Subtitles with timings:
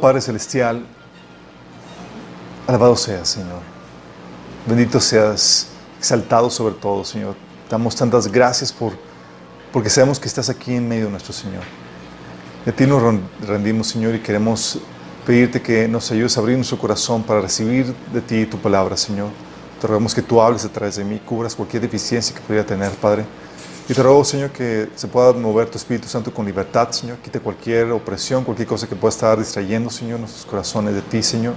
[0.00, 0.84] Padre Celestial,
[2.66, 3.60] alabado seas, Señor.
[4.66, 7.34] Bendito seas, exaltado sobre todo, Señor.
[7.70, 8.92] Damos tantas gracias por,
[9.72, 11.62] porque sabemos que estás aquí en medio de nuestro Señor.
[12.64, 14.78] De ti nos ren- rendimos, Señor, y queremos
[15.24, 19.28] pedirte que nos ayudes a abrir nuestro corazón para recibir de ti tu palabra, Señor.
[19.80, 22.90] Te rogamos que tú hables a través de mí, cubras cualquier deficiencia que pudiera tener,
[22.92, 23.24] Padre.
[23.88, 27.18] Y te ruego, Señor, que se pueda mover tu Espíritu Santo con libertad, Señor.
[27.18, 31.54] Quite cualquier opresión, cualquier cosa que pueda estar distrayendo, Señor, nuestros corazones de ti, Señor.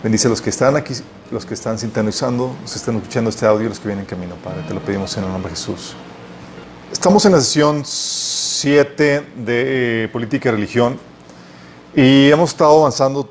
[0.00, 0.94] Bendice a los que están aquí,
[1.32, 4.36] los que están sintonizando, los que están escuchando este audio los que vienen en camino,
[4.44, 4.62] Padre.
[4.68, 5.96] Te lo pedimos en el nombre de Jesús.
[6.92, 11.00] Estamos en la sesión 7 de eh, Política y Religión
[11.96, 13.28] y hemos estado avanzando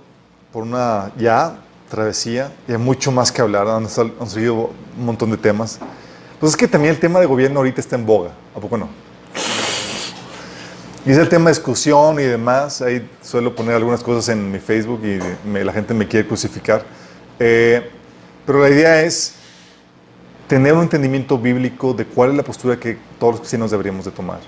[0.51, 1.57] por una ya
[1.89, 3.65] travesía y hay mucho más que hablar.
[3.69, 5.79] Han, han salido un montón de temas.
[6.43, 8.89] Pues es que también el tema de gobierno ahorita está en boga, ¿a poco no?
[11.05, 12.81] Y es el tema de discusión y demás.
[12.81, 16.83] Ahí suelo poner algunas cosas en mi Facebook y me- la gente me quiere crucificar.
[17.39, 17.89] Eh,
[18.45, 19.35] pero la idea es
[20.45, 24.11] tener un entendimiento bíblico de cuál es la postura que todos los cristianos deberíamos de
[24.11, 24.39] tomar.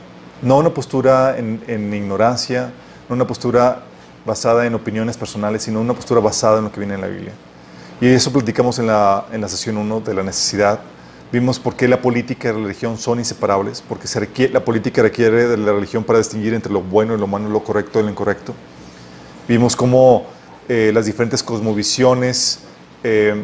[0.42, 2.74] No una postura en, en ignorancia,
[3.08, 3.84] no una postura
[4.26, 7.32] basada en opiniones personales, sino una postura basada en lo que viene en la Biblia.
[8.02, 10.82] Y eso platicamos en la, en la sesión 1 de la necesidad.
[11.32, 15.02] Vimos por qué la política y la religión son inseparables, porque se requiere, la política
[15.02, 18.04] requiere de la religión para distinguir entre lo bueno y lo malo, lo correcto y
[18.04, 18.54] lo incorrecto.
[19.48, 20.28] Vimos cómo
[20.70, 22.60] eh, las diferentes cosmovisiones,
[23.04, 23.44] eh,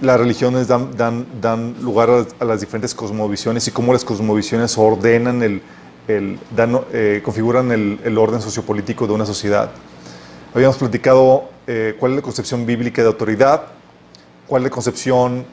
[0.00, 4.76] las religiones dan, dan, dan lugar a, a las diferentes cosmovisiones y cómo las cosmovisiones
[4.78, 5.62] ordenan, el,
[6.08, 9.70] el, dan, eh, configuran el, el orden sociopolítico de una sociedad.
[10.54, 13.64] Habíamos platicado eh, cuál es la concepción bíblica de autoridad,
[14.46, 15.44] cuál es la concepción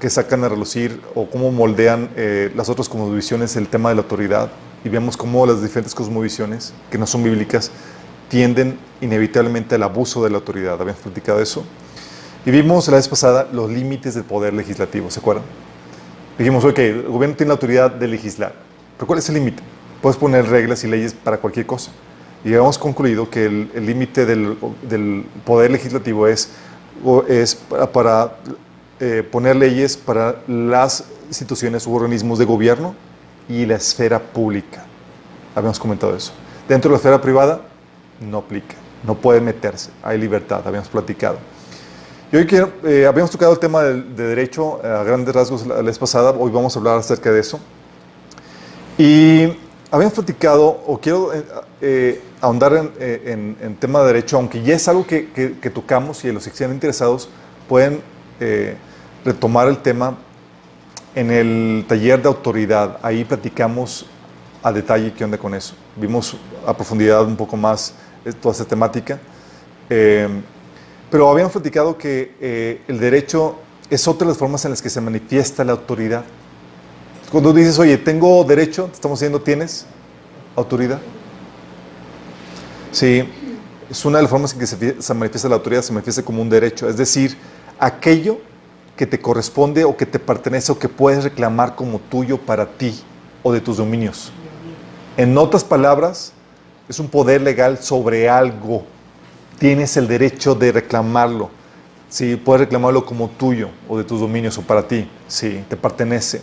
[0.00, 4.02] que sacan a relucir o cómo moldean eh, las otras cosmovisiones el tema de la
[4.02, 4.50] autoridad.
[4.84, 7.70] Y vemos cómo las diferentes cosmovisiones, que no son bíblicas,
[8.28, 10.80] tienden inevitablemente al abuso de la autoridad.
[10.80, 11.64] Habíamos platicado eso.
[12.44, 15.44] Y vimos la vez pasada los límites del poder legislativo, ¿se acuerdan?
[16.38, 18.54] Dijimos, ok, el gobierno tiene la autoridad de legislar,
[18.96, 19.62] pero ¿cuál es el límite?
[20.02, 21.90] Puedes poner reglas y leyes para cualquier cosa.
[22.44, 24.56] Y hemos concluido que el límite del,
[24.88, 26.50] del poder legislativo es,
[27.28, 28.36] es para, para,
[29.00, 32.94] eh, poner leyes para las instituciones u organismos de gobierno
[33.48, 34.84] y la esfera pública.
[35.54, 36.32] Habíamos comentado eso.
[36.68, 37.62] Dentro de la esfera privada
[38.20, 38.74] no aplica,
[39.04, 41.38] no puede meterse, hay libertad, habíamos platicado.
[42.32, 45.76] Y hoy quiero, eh, habíamos tocado el tema de, de derecho a grandes rasgos la,
[45.76, 47.60] la vez pasada, hoy vamos a hablar acerca de eso.
[48.98, 49.56] Y
[49.90, 51.44] habíamos platicado, o quiero eh,
[51.80, 55.58] eh, ahondar en, eh, en, en tema de derecho, aunque ya es algo que, que,
[55.58, 57.28] que tocamos y los que estén interesados
[57.68, 58.00] pueden
[58.40, 58.76] eh,
[59.24, 60.16] retomar el tema
[61.14, 62.98] en el taller de autoridad.
[63.02, 64.06] Ahí platicamos
[64.62, 65.74] a detalle qué onda con eso.
[65.96, 66.36] Vimos
[66.66, 67.94] a profundidad un poco más
[68.24, 69.18] eh, toda esta temática.
[69.88, 70.28] Eh,
[71.10, 73.56] pero habíamos platicado que eh, el derecho
[73.88, 76.24] es otra de las formas en las que se manifiesta la autoridad.
[77.30, 79.86] Cuando dices, oye, tengo derecho, te estamos diciendo, ¿tienes
[80.56, 81.00] autoridad?
[82.90, 83.22] Sí,
[83.88, 86.42] es una de las formas en que se, se manifiesta la autoridad, se manifiesta como
[86.42, 87.36] un derecho, es decir,
[87.78, 88.38] aquello
[88.96, 92.98] que te corresponde o que te pertenece o que puedes reclamar como tuyo para ti
[93.42, 94.32] o de tus dominios.
[95.16, 96.32] En otras palabras,
[96.88, 98.84] es un poder legal sobre algo.
[99.58, 101.50] Tienes el derecho de reclamarlo.
[102.08, 105.08] Sí, puedes reclamarlo como tuyo o de tus dominios o para ti.
[105.26, 106.40] Sí, te pertenece.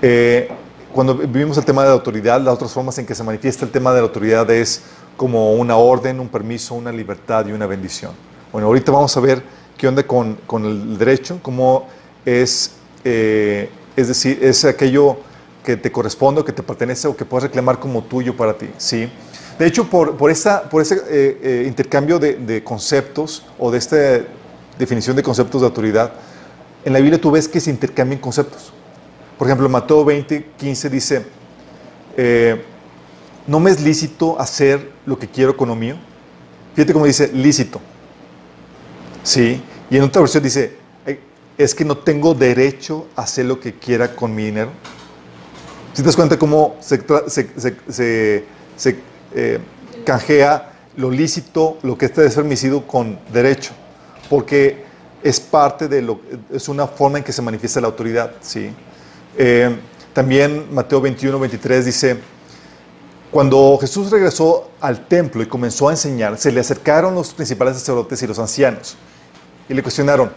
[0.00, 0.48] Eh,
[0.92, 3.70] cuando vivimos el tema de la autoridad, las otras formas en que se manifiesta el
[3.70, 4.82] tema de la autoridad es
[5.16, 8.12] como una orden, un permiso, una libertad y una bendición.
[8.52, 9.42] Bueno, ahorita vamos a ver
[9.76, 11.88] qué onda con, con el derecho, cómo
[12.24, 12.72] es,
[13.04, 15.18] eh, es decir, es aquello
[15.64, 18.68] que te corresponde o que te pertenece o que puedes reclamar como tuyo para ti.
[18.78, 19.08] ¿sí?
[19.58, 23.78] De hecho, por, por, esta, por ese eh, eh, intercambio de, de, conceptos o de
[23.78, 23.96] esta
[24.78, 26.12] definición de conceptos de autoridad,
[26.84, 28.72] en la Biblia tú ves que se intercambian conceptos.
[29.38, 31.26] Por ejemplo, Mateo 20, 15 dice,
[32.16, 32.62] eh,
[33.46, 35.96] no me es lícito hacer lo que quiero con lo mío.
[36.74, 37.80] Fíjate cómo dice lícito.
[39.26, 39.60] Sí.
[39.90, 40.76] Y en otra versión dice,
[41.58, 44.70] es que no tengo derecho a hacer lo que quiera con mi dinero.
[45.92, 48.44] Si te das cuenta cómo se, se,
[48.76, 48.96] se,
[49.34, 49.58] eh,
[50.04, 53.72] canjea lo lícito, lo que está permitido con derecho,
[54.30, 54.84] porque
[55.24, 56.20] es parte de lo,
[56.52, 58.70] es una forma en que se manifiesta la autoridad, ¿sí?
[59.36, 59.74] Eh,
[60.12, 62.16] también Mateo 21, 23 dice,
[63.32, 68.22] cuando Jesús regresó al templo y comenzó a enseñar, se le acercaron los principales sacerdotes
[68.22, 68.96] y los ancianos
[69.68, 70.30] y le cuestionaron,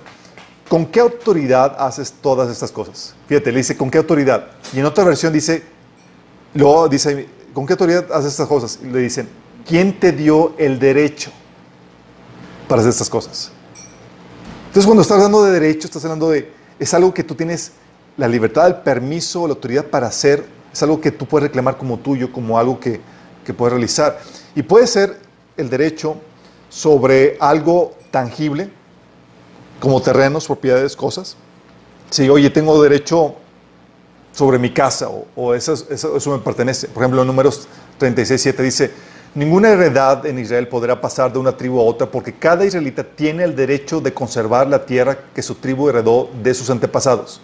[0.68, 3.16] ¿con qué autoridad haces todas estas cosas?
[3.28, 4.48] Fíjate, le dice, ¿con qué autoridad?
[4.74, 5.64] Y en otra versión dice,
[6.54, 8.80] luego dice, ¿con qué autoridad haces estas cosas?
[8.82, 9.30] Y le dicen,
[9.68, 11.32] ¿quién te dio el derecho
[12.68, 13.52] para hacer estas cosas?
[14.68, 17.74] Entonces, cuando estás hablando de derecho, estás hablando de, es algo que tú tienes
[18.18, 21.98] la libertad, el permiso, la autoridad para hacer, es algo que tú puedes reclamar como
[21.98, 23.02] tuyo, como algo que,
[23.44, 24.20] que puedes realizar.
[24.56, 25.18] Y puede ser
[25.58, 26.18] el derecho
[26.70, 28.70] sobre algo tangible,
[29.80, 31.36] como terrenos, propiedades, cosas.
[32.10, 33.36] Si, oye, tengo derecho
[34.34, 36.88] sobre mi casa o, o eso, eso, eso, me pertenece.
[36.88, 37.68] Por ejemplo, en números
[37.98, 38.92] 36, 7 dice,
[39.36, 43.44] ninguna heredad en Israel podrá pasar de una tribu a otra porque cada israelita tiene
[43.44, 47.42] el derecho de conservar la tierra que su tribu heredó de sus antepasados.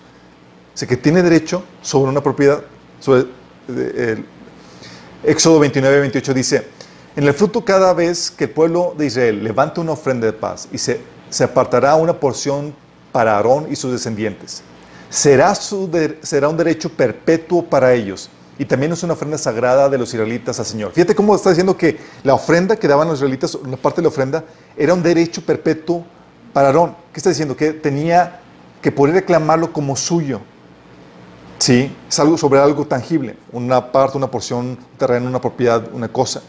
[0.73, 2.61] Dice que tiene derecho sobre una propiedad.
[2.99, 3.25] Sobre,
[3.67, 4.25] el,
[5.23, 6.67] Éxodo 29, 28 dice,
[7.15, 10.67] en el fruto cada vez que el pueblo de Israel levanta una ofrenda de paz
[10.71, 10.99] y se,
[11.35, 12.73] se apartará una porción
[13.11, 14.63] para Aarón y sus descendientes.
[15.09, 15.53] Será,
[16.47, 20.65] un derecho perpetuo para ellos y también es una ofrenda sagrada de los israelitas al
[20.65, 20.93] Señor.
[20.93, 24.07] Fíjate cómo está diciendo que la ofrenda que daban los israelitas, una parte de la
[24.07, 24.45] ofrenda,
[24.77, 26.05] era un derecho perpetuo
[26.53, 26.95] para Aarón.
[27.11, 27.57] ¿Qué está diciendo?
[27.57, 28.39] Que tenía
[28.81, 30.39] que poder reclamarlo como suyo.
[31.57, 36.07] Sí, es algo sobre algo tangible, una parte, una porción, un terreno, una propiedad, una
[36.07, 36.41] cosa.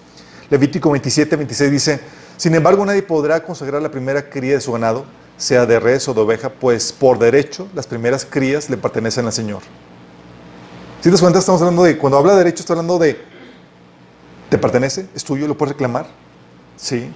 [0.48, 2.00] Levítico 27, 26 dice,
[2.36, 5.04] sin embargo nadie podrá consagrar la primera cría de su ganado,
[5.36, 9.32] sea de res o de oveja, pues por derecho las primeras crías le pertenecen al
[9.32, 9.62] Señor.
[11.00, 13.20] Si te das cuenta, estamos hablando de, cuando habla de derecho, está hablando de,
[14.48, 15.06] ¿te pertenece?
[15.14, 15.46] ¿Es tuyo?
[15.46, 16.06] ¿Lo puedes reclamar?
[16.76, 17.10] Sí.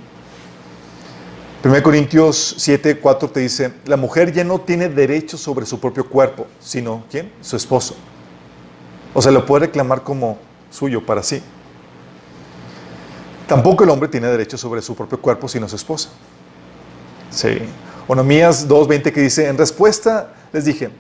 [1.63, 6.09] 1 Corintios 7, 4 te dice, la mujer ya no tiene derecho sobre su propio
[6.09, 7.31] cuerpo, sino, ¿quién?
[7.43, 7.97] Su esposo.
[9.13, 10.39] O sea, lo puede reclamar como
[10.71, 11.43] suyo para sí.
[13.51, 16.11] Tampoco el hombre tiene derecho sobre su propio cuerpo, sino su esposa.
[17.31, 17.59] Sí.
[18.07, 20.91] Onomías 2.20 que dice, en respuesta les dije,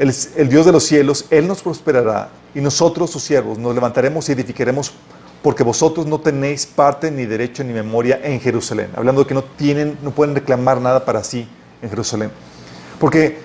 [0.00, 4.28] el, el, Dios de los cielos, Él nos prosperará y nosotros, sus siervos, nos levantaremos
[4.28, 4.92] y edificaremos
[5.40, 8.90] porque vosotros no tenéis parte ni derecho ni memoria en Jerusalén.
[8.96, 11.46] Hablando de que no tienen, no pueden reclamar nada para sí
[11.80, 12.32] en Jerusalén.
[12.98, 13.38] Porque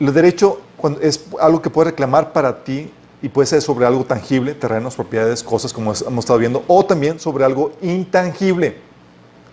[0.00, 0.60] el derecho
[1.00, 2.90] es algo que puedes reclamar para ti
[3.24, 7.18] y puede ser sobre algo tangible, terrenos, propiedades, cosas como hemos estado viendo, o también
[7.18, 8.76] sobre algo intangible.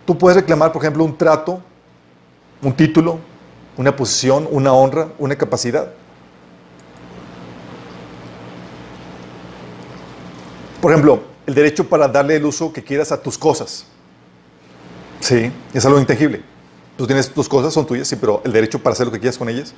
[0.05, 1.61] Tú puedes reclamar, por ejemplo, un trato,
[2.61, 3.19] un título,
[3.77, 5.89] una posición, una honra, una capacidad.
[10.81, 13.85] Por ejemplo, el derecho para darle el uso que quieras a tus cosas.
[15.21, 16.43] Sí, es algo intangible.
[16.97, 19.37] Tú tienes tus cosas, son tuyas, sí, pero el derecho para hacer lo que quieras
[19.37, 19.73] con ellas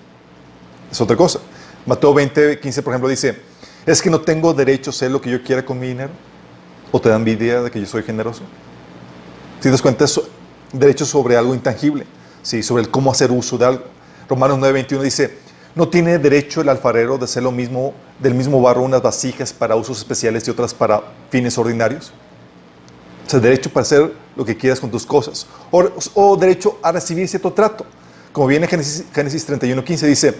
[0.91, 1.41] es otra cosa.
[1.85, 3.53] Mateo 20, 15, por ejemplo, dice,
[3.85, 6.11] ¿es que no tengo derecho a hacer lo que yo quiera con mi dinero?
[6.91, 8.43] ¿O te dan envidia de que yo soy generoso?
[9.57, 10.19] Si te das cuenta, es
[10.71, 12.05] derecho sobre algo intangible,
[12.41, 12.61] ¿sí?
[12.63, 13.83] sobre el cómo hacer uso de algo.
[14.27, 15.37] Romanos 9, 21 dice,
[15.75, 19.75] ¿no tiene derecho el alfarero de hacer lo mismo, del mismo barro unas vasijas para
[19.75, 22.11] usos especiales y otras para fines ordinarios?
[23.25, 25.47] O sea, derecho para hacer lo que quieras con tus cosas.
[25.71, 27.85] O, derecho a recibir cierto trato.
[28.31, 30.35] Como viene Génesis, Génesis 31, 15, dice,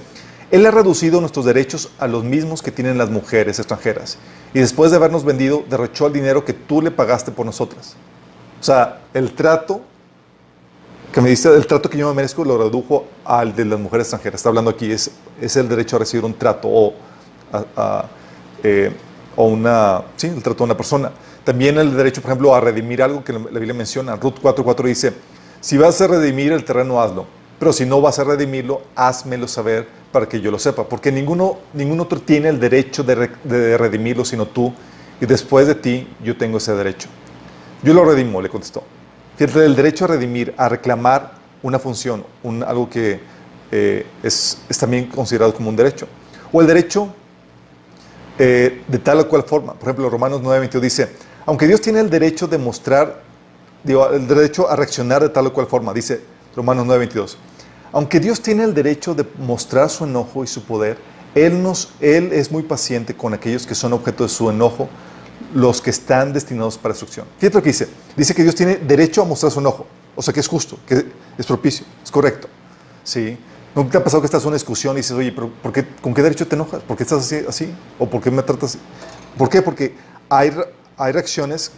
[0.53, 4.19] Él ha reducido nuestros derechos a los mismos que tienen las mujeres extranjeras.
[4.53, 7.95] Y después de habernos vendido, derrochó el dinero que tú le pagaste por nosotras.
[8.61, 9.81] O sea, el trato
[11.11, 14.05] que me diste, el trato que yo me merezco, lo redujo al de las mujeres
[14.05, 14.41] extranjeras.
[14.41, 15.09] Está hablando aquí, es,
[15.41, 16.93] es el derecho a recibir un trato o,
[18.61, 18.91] eh,
[19.35, 21.11] o una, sí, el trato de una persona.
[21.43, 24.17] También el derecho, por ejemplo, a redimir algo que la Biblia menciona.
[24.17, 25.13] Ruth 4.4 dice,
[25.61, 27.25] si vas a redimir el terreno, hazlo.
[27.59, 30.87] Pero si no vas a redimirlo, házmelo saber para que yo lo sepa.
[30.87, 34.73] Porque ninguno, ningún otro tiene el derecho de, de redimirlo sino tú.
[35.21, 37.07] Y después de ti, yo tengo ese derecho.
[37.83, 38.83] Yo lo redimo, le contestó.
[39.37, 43.19] Fíjate, el derecho a redimir, a reclamar una función, un, algo que
[43.71, 46.07] eh, es, es, también considerado como un derecho.
[46.51, 47.13] O el derecho
[48.37, 49.73] eh, de tal o cual forma.
[49.73, 51.09] Por ejemplo, Romanos 9:22 dice,
[51.45, 53.21] aunque Dios tiene el derecho de mostrar,
[53.83, 56.21] digo, el derecho a reaccionar de tal o cual forma, dice
[56.55, 57.37] Romanos 9:22.
[57.91, 60.97] Aunque Dios tiene el derecho de mostrar su enojo y su poder,
[61.35, 64.89] él, nos, él es muy paciente con aquellos que son objeto de su enojo,
[65.53, 67.27] los que están destinados para destrucción.
[67.37, 67.87] Fíjate lo que dice.
[68.15, 69.85] Dice que Dios tiene derecho a mostrar su enojo.
[70.15, 71.05] O sea, que es justo, que
[71.37, 72.47] es propicio, es correcto.
[73.03, 73.37] ¿Sí?
[73.75, 75.85] ¿No te ha pasado que estás en una discusión y dices, oye, pero ¿por qué,
[76.01, 76.83] ¿con qué derecho te enojas?
[76.83, 77.73] ¿Por qué estás así, así?
[77.97, 78.79] ¿O por qué me tratas así?
[79.37, 79.63] ¿Por qué?
[79.63, 79.95] Porque
[80.29, 80.51] hay,
[80.97, 81.71] hay reacciones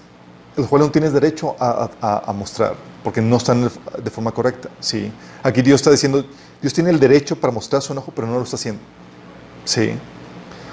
[0.56, 3.64] las cuales no tienes derecho a, mostrar, porque no están
[4.04, 4.70] de forma correcta.
[4.80, 5.12] ¿sí?
[5.44, 6.26] Aquí Dios está diciendo,
[6.62, 8.82] Dios tiene el derecho para mostrar su enojo, pero no lo está haciendo.
[9.66, 9.94] ¿sí?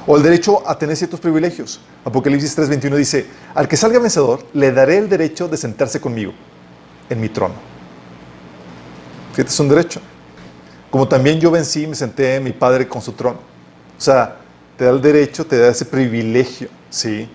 [0.06, 1.80] O el derecho a tener ciertos privilegios.
[2.04, 6.32] Apocalipsis 3:21 dice, al que salga vencedor, le daré el derecho de sentarse conmigo
[7.08, 7.54] en mi trono.
[9.32, 10.00] Fíjate, es un derecho.
[10.90, 13.38] Como también yo vencí me senté en mi Padre con su trono.
[13.96, 14.36] O sea,
[14.76, 17.28] te da el derecho, te da ese privilegio, ¿sí?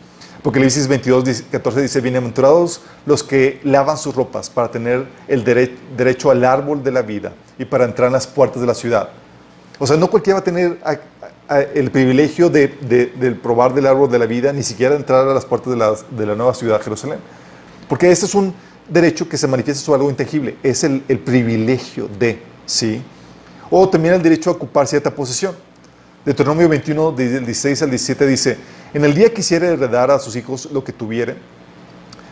[0.47, 6.31] Apocalipsis 22, 14 dice, bienaventurados los que lavan sus ropas para tener el dere derecho
[6.31, 9.09] al árbol de la vida y para entrar en las puertas de la ciudad.
[9.77, 13.73] O sea, no cualquiera va a tener a, a, el privilegio de, de, de, probar
[13.73, 16.33] del árbol de la vida, ni siquiera entrar a las puertas de la, de la
[16.33, 17.19] nueva ciudad, Jerusalén.
[17.89, 18.53] Porque este es un
[18.87, 23.01] derecho que se manifiesta sobre algo intangible, es el, el privilegio de, ¿sí?
[23.69, 25.53] O también el derecho a ocupar cierta posesión.
[26.23, 28.57] Deuteronomio 21, del 16 al 17 dice,
[28.93, 31.37] en el día que quisiera heredar a sus hijos lo que tuvieren,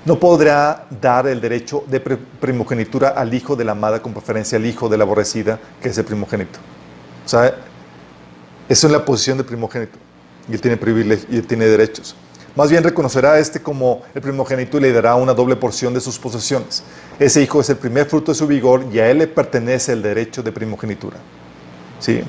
[0.06, 4.66] no podrá dar el derecho de primogenitura al hijo de la amada con preferencia al
[4.66, 6.60] hijo de la aborrecida, que es el primogénito.
[7.26, 7.56] O sea,
[8.70, 9.98] eso es la posición de primogénito.
[10.48, 12.16] Y él tiene privilegios y él tiene derechos.
[12.56, 16.00] Más bien reconocerá a este como el primogénito y le dará una doble porción de
[16.00, 16.84] sus posesiones.
[17.20, 20.02] Ese hijo es el primer fruto de su vigor y a él le pertenece el
[20.02, 21.18] derecho de primogenitura.
[22.00, 22.22] ¿Sí?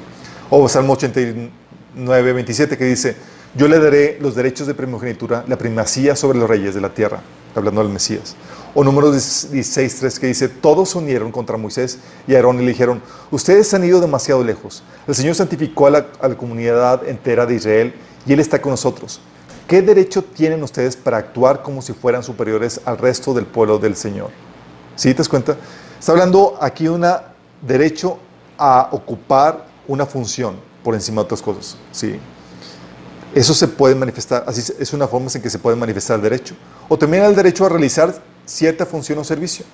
[0.51, 3.17] O Salmo 89, 27 que dice,
[3.57, 7.23] yo le daré los derechos de primogenitura, la primacía sobre los reyes de la tierra,
[7.55, 8.37] hablando del Mesías.
[8.75, 12.73] O número 16, 3 que dice, todos se unieron contra Moisés y Aarón y le
[12.73, 14.83] dijeron, ustedes han ido demasiado lejos.
[15.07, 17.95] El Señor santificó a la, a la comunidad entera de Israel
[18.27, 19.21] y Él está con nosotros.
[19.67, 23.97] ¿Qué derecho tienen ustedes para actuar como si fueran superiores al resto del pueblo del
[23.97, 24.29] Señor?
[24.97, 25.57] ¿Sí te das cuenta?
[25.99, 27.07] Está hablando aquí de un
[27.63, 28.19] derecho
[28.59, 31.77] a ocupar una función por encima de otras cosas.
[31.91, 32.21] ¿sí?
[33.37, 36.55] Eso se puede manifestar, así es una forma en que se puede manifestar el derecho.
[36.89, 38.15] O también el derecho a realizar
[38.47, 39.67] cierta función o servicio.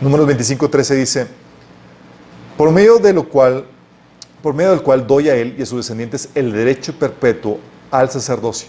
[0.00, 1.26] Número 25.13 dice,
[2.56, 3.64] por medio de lo cual,
[4.42, 7.60] por medio del cual doy a él y a sus descendientes el derecho perpetuo
[7.92, 8.66] al sacerdocio.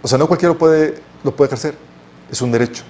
[0.00, 1.74] O sea, no cualquiera lo puede, lo ejercer,
[2.30, 2.84] es un derecho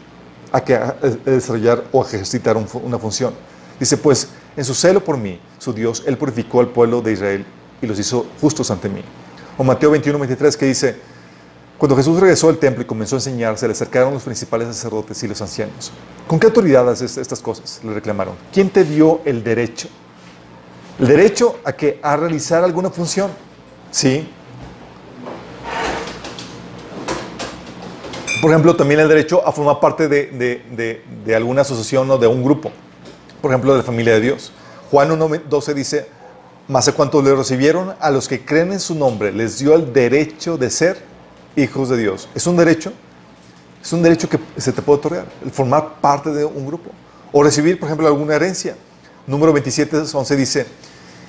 [0.53, 0.79] a, que,
[1.25, 3.35] desarrollar o a ejercitar un, una función.
[3.81, 7.45] Dice, pues, en su celo por mí, su Dios, Él purificó al pueblo de Israel
[7.83, 9.03] y los hizo justos ante mí.
[9.57, 10.97] O Mateo 21, 23, que dice,
[11.79, 15.23] cuando Jesús regresó al templo y comenzó a enseñar, se le acercaron los principales sacerdotes
[15.23, 15.93] y los ancianos.
[16.27, 17.81] ¿Con qué autoridad haces estas cosas?
[17.85, 18.35] Le reclamaron.
[18.53, 19.89] ¿Quién te dio el derecho?
[20.99, 23.31] El derecho a que a realizar alguna función.
[23.91, 24.29] Sí,
[28.45, 32.19] Por ejemplo, también el derecho a formar parte de, de, de, de, alguna asociación o
[32.19, 32.71] de un grupo.
[33.41, 34.53] Por ejemplo, de la familia de Dios.
[34.91, 36.07] Juan 1.12 dice,
[36.69, 39.93] más a cuantos le recibieron, a los que creen en su nombre, les dio el
[39.93, 40.99] derecho de ser
[41.57, 42.29] hijos de Dios.
[42.35, 42.93] Es un derecho,
[43.83, 46.91] es un derecho que se te puede otorgar, el formar parte de un grupo.
[47.33, 48.77] O recibir, por ejemplo, alguna herencia.
[49.27, 50.67] Número 27.11 dice,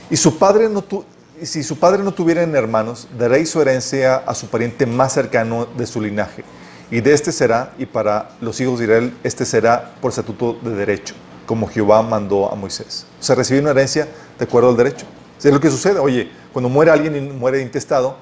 [0.10, 1.04] y su padre no tu,
[1.42, 5.66] y si su padre no tuviera hermanos, daréis su herencia a su pariente más cercano
[5.66, 6.44] de su linaje
[6.92, 10.72] y de este será, y para los hijos de Israel, este será por estatuto de
[10.72, 11.16] derecho,
[11.46, 13.06] como Jehová mandó a Moisés.
[13.20, 15.06] O sea, recibir una herencia de acuerdo al derecho.
[15.40, 16.00] Es lo que sucede.
[16.00, 18.18] Oye, cuando muere alguien y muere intestado,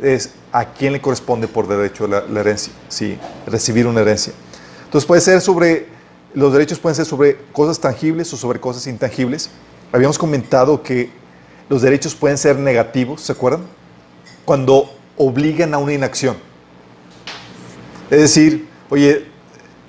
[0.00, 2.72] es a quién le corresponde por derecho la, herencia.
[2.88, 4.32] Sí, recibir una herencia.
[4.84, 5.86] Entonces puede ser sobre,
[6.34, 9.50] los derechos pueden ser sobre cosas tangibles o sobre cosas intangibles.
[9.92, 11.10] Habíamos comentado que
[11.68, 13.62] los derechos pueden ser negativos, ¿se acuerdan?
[14.44, 16.36] Cuando obligan a una inacción.
[18.10, 19.26] Es decir, oye,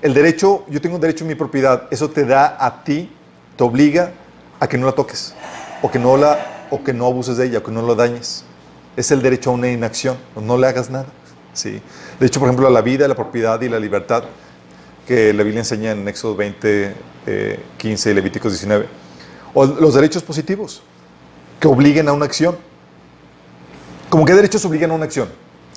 [0.02, 3.12] el derecho, yo tengo un derecho en mi propiedad, eso te da a ti,
[3.56, 4.12] te obliga
[4.60, 5.36] a que no la toques,
[5.82, 8.44] o que no, la, o que no abuses de ella, o que no lo dañes.
[8.96, 11.08] Es el derecho a una inacción, no le hagas nada.
[11.54, 11.82] ¿sí?
[12.20, 14.24] De hecho, por ejemplo, la vida, la propiedad y la libertad,
[15.08, 18.88] que la Biblia enseña en Éxodo 20, eh, 15 y Levíticos 19.
[19.54, 20.82] O los derechos positivos,
[21.60, 22.58] que obliguen a una acción.
[24.10, 25.30] ¿Cómo qué derechos obligan a una acción?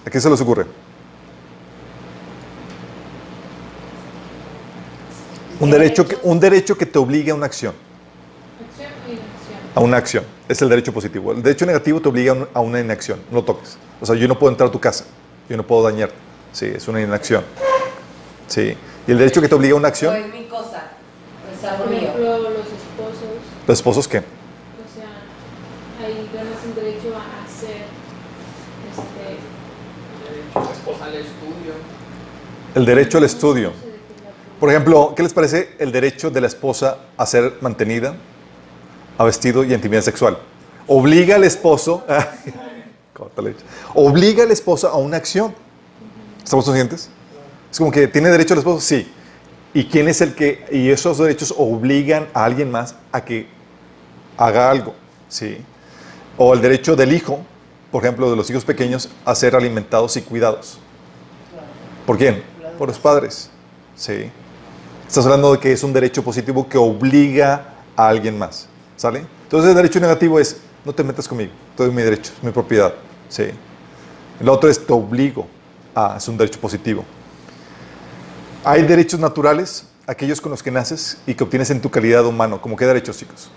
[0.07, 0.67] ¿A qué se les ocurre?
[5.61, 7.75] Un derecho, que, un derecho que te obligue a una acción.
[9.81, 10.25] A una acción.
[10.49, 11.33] Es el derecho positivo.
[11.33, 13.19] El derecho negativo te obliga a un- a una inacción.
[13.31, 13.79] No lo toques.
[14.01, 15.05] O sea, yo no puedo entrar a tu casa.
[15.49, 16.11] Yo no puedo dañar.
[16.53, 17.43] Sí, es una inacción.
[18.47, 18.77] Sí.
[19.07, 20.91] Y el derecho que te obliga a una No acción, es mi cosa,
[21.57, 22.01] es algo Por mío.
[22.03, 23.31] ejemplo, los esposos,
[23.67, 24.19] los esposos qué?
[24.19, 24.23] o
[24.95, 27.85] sea, ahí ganas el derecho a hacer
[28.91, 29.39] este,
[30.55, 31.73] derecho esposa al estudio.
[32.75, 33.73] El derecho al estudio.
[34.61, 38.15] Por ejemplo, ¿qué les parece el derecho de la esposa a ser mantenida,
[39.21, 40.39] a vestido y a intimidad sexual?
[40.87, 42.03] Obliga al esposo,
[43.95, 45.55] obliga al esposo a una acción.
[46.43, 47.11] ¿Estamos conscientes?
[47.71, 49.13] Es como que tiene derecho el esposo, sí.
[49.75, 53.47] ¿Y quién es el que, y esos derechos obligan a alguien más a que
[54.39, 54.95] haga algo?
[55.29, 55.59] Sí.
[56.39, 57.41] O el derecho del hijo,
[57.93, 60.79] por ejemplo, de los hijos pequeños, a ser alimentados y cuidados.
[62.07, 62.43] ¿Por quién?
[62.79, 63.51] Por los padres.
[63.97, 64.31] Sí.
[65.07, 68.70] Estás hablando de que es un derecho positivo que obliga a alguien más.
[69.01, 69.25] ¿Sale?
[69.45, 72.51] Entonces el derecho negativo es, no te metas conmigo, todo es mi derecho, es mi
[72.51, 72.93] propiedad.
[73.31, 73.45] Sí.
[74.39, 75.47] El otro es, te obligo
[75.95, 77.03] a, es un derecho positivo.
[78.63, 82.61] Hay derechos naturales, aquellos con los que naces y que obtienes en tu calidad humano.
[82.61, 83.51] ¿Cómo qué derechos, chicos?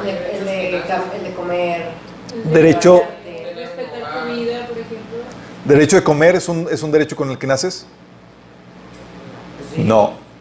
[0.00, 0.76] El de, el de
[1.18, 1.90] el de comer.
[2.34, 5.18] el de Derecho- bañarte, Respetar tu vida, por ejemplo.
[5.64, 7.86] ¿Derecho de comer es un, es un derecho con el que naces?
[9.76, 10.31] No.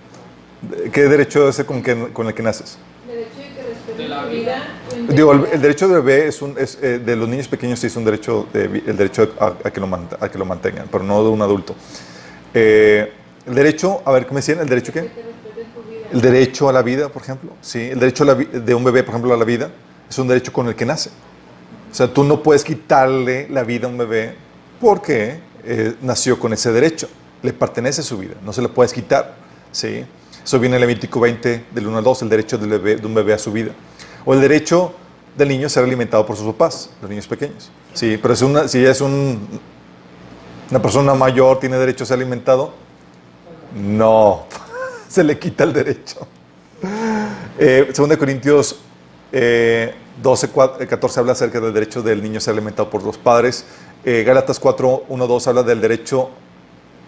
[0.92, 2.78] ¿Qué derecho es el con, que- con el que naces?
[3.08, 4.68] Derecho de que De respeten la tu vida.
[5.10, 7.96] Digo, el, derecho del bebé es un, es, eh, de los niños pequeños sí es
[7.96, 11.04] un derecho, de el derecho a, a que lo mant- a que lo mantengan, pero
[11.04, 11.76] no de un adulto.
[12.54, 13.12] Eh,
[13.48, 14.60] el derecho, a ver, ¿qué me decían?
[14.60, 15.10] ¿El derecho qué?
[16.14, 17.52] El derecho a la vida, por ejemplo.
[17.62, 19.72] Sí, el derecho a la de un bebé, por ejemplo, a la vida,
[20.10, 21.10] es un derecho con el que nace.
[21.92, 24.36] O sea, tú no puedes quitarle la vida a un bebé
[24.80, 27.10] porque eh, nació con ese derecho.
[27.42, 29.34] Le pertenece su vida, no se le puedes quitar.
[29.72, 30.06] ¿sí?
[30.44, 33.14] Eso viene en Levítico 20, del 1 al 2, el derecho del bebé- de un
[33.14, 33.72] bebé a su vida.
[34.26, 34.94] O el derecho
[35.38, 37.70] del niño a ser alimentado por sus papás, los niños pequeños.
[37.94, 39.48] Sí, pero es una, si es un,
[40.70, 42.74] una persona mayor, tiene derecho a ser alimentado,
[43.76, 44.46] no,
[45.08, 46.28] se le quita el derecho.
[47.60, 48.78] Eh, segunda de Corintios
[49.32, 53.04] eh, 12, 4, eh, 14 habla acerca del derecho del niño a ser alimentado por
[53.04, 53.66] los padres.
[54.04, 56.32] Eh, Gálatas 4, 1, 2 habla del derecho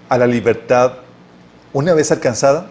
[0.09, 0.93] a la libertad
[1.73, 2.69] una vez alcanzada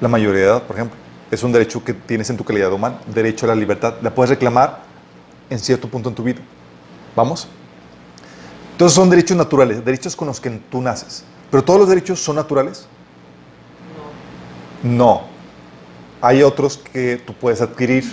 [0.00, 0.96] la mayoría de edad, por ejemplo.
[1.30, 3.94] Es un derecho que tienes en tu calidad humana, derecho a la libertad.
[4.00, 4.82] La puedes reclamar
[5.50, 6.40] en cierto punto en tu vida.
[7.14, 7.48] ¿Vamos?
[8.72, 11.24] Entonces son derechos naturales, derechos con los que tú naces.
[11.50, 12.86] Pero todos los derechos son naturales.
[14.82, 15.22] No.
[16.20, 18.04] Hay otros que tú puedes adquirir.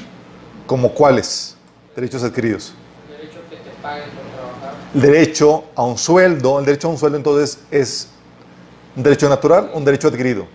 [0.66, 1.56] ¿Como cuáles?
[1.96, 2.74] Derechos adquiridos.
[3.08, 4.74] El derecho que te paguen por trabajar.
[4.94, 6.60] El derecho a un sueldo.
[6.60, 8.10] El derecho a un sueldo entonces es
[8.96, 10.48] un derecho natural o un derecho adquirido.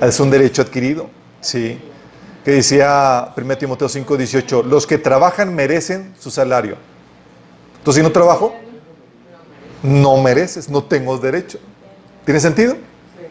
[0.00, 1.08] Es un derecho adquirido.
[1.40, 1.78] Sí.
[2.44, 4.62] Que decía 1 Timoteo 5, 18.
[4.64, 6.76] Los que trabajan merecen su salario.
[7.78, 8.54] Entonces, si no trabajo,
[9.82, 11.58] no mereces, no tengo derecho.
[12.24, 12.76] ¿Tiene sentido?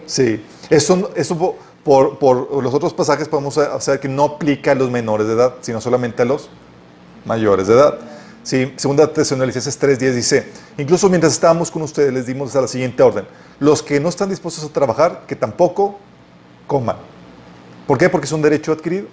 [0.06, 0.44] Sí.
[0.70, 4.90] Eso, eso po- por, por los otros pasajes podemos hacer que no aplica a los
[4.90, 6.50] menores de edad, sino solamente a los
[7.26, 8.00] mayores de edad.
[8.44, 10.48] Sí, segunda Tesalonicenses 3.10 dice,
[10.78, 13.26] incluso mientras estábamos con ustedes les dimos la siguiente orden,
[13.60, 15.98] los que no están dispuestos a trabajar, que tampoco
[16.74, 16.96] coman.
[17.86, 18.10] ¿Por qué?
[18.10, 19.06] Porque es un derecho adquirido,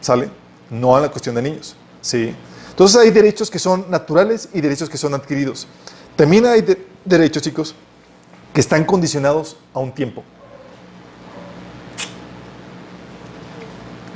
[0.00, 0.28] ¿sale?
[0.70, 2.32] No a la cuestión de niños, ¿sí?
[2.70, 5.66] Entonces hay derechos que son naturales y derechos que son adquiridos.
[6.14, 7.74] También hay de- derechos, chicos,
[8.54, 10.22] que están condicionados a un tiempo.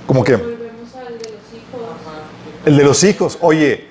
[0.07, 0.37] ¿Cómo qué?
[0.37, 1.81] Volvemos al de los hijos.
[2.67, 3.39] El de los hijos.
[3.41, 3.89] Oye,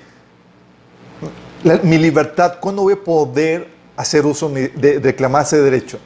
[1.66, 6.00] la- mi libertad, ¿cuándo voy a poder hacer uso de, de reclamar ese derecho?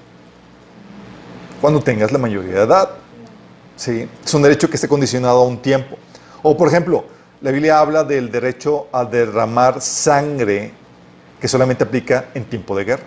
[1.62, 2.90] Cuando tengas la mayoría de edad.
[3.76, 4.08] ¿Sí?
[4.26, 5.98] Es un derecho que esté condicionado a un tiempo.
[6.44, 7.06] O, por ejemplo,
[7.42, 10.74] la Biblia habla del derecho a derramar sangre
[11.40, 13.06] que solamente aplica en tiempo de guerra.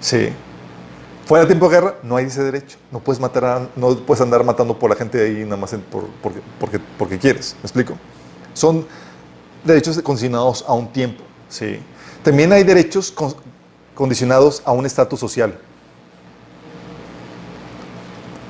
[0.00, 0.28] Sí.
[1.26, 2.78] Fuera de tiempo de guerra, no hay ese derecho.
[2.92, 5.80] No puedes matar a- no puedes andar matando por la gente ahí nada más en-
[5.82, 7.54] por- porque, porque, porque quieres.
[7.60, 7.94] ¿Me explico?
[8.54, 8.86] Son
[9.64, 11.24] derechos condicionados a un tiempo.
[11.48, 11.80] Sí.
[12.22, 13.34] También hay derechos con-
[13.94, 15.58] condicionados a un estatus social.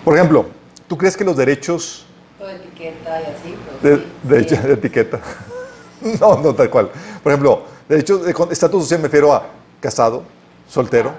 [0.09, 0.47] Por ejemplo,
[0.89, 2.07] ¿tú crees que los derechos
[2.39, 3.55] Todo etiqueta y así.
[3.79, 4.63] pues, de, sí, derecho sí.
[4.63, 5.21] de etiqueta?
[6.19, 6.89] no, no tal cual.
[7.23, 9.45] Por ejemplo, derechos de con- estatus social me refiero a
[9.81, 10.23] casado,
[10.67, 11.13] soltero.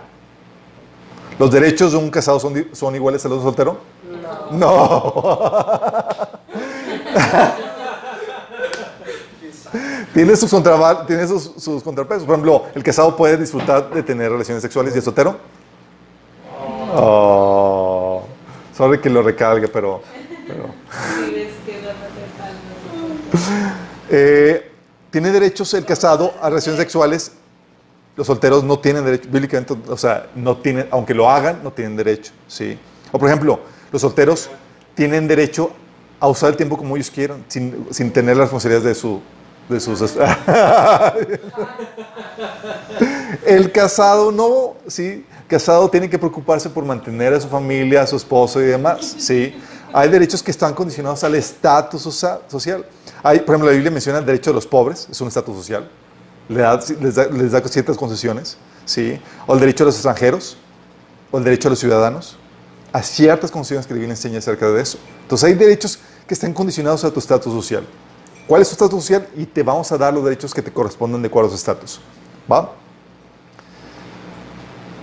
[1.38, 3.78] ¿Los derechos de un casado son, iguales a los de soltero?
[4.52, 4.58] No.
[4.58, 5.14] No.
[10.16, 12.24] tiene sus, contrava- tiene sus, sus contrapesos.
[12.26, 15.38] Por ejemplo, el casado puede disfrutar de tener relaciones sexuales y el soltero.
[16.96, 17.79] Oh.
[18.80, 20.02] Sorry que lo recalgue, pero.
[20.48, 20.74] pero-.
[24.10, 24.72] Eh,
[25.12, 27.34] tiene derechos el casado a relaciones sexuales.
[28.16, 31.98] Los solteros no tienen derecho, bíblicamente, o sea, no tienen, aunque lo hagan, no tienen
[31.98, 32.80] derecho, ¿sí?
[33.12, 33.60] O por ejemplo,
[33.92, 34.50] los solteros
[34.96, 35.74] tienen derecho
[36.18, 39.22] a usar el tiempo como ellos quieran, sin, sin tener las responsabilidades de su,
[39.68, 40.02] de sus...
[43.46, 45.26] el casado no, ¿sí?
[45.50, 49.54] Casado tiene que preocuparse por mantener a su familia, a su esposo y demás, ¿sí?
[49.92, 52.86] Hay derechos que están condicionados al estatus socia- social.
[53.24, 55.90] Hay, por ejemplo, la Biblia menciona el derecho de los pobres, es un estatus social.
[56.48, 59.20] Les da ciertas concesiones, ¿sí?
[59.48, 60.56] O el derecho de los extranjeros,
[61.32, 62.38] o el derecho de los ciudadanos,
[62.94, 65.00] a ciertas concesiones que la Biblia enseña acerca de eso.
[65.24, 67.84] Entonces hay derechos que están condicionados a tu estatus social.
[68.48, 69.28] ¿Cuál es tu estatus social?
[69.36, 72.00] Y te vamos a dar los derechos que te corresponden de acuerdo a tu estatus.
[72.52, 72.72] ¿Va?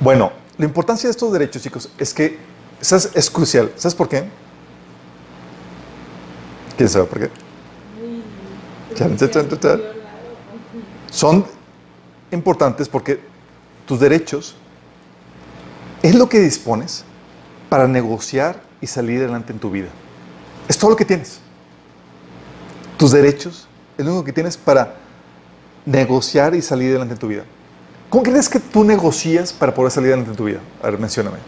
[0.00, 2.38] Bueno, la importancia de estos derechos, chicos, es que
[2.80, 3.72] es crucial.
[3.76, 4.24] ¿Sabes por qué?
[6.76, 7.30] ¿Quién sabe por qué?
[11.11, 11.44] Son
[12.30, 13.20] importantes porque
[13.87, 14.56] tus derechos
[16.02, 17.04] es lo que dispones
[17.68, 19.88] para negociar y salir adelante en tu vida.
[20.68, 21.40] Es todo lo que tienes.
[22.96, 24.94] Tus derechos es lo único que tienes para
[25.85, 27.44] negociar y salir adelante en tu vida.
[28.10, 30.60] ¿Cómo crees que tú negocias para poder salir adelante en tu vida?
[30.82, 31.38] A ver, mencióname.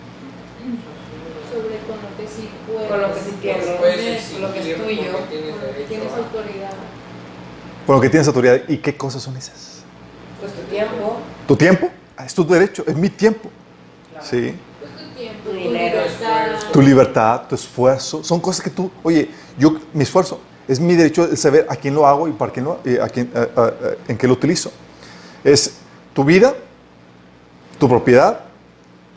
[1.50, 2.88] Sobre con lo que sí puedes.
[2.90, 3.64] Con lo que sí tienes.
[3.78, 4.86] Puedes Con lo que es tuyo.
[4.88, 6.70] tienes Con lo que derecho tienes a- autoridad.
[7.86, 8.60] Con lo que tienes autoridad.
[8.68, 9.82] ¿Y qué cosas son esas?
[10.40, 11.16] Pues tu tiempo,
[11.46, 11.90] ¿Tu tiempo?
[12.16, 13.48] Ah, es tu derecho, es mi tiempo.
[14.20, 14.54] Sí.
[14.80, 16.70] Pues tu tiempo, Tu tu dinero, libertad.
[16.72, 21.26] Tu libertad, tu esfuerzo, son cosas que tú, oye, yo, mi esfuerzo, es mi derecho
[21.26, 23.64] de saber a quién lo hago y para quién lo, eh, a quién, a- a-
[23.66, 23.72] a-
[24.08, 24.70] en qué lo utilizo.
[25.42, 25.77] Es
[26.18, 26.52] tu vida,
[27.78, 28.40] tu propiedad,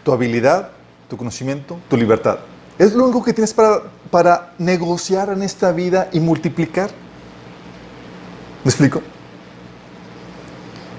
[0.04, 0.70] tu habilidad,
[1.10, 2.38] tu conocimiento, tu libertad.
[2.78, 6.92] Es lo único que tienes para, para negociar en esta vida y multiplicar.
[8.64, 9.02] ¿Me explico?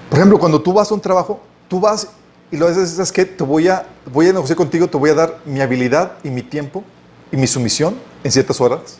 [0.09, 1.39] Por ejemplo, cuando tú vas a un trabajo,
[1.69, 2.09] tú vas
[2.51, 3.23] y lo haces, ¿sabes qué?
[3.23, 6.41] Te voy a, voy a negociar contigo, te voy a dar mi habilidad y mi
[6.41, 6.83] tiempo
[7.31, 8.97] y mi sumisión en ciertas horas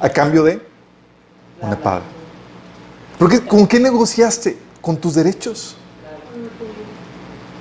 [0.00, 0.60] a cambio de
[1.62, 2.02] una paga.
[3.18, 4.58] Porque, ¿Con qué negociaste?
[4.82, 5.78] Con tus derechos.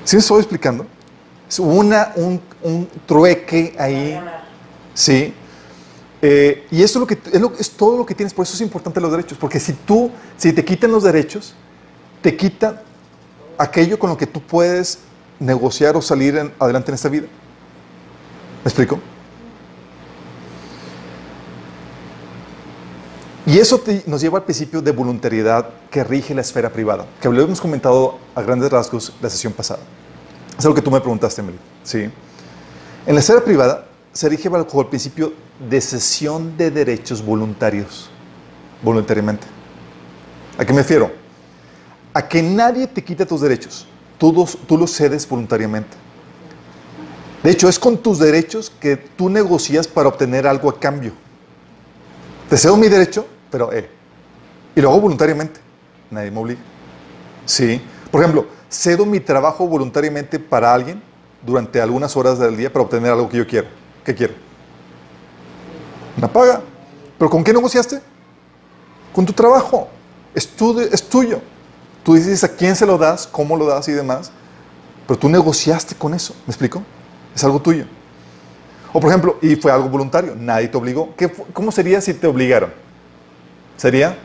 [0.04, 0.86] ¿Sí me estoy explicando?
[1.48, 4.20] Es una, un, un trueque ahí.
[4.94, 5.34] Sí.
[6.22, 7.18] Eh, y eso es, lo que,
[7.60, 10.54] es, todo lo que tienes, por eso es importante los derechos, porque si tú, si
[10.54, 11.54] te quitan los derechos,
[12.22, 12.80] te quitan
[13.58, 15.00] aquello con lo que tú puedes
[15.40, 17.28] negociar o salir adelante en esta vida.
[18.64, 19.00] ¿Me explico?
[23.46, 27.54] Y eso nos lleva al principio de voluntariedad que rige la esfera privada, que lo
[27.56, 29.82] comentado a grandes rasgos la sesión pasada.
[30.58, 31.58] Es algo que tú me preguntaste, Emily.
[31.84, 32.10] Sí.
[33.06, 35.34] En la esfera privada se rige bajo el principio
[35.70, 38.10] de cesión de derechos voluntarios,
[38.82, 39.46] voluntariamente.
[40.58, 41.12] ¿A qué me refiero?
[42.14, 45.98] A que nadie te quita tus derechos, tú tú los cedes voluntariamente.
[47.44, 51.12] De hecho, es con tus derechos que tú negocias para obtener algo a cambio.
[52.54, 53.90] Te cedo mi derecho, pero eh,
[54.76, 55.60] y lo hago voluntariamente.
[56.12, 56.62] Nadie me obliga.
[57.48, 57.82] Sí.
[58.12, 61.02] Por ejemplo, cedo mi trabajo voluntariamente para alguien
[61.44, 63.70] durante algunas horas del día para obtener algo que yo quiero.
[64.06, 64.36] ¿Qué quiero?
[66.16, 66.62] Una paga.
[67.18, 68.00] ¿Pero con qué negociaste?
[69.16, 69.88] Con tu trabajo.
[70.36, 70.48] Es,
[70.92, 71.42] es tuyo.
[72.04, 74.32] Tú dices a quién se lo das, cómo lo das y demás.
[75.08, 76.36] Pero tú negociaste con eso.
[76.46, 76.84] ¿Me explico?
[77.34, 77.88] Es algo tuyo.
[78.94, 80.36] O por ejemplo, y fue algo voluntario.
[80.38, 81.16] Nadie te obligó.
[81.18, 82.72] ¿Qué fu- ¿Cómo sería si te obligaron?
[83.76, 84.16] ¿Sería?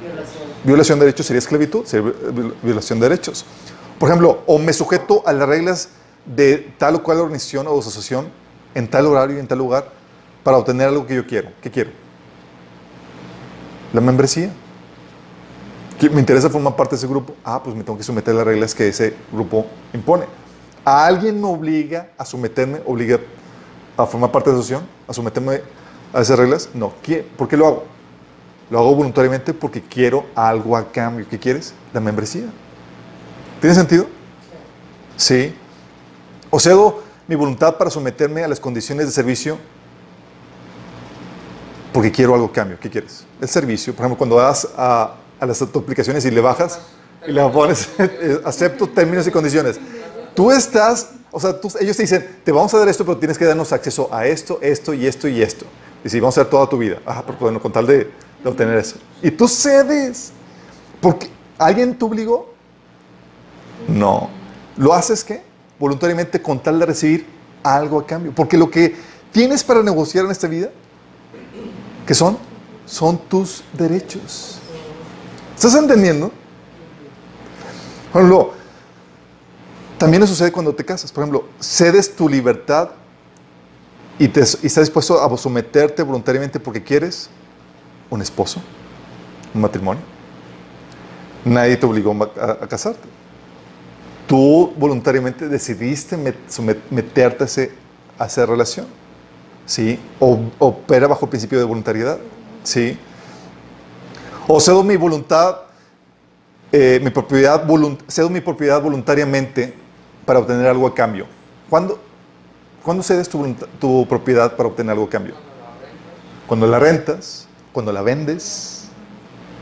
[0.00, 0.42] Violación.
[0.64, 3.44] Violación de derechos sería esclavitud, sería vi- violación de derechos.
[3.98, 5.88] Por ejemplo, o me sujeto a las reglas
[6.24, 8.28] de tal o cual organización o asociación
[8.74, 9.88] en tal horario y en tal lugar
[10.44, 11.50] para obtener algo que yo quiero.
[11.60, 11.90] ¿Qué quiero?
[13.92, 14.50] La membresía.
[15.98, 17.34] ¿Qui- ¿Me interesa formar parte de ese grupo?
[17.44, 20.26] Ah, pues me tengo que someter a las reglas que ese grupo impone.
[20.84, 23.18] ¿A alguien me obliga a someterme, obliga
[23.98, 25.60] a formar parte de la asociación, a someterme
[26.12, 26.68] a esas reglas?
[26.74, 26.92] No.
[27.04, 27.84] ¿Qui- ¿Por qué lo hago?
[28.70, 31.26] Lo hago voluntariamente porque quiero algo a cambio.
[31.28, 31.74] ¿Qué quieres?
[31.92, 32.46] La membresía.
[33.60, 34.06] ¿Tiene sentido?
[35.16, 35.54] Sí.
[36.50, 39.58] O cedo mi voluntad para someterme a las condiciones de servicio
[41.92, 42.78] porque quiero algo a cambio.
[42.80, 43.24] ¿Qué quieres?
[43.40, 43.92] El servicio.
[43.94, 46.78] Por ejemplo, cuando vas a, a las aplicaciones y le bajas
[47.26, 47.88] y le pones,
[48.44, 49.80] acepto términos y condiciones.
[50.38, 53.36] Tú estás, o sea, tú- ellos te dicen, te vamos a dar esto, pero tienes
[53.36, 55.66] que darnos acceso a esto, esto y esto y esto.
[56.04, 57.00] Y si vamos a dar toda tu vida.
[57.04, 58.08] Ah, pero bueno, con tal de,
[58.44, 58.98] obtener eso.
[59.20, 60.30] Y tú cedes.
[61.00, 62.54] Porque alguien te obligó.
[63.88, 64.30] No.
[64.76, 65.42] ¿Lo haces qué?
[65.76, 67.26] Voluntariamente con tal de recibir
[67.64, 68.32] algo a cambio.
[68.32, 68.94] Porque lo que
[69.32, 70.70] tienes para negociar en esta vida,
[72.06, 72.38] ¿qué son?
[72.86, 74.60] Son tus derechos.
[75.56, 76.30] ¿Estás entendiendo?
[78.14, 78.52] Ejemplo,
[79.98, 81.12] también eso sucede cuando te casas.
[81.12, 82.90] Por ejemplo, cedes tu libertad
[84.18, 87.28] y, estás dispuesto a someterte voluntariamente porque quieres
[88.10, 88.60] un esposo,
[89.54, 90.02] un matrimonio.
[91.44, 93.08] Nadie te obligó a, casarte.
[94.26, 96.16] Tú voluntariamente decidiste
[96.90, 97.72] meterte a, ese-
[98.24, 98.86] esa relación.
[99.66, 99.98] ¿Sí?
[100.18, 102.18] O opera bajo el principio de voluntariedad.
[102.62, 102.98] ¿Sí?
[104.46, 105.58] O cedo mi voluntad,
[106.72, 107.64] eh, mi propiedad,
[108.08, 109.74] cedo mi propiedad voluntariamente
[110.28, 111.24] para obtener algo a cambio.
[111.70, 111.98] ¿Cuándo,
[112.84, 115.34] ¿cuándo cedes tu, propiedad para obtener algo a cambio?
[116.46, 118.88] Cuando la rentas, cuando la vendes.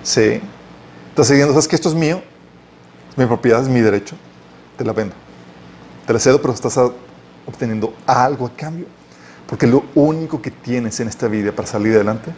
[0.02, 0.40] Sí.
[1.10, 2.20] Estás diciendo, ¿sabes que esto es mío?
[3.14, 4.16] Mi propiedad, es mi derecho.
[4.76, 5.14] Te la vendo.
[6.04, 6.76] Te la cedo, pero estás
[7.46, 8.86] obteniendo algo a cambio.
[9.48, 12.32] Porque lo único que tienes en esta vida para salir adelante,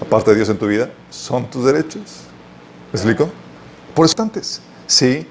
[0.00, 2.28] aparte de Dios en tu vida, son tus derechos.
[2.92, 3.28] ¿Me explico?
[3.92, 5.26] Por eso antes, sí.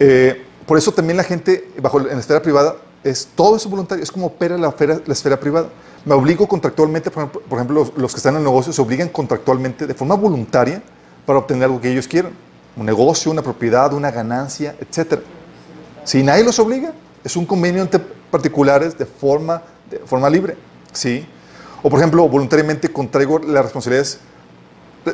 [0.00, 4.02] Eh, por eso también la gente, bajo en la esfera privada, es todo eso voluntario.
[4.02, 4.74] Es como opera la
[5.08, 5.68] esfera, privada.
[6.04, 9.94] Me obligo contractualmente, por ejemplo, los que están en el negocio se obligan contractualmente de
[9.94, 10.82] forma voluntaria
[11.26, 12.32] para obtener algo que ellos quieran.
[12.76, 15.20] Un negocio, una propiedad, una ganancia, etc.
[16.04, 20.56] Si nadie los obliga, es un convenio entre particulares de forma, de forma libre.
[20.92, 21.26] ¿sí?
[21.82, 24.20] O, por ejemplo, voluntariamente contraigo las responsabilidades,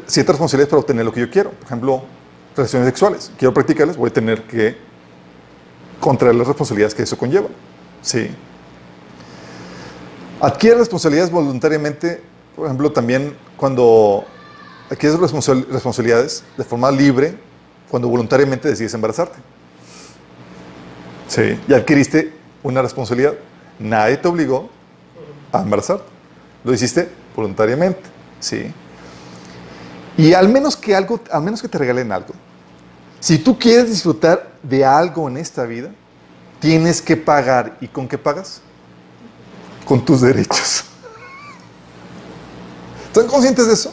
[0.07, 1.51] ciertas responsabilidades para obtener lo que yo quiero.
[1.51, 2.03] Por ejemplo,
[2.57, 3.31] relaciones sexuales.
[3.39, 4.77] Quiero practicarlas, voy a tener que
[6.01, 7.49] contraer las responsabilidades que eso conlleva.
[8.03, 8.31] ¿sí?
[10.41, 12.23] Adquiere responsabilidades voluntariamente,
[12.55, 14.25] por ejemplo, también cuando
[14.91, 17.39] adquieres responsab- responsabilidades de forma libre,
[17.91, 19.39] cuando voluntariamente decides embarazarte.
[21.29, 23.35] Sí, ya adquiriste una responsabilidad.
[23.79, 24.71] Nadie te obligó
[25.53, 26.05] a embarazarte.
[26.65, 28.03] Lo hiciste voluntariamente.
[28.41, 28.73] Sí.
[30.17, 32.35] Y al menos que algo, al menos que te regalen algo.
[33.27, 35.91] Si tú quieres disfrutar de algo en esta vida,
[36.61, 37.77] tienes que pagar.
[37.81, 38.61] ¿Y con qué pagas?
[39.85, 40.85] Con tus derechos.
[43.09, 43.93] ¿Están conscientes de eso?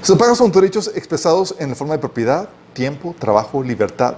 [0.00, 4.14] Se pagas con tus derechos expresados en la forma de propiedad, tiempo, trabajo, libertad.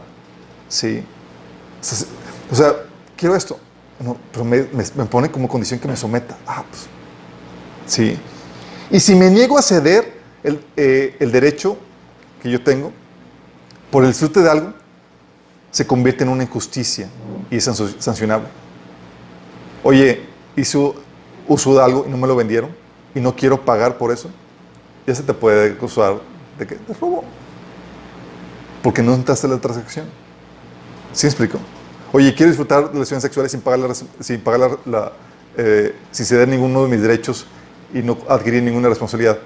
[0.69, 1.03] Sí.
[2.53, 2.75] O sea,
[3.17, 3.59] quiero esto.
[3.99, 4.65] No, pero me,
[5.07, 6.37] pone como condición que me someta.
[6.47, 6.83] Ah, pues.
[7.87, 8.19] Sí.
[8.91, 11.79] Y si me niego a ceder el, eh, el derecho
[12.43, 12.93] que yo tengo
[13.91, 14.75] por el disfrute de algo,
[15.71, 17.09] se convierte en una injusticia
[17.51, 17.65] y es
[17.99, 18.49] sancionable.
[19.83, 20.23] Oye,
[20.57, 20.79] hice
[21.47, 22.71] uso de algo y no me lo vendieron
[23.15, 24.31] y no quiero pagar por eso,
[25.07, 26.21] ya se te puede acusar
[26.59, 27.25] de que te robo.
[28.83, 30.07] Porque no entraste en la transacción.
[31.13, 31.59] ¿Sí me explico?
[32.13, 34.79] Oye, quiero disfrutar de relaciones sexuales sin pagar, la, sin, pagar
[35.57, 37.47] eh, sin ceder ninguno de mis derechos
[37.93, 39.39] y no adquirir ninguna responsabilidad.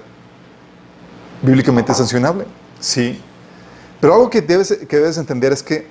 [1.41, 2.45] Bíblicamente es sancionable.
[2.83, 3.21] Sí.
[4.01, 5.87] Pero algo que debes, que debes entender es que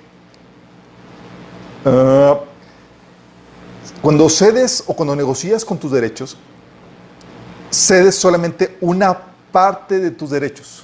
[1.87, 2.39] ah,
[4.03, 6.37] cuando cedes o cuando negocias con tus derechos,
[7.71, 9.19] cedes solamente una
[9.51, 10.83] parte de tus derechos.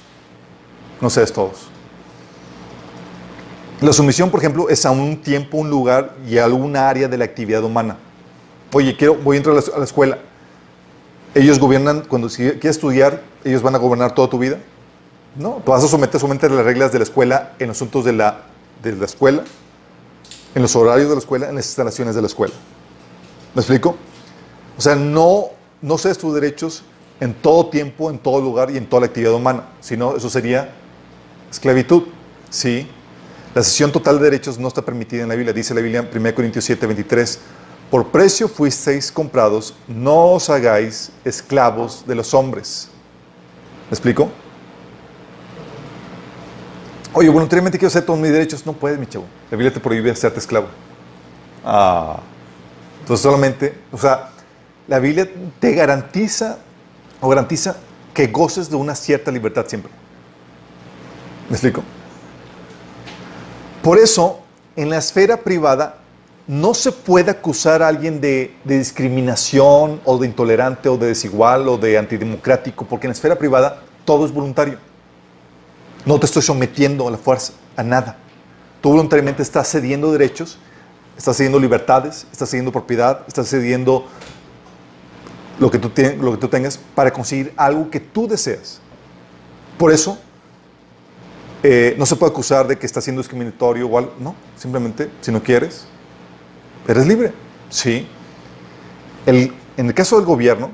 [0.99, 1.67] No cedes todos.
[3.79, 7.17] La sumisión, por ejemplo, es a un tiempo, un lugar y a alguna área de
[7.19, 7.97] la actividad humana.
[8.73, 10.17] Oye, quiero, voy a entrar a la, escuela.
[11.35, 14.57] Ellos gobiernan, cuando quieres estudiar, ellos van a gobernar toda tu vida.
[15.35, 18.13] No, tú vas a someter solamente a las reglas de la escuela en asuntos de
[18.13, 18.41] la,
[18.81, 19.43] de la escuela,
[20.55, 22.53] en los horarios de la escuela, en las instalaciones de la escuela.
[23.53, 23.95] ¿Me explico?
[24.77, 25.49] O sea, no,
[25.81, 26.83] no cedes tus derechos
[27.19, 30.73] en todo tiempo, en todo lugar y en toda la actividad humana, sino eso sería
[31.51, 32.03] esclavitud.
[32.49, 32.87] Sí.
[33.53, 35.53] La cesión total de derechos no está permitida en la Biblia.
[35.53, 37.39] Dice la Biblia en 1 Corintios 7, 23.
[37.89, 42.89] Por precio fuisteis comprados, no os hagáis esclavos de los hombres.
[43.89, 44.29] ¿Me explico?
[47.19, 48.65] Oye, voluntariamente quiero hacer todos mis derechos.
[48.65, 49.25] No puedes, mi chavo.
[49.51, 50.67] La Biblia te prohíbe hacerte esclavo.
[51.65, 52.21] Ah.
[53.01, 54.29] Entonces solamente, o sea,
[54.87, 55.29] la Biblia
[55.59, 56.59] te garantiza
[57.19, 57.75] o garantiza
[58.13, 59.91] que goces de una cierta libertad siempre.
[61.49, 61.83] ¿Me explico?
[63.83, 64.39] Por eso,
[64.77, 65.97] en la esfera privada,
[66.47, 71.67] no se puede acusar a alguien de, de discriminación o de intolerante o de desigual
[71.67, 74.88] o de antidemocrático, porque en la esfera privada todo es voluntario.
[76.05, 78.17] No te estoy sometiendo a la fuerza, a nada.
[78.81, 80.57] Tú voluntariamente estás cediendo derechos,
[81.17, 84.05] estás cediendo libertades, estás cediendo propiedad, estás cediendo
[85.59, 88.79] lo que tú, lo que tú tengas para conseguir algo que tú deseas.
[89.77, 90.17] Por eso,
[91.63, 94.13] eh, no se puede acusar de que estás siendo discriminatorio o algo.
[94.19, 95.85] No, simplemente, si no quieres,
[96.87, 97.33] eres libre.
[97.69, 98.07] Sí.
[99.25, 100.71] El- en el caso del gobierno,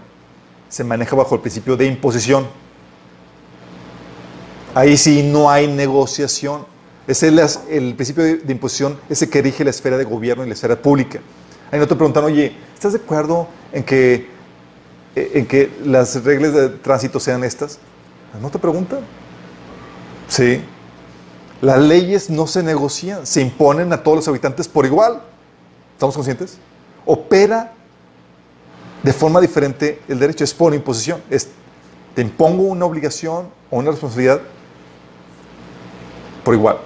[0.70, 2.48] se maneja bajo el principio de imposición.
[4.76, 6.66] Ahí sí no hay negociación.
[7.08, 10.54] Ese es el principio de, imposición, ese que rige la esfera de gobierno y la
[10.54, 11.22] esfera pública.
[11.72, 14.28] Ahí no te preguntan, oye, ¿estás de acuerdo en que,
[15.16, 17.80] eh, en que las reglas de tránsito sean estas?
[18.42, 19.00] No te preguntan.
[20.28, 20.62] Sí.
[21.62, 25.22] Las leyes no se negocian, se imponen a todos los habitantes por igual.
[25.94, 26.58] ¿Estamos conscientes?
[27.06, 27.72] Opera
[29.04, 31.22] de forma diferente el derecho, es por imposición.
[31.30, 31.48] Es,
[32.14, 34.42] te impongo una obligación o una responsabilidad
[36.46, 36.78] por igual.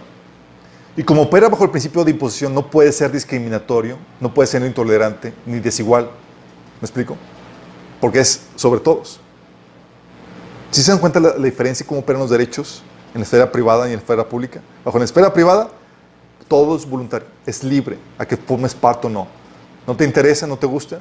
[0.98, 4.64] Y como opera bajo el principio de imposición, no puede ser discriminatorio, no puede ser
[4.66, 6.06] intolerante ni desigual.
[6.82, 7.16] ¿Me explico?
[8.02, 9.20] Porque es sobre todos.
[10.72, 12.82] Si se dan cuenta la, la diferencia cómo operan los derechos
[13.14, 14.62] en la esfera privada y en la esfera pública?
[14.84, 15.70] Bajo la esfera privada,
[16.48, 19.28] todo es voluntario, es libre a que formes parte o no.
[19.88, 21.00] No te interesa, no te gusta,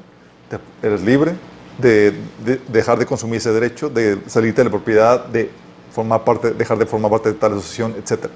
[0.48, 1.34] te- eres libre
[1.78, 5.50] de, de dejar de consumir ese derecho, de salirte de la propiedad, de
[5.92, 8.26] formar parte, dejar de formar parte de tal asociación, etc.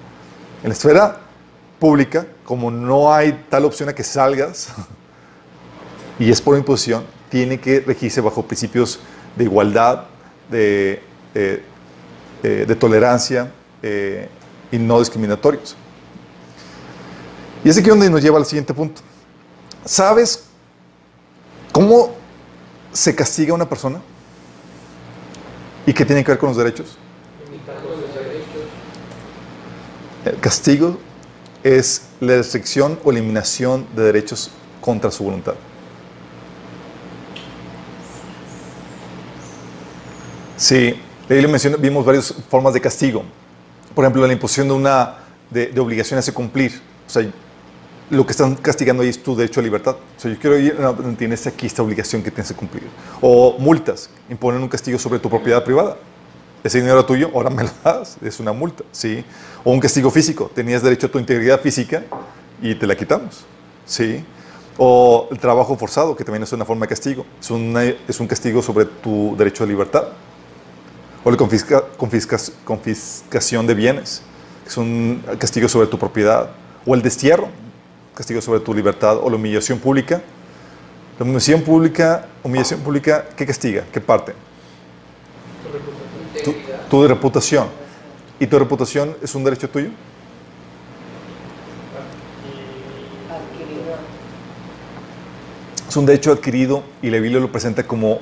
[0.63, 1.21] En la esfera
[1.79, 4.69] pública, como no hay tal opción a que salgas,
[6.19, 9.01] y es por imposición, tiene que regirse bajo principios
[9.37, 10.05] de igualdad,
[10.51, 11.03] de,
[11.35, 11.63] eh,
[12.43, 13.51] eh, tolerancia
[13.83, 14.29] eh,
[14.71, 15.75] y no discriminatorios.
[17.65, 19.01] Y es aquí donde nos lleva al siguiente punto.
[19.85, 20.45] ¿Sabes
[21.73, 22.15] cómo
[22.93, 24.01] se castiga a una persona?
[25.87, 26.97] ¿Y qué tiene que ver con los derechos?
[27.45, 28.69] Limitando los derechos.
[30.25, 30.99] El castigo
[31.65, 35.55] es la restricción o eliminación de derechos contra su voluntad.
[40.57, 40.95] Sí,
[41.29, 43.25] la Biblia vimos varias formas de castigo.
[43.95, 45.17] Por ejemplo, la imposición de una
[45.51, 46.81] de obligaciones a cumplir.
[47.07, 47.29] O sea,
[48.11, 49.97] lo que están castigando ahí es tu derecho a libertad.
[50.17, 52.85] O sea, yo quiero ir, no, tienes aquí esta obligación que tienes que cumplir.
[53.21, 55.97] O multas, imponen un castigo sobre tu propiedad privada.
[56.65, 59.25] Ese dinero era tuyo, ahora me lo das, es una multa, ¿sí?
[59.65, 62.05] O un castigo físico, tenías derecho a tu integridad física
[62.61, 63.45] y te la quitamos,
[63.85, 64.25] ¿sí?
[64.79, 68.27] O el trabajo forzado, que también es una forma de castigo, es, una- es un
[68.29, 70.05] castigo sobre tu derecho a libertad.
[71.25, 71.85] O la confisca-
[72.65, 74.23] confiscación de bienes,
[74.67, 76.51] es un castigo sobre tu propiedad.
[76.87, 77.49] O el destierro,
[78.15, 79.19] castigo sobre tu libertad.
[79.23, 80.21] O la humillación pública.
[81.19, 83.85] La humillación pública, humillación pública, ¿qué castiga?
[83.93, 84.33] ¿Qué parte?
[86.93, 87.69] Tu reputación.
[88.39, 89.89] ¿Y tu reputación es un derecho tuyo?
[93.31, 93.95] Adquirido.
[95.89, 98.21] Es un derecho adquirido y la Biblia lo presenta como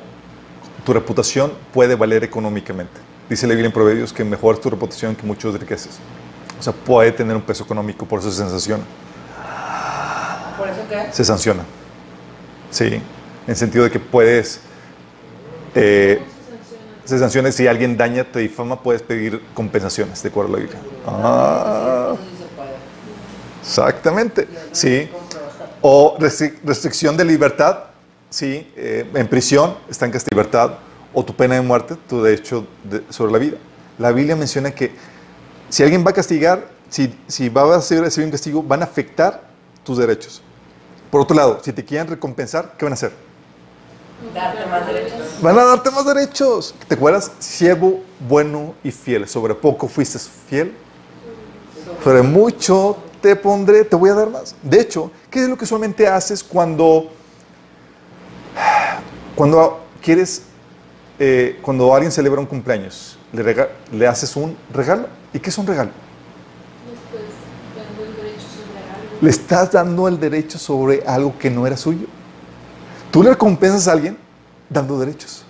[0.86, 2.92] tu reputación puede valer económicamente.
[3.28, 5.98] Dice la Biblia en Proverbios que mejor es tu reputación que muchos riquezas.
[6.56, 8.84] O sea, puede tener un peso económico, por eso se sanciona.
[10.56, 11.12] ¿Por eso qué?
[11.12, 11.64] Se sanciona.
[12.70, 13.02] Sí, en
[13.48, 14.60] el sentido de que puedes,
[15.74, 16.39] eh, ¿Cómo
[17.10, 20.80] se sanciona si alguien daña, te difama, puedes pedir compensaciones, de acuerdo a la Biblia.
[21.06, 22.14] Ah,
[23.60, 24.48] exactamente.
[24.72, 25.08] Sí.
[25.82, 27.84] O restri- restricción de libertad,
[28.28, 30.72] sí, eh, en prisión está en casta libertad,
[31.12, 33.56] o tu pena de muerte, tu derecho de- sobre la vida.
[33.98, 34.92] La Biblia menciona que
[35.68, 39.42] si alguien va a castigar, si, si va a recibir un castigo, van a afectar
[39.84, 40.42] tus derechos.
[41.10, 43.12] Por otro lado, si te quieren recompensar, ¿qué van a hacer?
[44.34, 45.18] Darte más derechos.
[45.40, 46.74] Van a darte más derechos.
[46.86, 47.32] ¿Te acuerdas?
[47.38, 49.26] Siervo bueno y fiel.
[49.26, 50.74] Sobre poco fuiste fiel.
[52.04, 54.54] Sobre mucho te pondré, te voy a dar más.
[54.62, 57.10] De hecho, ¿qué es lo que usualmente haces cuando,
[59.34, 60.42] cuando quieres,
[61.18, 63.18] eh, cuando alguien celebra un cumpleaños?
[63.32, 65.06] Le, rega- le haces un regalo.
[65.32, 65.90] ¿Y qué es un regalo?
[66.90, 67.22] Después
[67.76, 69.18] dando el derecho sobre algo.
[69.20, 72.06] Le estás dando el derecho sobre algo que no era suyo.
[73.10, 74.16] Tú le recompensas a alguien
[74.68, 75.44] dando derechos.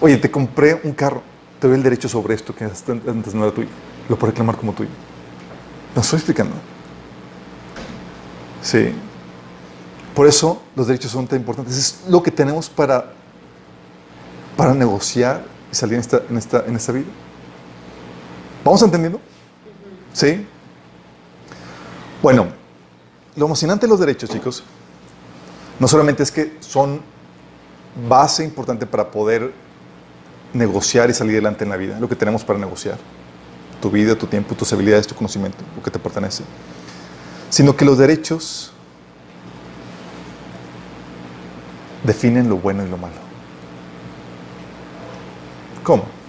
[0.00, 1.22] Oye, te compré un carro,
[1.58, 3.68] te doy el derecho sobre esto que antes no era tuyo.
[4.08, 4.90] Lo puedo reclamar como tuyo.
[5.94, 6.54] ¿Me estoy explicando?
[8.62, 8.92] Sí.
[10.14, 11.76] Por eso los derechos son tan importantes.
[11.76, 13.12] Es lo que tenemos para,
[14.56, 17.06] para negociar y salir en esta, en, esta, en esta vida.
[18.64, 19.20] ¿Vamos entendiendo?
[20.12, 20.46] Sí.
[22.22, 22.48] Bueno,
[23.36, 24.62] lo emocionante de los derechos, chicos,
[25.80, 27.00] no solamente es que son
[28.08, 29.52] base importante para poder
[30.52, 32.98] negociar y salir adelante en la vida, lo que tenemos para negociar.
[33.80, 36.44] tu vida, tu tiempo, tus habilidades, tu conocimiento, lo que te pertenece,
[37.48, 38.72] sino que los derechos
[42.04, 43.14] definen lo bueno y lo malo.
[45.82, 46.02] ¿Cómo?
[46.02, 46.20] No.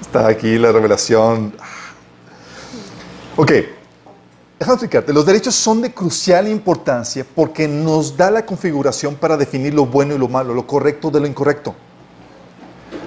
[0.00, 1.54] Está aquí la revelación.
[3.34, 3.50] Ok,
[4.58, 5.12] déjame explicarte.
[5.12, 10.14] Los derechos son de crucial importancia porque nos da la configuración para definir lo bueno
[10.14, 11.74] y lo malo, lo correcto de lo incorrecto.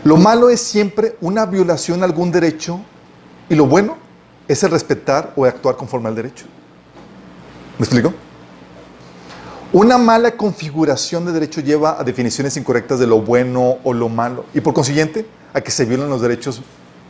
[0.03, 2.79] Lo malo es siempre una violación a algún derecho
[3.49, 3.97] y lo bueno
[4.47, 6.45] es el respetar o actuar conforme al derecho.
[7.77, 8.11] ¿Me explico?
[9.73, 14.45] Una mala configuración de derecho lleva a definiciones incorrectas de lo bueno o lo malo
[14.55, 16.61] y por consiguiente a que se violen los derechos,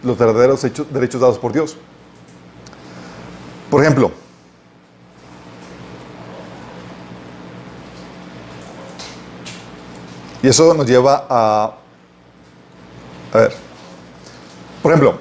[0.03, 1.78] los verdaderos derechos dados por Dios.
[3.70, 4.11] Por ejemplo,
[10.41, 11.74] y eso nos lleva a,
[13.34, 13.53] a ver,
[14.82, 15.20] por ejemplo,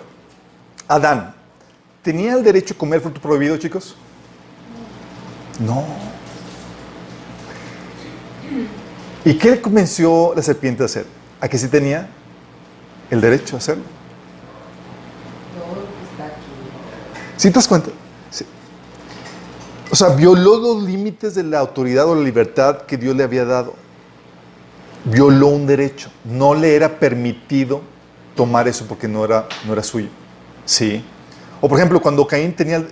[0.87, 1.35] Adán,
[2.03, 3.97] ¿tenía el derecho a comer fruto prohibido, chicos?
[5.59, 5.85] No.
[9.25, 11.07] ¿Y qué le convenció la serpiente a hacer?
[11.41, 12.09] ¿A que sí tenía
[13.11, 13.85] el derecho a hacerlo?
[17.39, 17.91] ¿Sí te das cuenta?
[19.91, 23.45] O sea, violó los límites de la autoridad o la libertad que Dios le había
[23.45, 23.75] dado.
[25.05, 26.11] Violó un derecho.
[26.25, 27.81] No le era permitido
[28.35, 30.09] tomar eso porque no era, no era suyo.
[30.65, 31.05] Sí.
[31.61, 32.89] O por ejemplo, cuando Caín tenía, eh,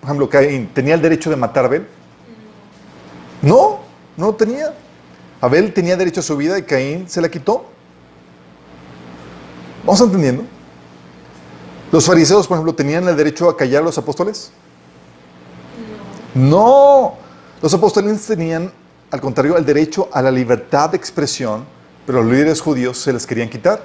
[0.00, 1.86] por ejemplo, Caín tenía el derecho de matar a Abel.
[3.42, 3.80] No,
[4.16, 4.72] no tenía.
[5.40, 7.66] Abel tenía derecho a su vida y Caín se la quitó.
[9.84, 10.44] ¿Vamos entendiendo?
[11.90, 14.52] Los fariseos, por ejemplo, tenían el derecho a callar a los apóstoles.
[16.34, 17.14] No,
[17.62, 18.72] los apóstoles tenían,
[19.10, 21.64] al contrario, el derecho a la libertad de expresión,
[22.04, 23.82] pero los líderes judíos se les querían quitar.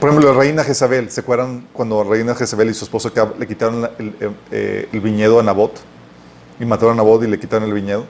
[0.00, 3.46] Por ejemplo, la reina Jezabel, ¿se acuerdan cuando la reina Jezabel y su esposo le
[3.46, 5.72] quitaron eh, eh, el viñedo a Nabot?
[6.60, 8.04] Y mataron a Nabot y le quitaron el viñedo.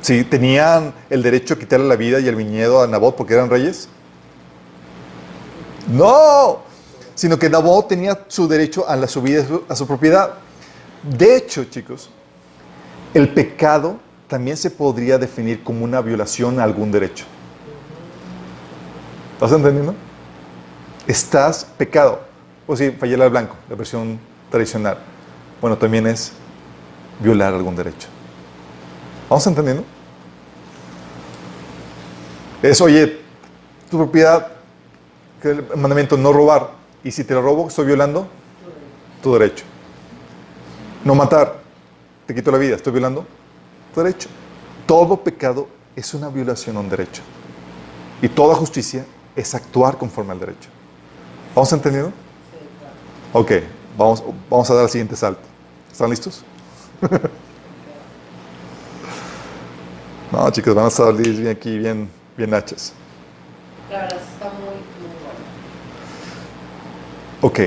[0.00, 3.50] Sí, tenían el derecho a quitarle la vida y el viñedo a Nabot porque eran
[3.50, 3.88] reyes.
[5.88, 6.60] No,
[7.14, 10.41] sino que Nabot tenía su derecho a a su propiedad.
[11.02, 12.10] De hecho, chicos,
[13.12, 13.98] el pecado
[14.28, 17.24] también se podría definir como una violación a algún derecho.
[19.34, 19.94] ¿Estás entendiendo?
[21.06, 22.20] Estás pecado.
[22.66, 24.18] O si fallé al blanco, la versión
[24.50, 24.98] tradicional.
[25.60, 26.32] Bueno, también es
[27.20, 28.08] violar algún derecho.
[29.28, 29.84] ¿Vamos entendiendo?
[32.62, 33.20] Es, oye,
[33.90, 34.52] tu propiedad,
[35.42, 36.70] el mandamiento no robar.
[37.02, 38.28] Y si te lo robo, estoy violando
[39.20, 39.64] tu derecho.
[41.04, 41.56] No matar,
[42.26, 43.26] te quito la vida, estoy violando
[43.92, 44.28] tu derecho.
[44.86, 47.22] Todo pecado es una violación a un derecho.
[48.20, 50.68] Y toda justicia es actuar conforme al derecho.
[51.54, 52.12] ¿Vamos entendiendo?
[53.32, 53.52] Ok,
[53.98, 55.42] vamos, vamos a dar el siguiente salto.
[55.90, 56.44] ¿Están listos?
[60.32, 62.92] no, chicos, van a salir bien aquí, bien, bien hachas.
[63.90, 65.40] La verdad está muy, muy bueno.
[67.40, 67.60] Ok,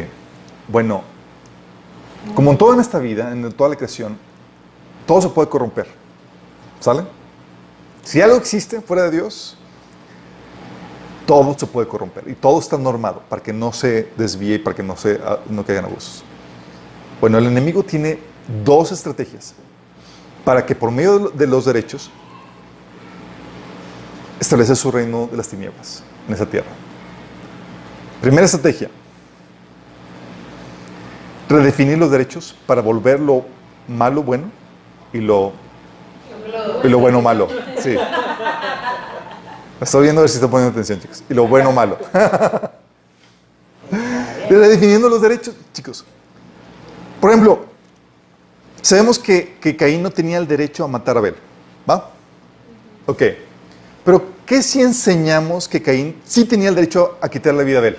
[0.69, 1.03] bueno,
[2.33, 4.17] como en todo en esta vida, en toda la creación,
[5.05, 5.87] todo se puede corromper.
[6.79, 7.03] ¿Sale?
[8.03, 9.57] Si algo existe fuera de Dios,
[11.25, 14.75] todo se puede corromper y todo está normado para que no se desvíe y para
[14.75, 16.23] que no, se, ah, no caigan abusos.
[17.19, 18.19] Bueno, el enemigo tiene
[18.63, 19.55] dos estrategias
[20.43, 22.11] para que por medio de los derechos
[24.39, 26.69] establece su reino de las tinieblas en esa tierra.
[28.21, 28.89] Primera estrategia,
[31.49, 33.45] redefinir los derechos para volver lo
[33.87, 34.45] malo bueno
[35.13, 35.53] y lo,
[36.83, 37.47] y lo bueno malo.
[37.79, 37.95] Sí.
[39.79, 41.23] Estoy viendo a ver si están poniendo atención, chicos.
[41.29, 41.97] Y lo bueno malo.
[44.49, 46.05] Redefiniendo los derechos, chicos.
[47.19, 47.65] Por ejemplo,
[48.81, 51.35] sabemos que, que Caín no tenía el derecho a matar a Abel.
[51.89, 52.09] ¿Va?
[53.05, 53.23] Ok.
[54.03, 57.79] Pero, ¿qué si enseñamos que Caín sí tenía el derecho a quitar la vida a
[57.79, 57.97] Abel?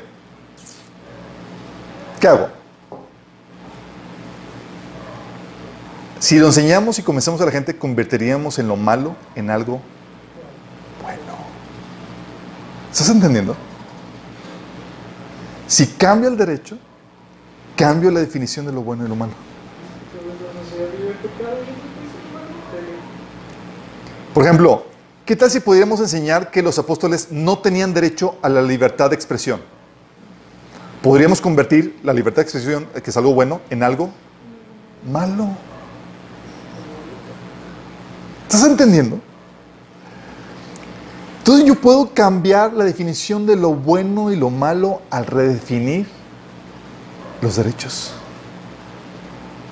[2.20, 2.48] ¿Qué hago?
[6.26, 9.80] Si lo enseñamos y comenzamos a la gente, convertiríamos en lo malo en algo
[11.00, 11.20] bueno.
[12.90, 13.54] ¿Estás entendiendo?
[15.68, 16.78] Si cambia el derecho,
[17.76, 19.34] cambio la definición de lo bueno y lo malo.
[24.34, 24.84] Por ejemplo,
[25.24, 29.14] ¿qué tal si pudiéramos enseñar que los apóstoles no tenían derecho a la libertad de
[29.14, 29.60] expresión?
[31.04, 34.10] Podríamos convertir la libertad de expresión, que es algo bueno, en algo
[35.08, 35.50] malo.
[38.48, 39.20] ¿Estás entendiendo?
[41.38, 46.06] Entonces yo puedo cambiar la definición de lo bueno y lo malo al redefinir
[47.40, 48.12] los derechos.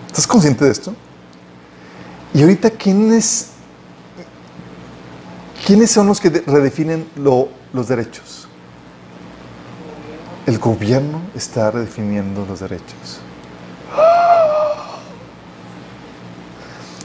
[0.07, 0.95] ¿Estás consciente de esto?
[2.33, 3.51] Y ahorita, ¿quiénes,
[5.66, 8.47] ¿quiénes son los que de- redefinen lo- los derechos?
[10.47, 13.20] El gobierno está redefiniendo los derechos.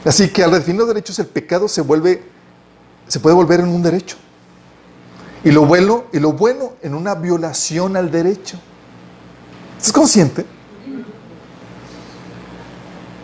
[0.04, 2.22] Así que al redefinir los derechos, el pecado se vuelve,
[3.06, 4.16] se puede volver en un derecho.
[5.44, 8.58] Y lo bueno, y lo bueno en una violación al derecho.
[9.76, 10.44] ¿Estás consciente?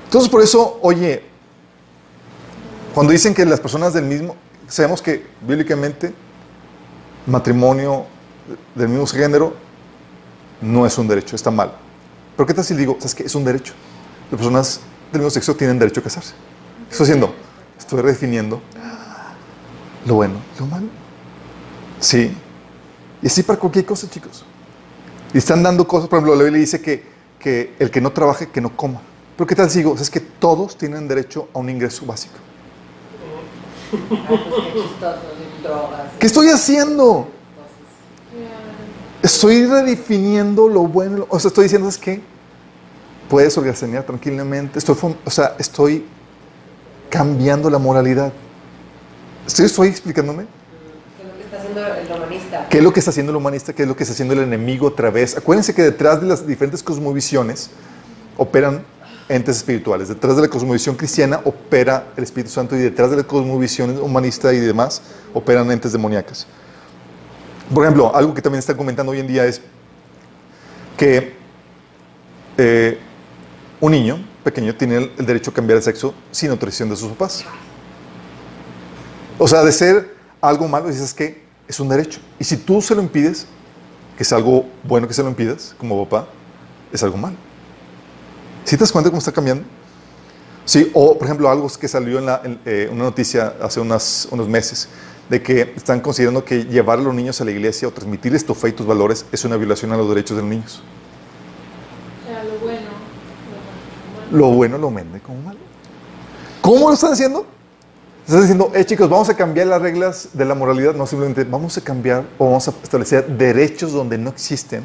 [0.05, 1.22] Entonces, por eso, oye,
[2.95, 4.37] cuando dicen que las personas del mismo,
[4.68, 6.14] sabemos que bíblicamente
[7.27, 8.07] matrimonio
[8.74, 9.55] del mismo género
[10.61, 11.72] no es un derecho, está mal.
[12.37, 13.24] Pero ¿qué tal si digo, sabes qué?
[13.24, 13.74] Es un derecho.
[14.31, 14.81] Las personas
[15.12, 16.33] del mismo sexo tienen derecho a casarse.
[16.87, 17.34] ¿Qué estoy haciendo?
[17.78, 18.61] Estoy redefiniendo
[20.07, 20.87] lo bueno lo malo.
[22.01, 22.32] Sí.
[23.22, 24.45] Y así para cualquier cosa, chicos.
[25.34, 27.05] Y están dando cosas, por ejemplo, la Biblia dice que,
[27.39, 29.01] que el que no trabaje, que no coma.
[29.37, 29.95] Pero ¿qué tal si digo?
[29.97, 32.34] Es que todos tienen derecho a un ingreso básico.
[33.91, 35.18] Qué chistoso,
[35.59, 36.12] y drogas.
[36.18, 37.28] ¿Qué estoy haciendo?
[39.22, 41.26] Estoy redefiniendo lo bueno.
[41.28, 42.20] O sea, estoy diciendo, es que
[43.28, 44.78] puedes organizar tranquilamente.
[44.78, 46.05] Estoy, o sea, estoy
[47.17, 48.31] cambiando la moralidad.
[49.47, 50.45] ¿Estoy, estoy explicándome?
[51.19, 52.69] ¿Qué es lo que está haciendo el romanista?
[52.69, 53.73] ¿Qué es lo que está haciendo el humanista?
[53.73, 55.35] ¿Qué es lo que está haciendo el enemigo otra vez?
[55.35, 57.71] Acuérdense que detrás de las diferentes cosmovisiones
[58.37, 58.85] operan
[59.31, 60.09] entes espirituales.
[60.09, 64.53] Detrás de la cosmovisión cristiana opera el Espíritu Santo y detrás de la cosmovisión humanista
[64.53, 65.01] y demás
[65.33, 66.47] operan entes demoníacas.
[67.73, 69.62] Por ejemplo, algo que también están comentando hoy en día es
[70.99, 71.35] que
[72.59, 72.99] eh,
[73.81, 77.44] un niño pequeño tiene el, derecho a cambiar de sexo sin autorización de sus papás.
[79.38, 82.20] O sea, de ser algo malo, dices que es un derecho.
[82.38, 83.47] Y si tú se lo impides,
[84.16, 86.28] que es algo bueno que se lo impidas, como papá,
[86.92, 87.34] es algo malo.
[88.64, 89.64] ¿Sí te das cuenta cómo está cambiando?
[90.64, 94.88] Sí, o por ejemplo, algo que salió en, eh, una noticia hace unas, unos meses,
[95.28, 98.55] de que están considerando que llevar a los niños a la iglesia o transmitirles tu
[98.55, 100.82] fe y tus valores es una violación a los derechos de los niños.
[102.22, 103.07] O sea, lo bueno,
[104.33, 105.59] lo bueno lo vende como malo.
[106.61, 107.47] ¿Cómo lo están haciendo?
[108.27, 110.95] Están diciendo, eh chicos, vamos a cambiar las reglas de la moralidad.
[110.95, 114.83] No, simplemente vamos a cambiar o vamos a establecer derechos donde no existen.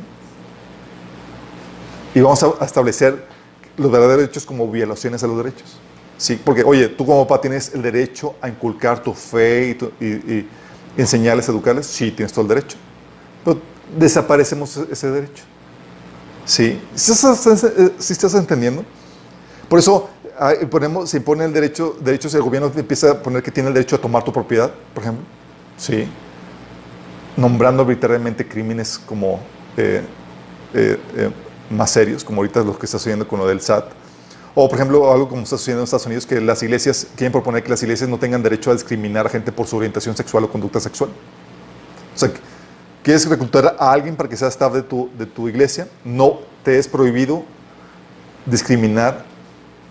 [2.14, 3.26] Y vamos a establecer
[3.78, 5.78] los verdaderos derechos como violaciones a los derechos.
[6.18, 9.92] Sí, porque, oye, tú como papá tienes el derecho a inculcar tu fe y, tu-
[10.00, 10.48] y- y
[10.98, 11.88] enseñarles, educarles.
[11.88, 12.78] Sí, tienes todo el derecho.
[13.44, 13.60] Pero
[13.98, 15.44] desaparecemos ese derecho.
[16.46, 18.84] Sí, ¿sí estás, eh, sí estás entendiendo?
[19.72, 20.52] Por eso ah,
[21.06, 24.22] se impone el derecho, el gobierno empieza a poner que tiene el derecho a tomar
[24.22, 25.24] tu propiedad, por ejemplo.
[25.78, 26.10] Sí.
[27.38, 29.40] Nombrando arbitrariamente crímenes como
[29.78, 30.02] eh,
[30.74, 31.30] eh, eh,
[31.70, 33.86] más serios, como ahorita los que está sucediendo con lo del SAT.
[34.56, 37.64] O, por ejemplo, algo como está sucediendo en Estados Unidos, que las iglesias quieren proponer
[37.64, 40.52] que las iglesias no tengan derecho a discriminar a gente por su orientación sexual o
[40.52, 41.12] conducta sexual.
[42.14, 42.30] O sea,
[43.04, 47.46] quieres reclutar a alguien para que sea staff de tu iglesia, no te es prohibido
[48.46, 49.31] discriminar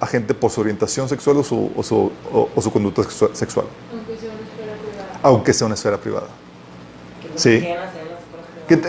[0.01, 3.35] a gente por su orientación sexual o su, o su, o- o su conducta sexua-
[3.35, 5.19] sexual, aunque sea una esfera privada.
[5.23, 6.27] aunque sea una esfera privada.
[7.35, 7.67] Que Sí.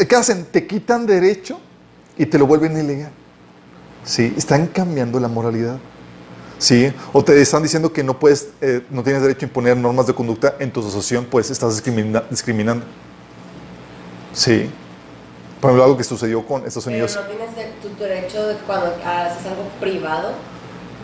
[0.07, 0.45] ¿Qué, hacen?
[0.45, 1.59] Te quitan derecho
[2.17, 3.11] y te lo vuelven ilegal.
[4.03, 5.77] Sí, están cambiando la moralidad.
[6.59, 10.05] Sí, o te están diciendo que no puedes, eh, no tienes derecho a imponer normas
[10.05, 12.85] de conducta en tu asociación, pues estás discrimina- discriminando.
[14.33, 14.69] Sí.
[15.59, 17.15] Por ejemplo, algo que sucedió con Estados Pero Unidos.
[17.15, 20.33] no tienes de- tu derecho de cuando haces algo privado.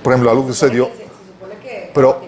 [0.03, 0.89] Por ejemplo, algo que sucedió.
[1.93, 2.21] Pero-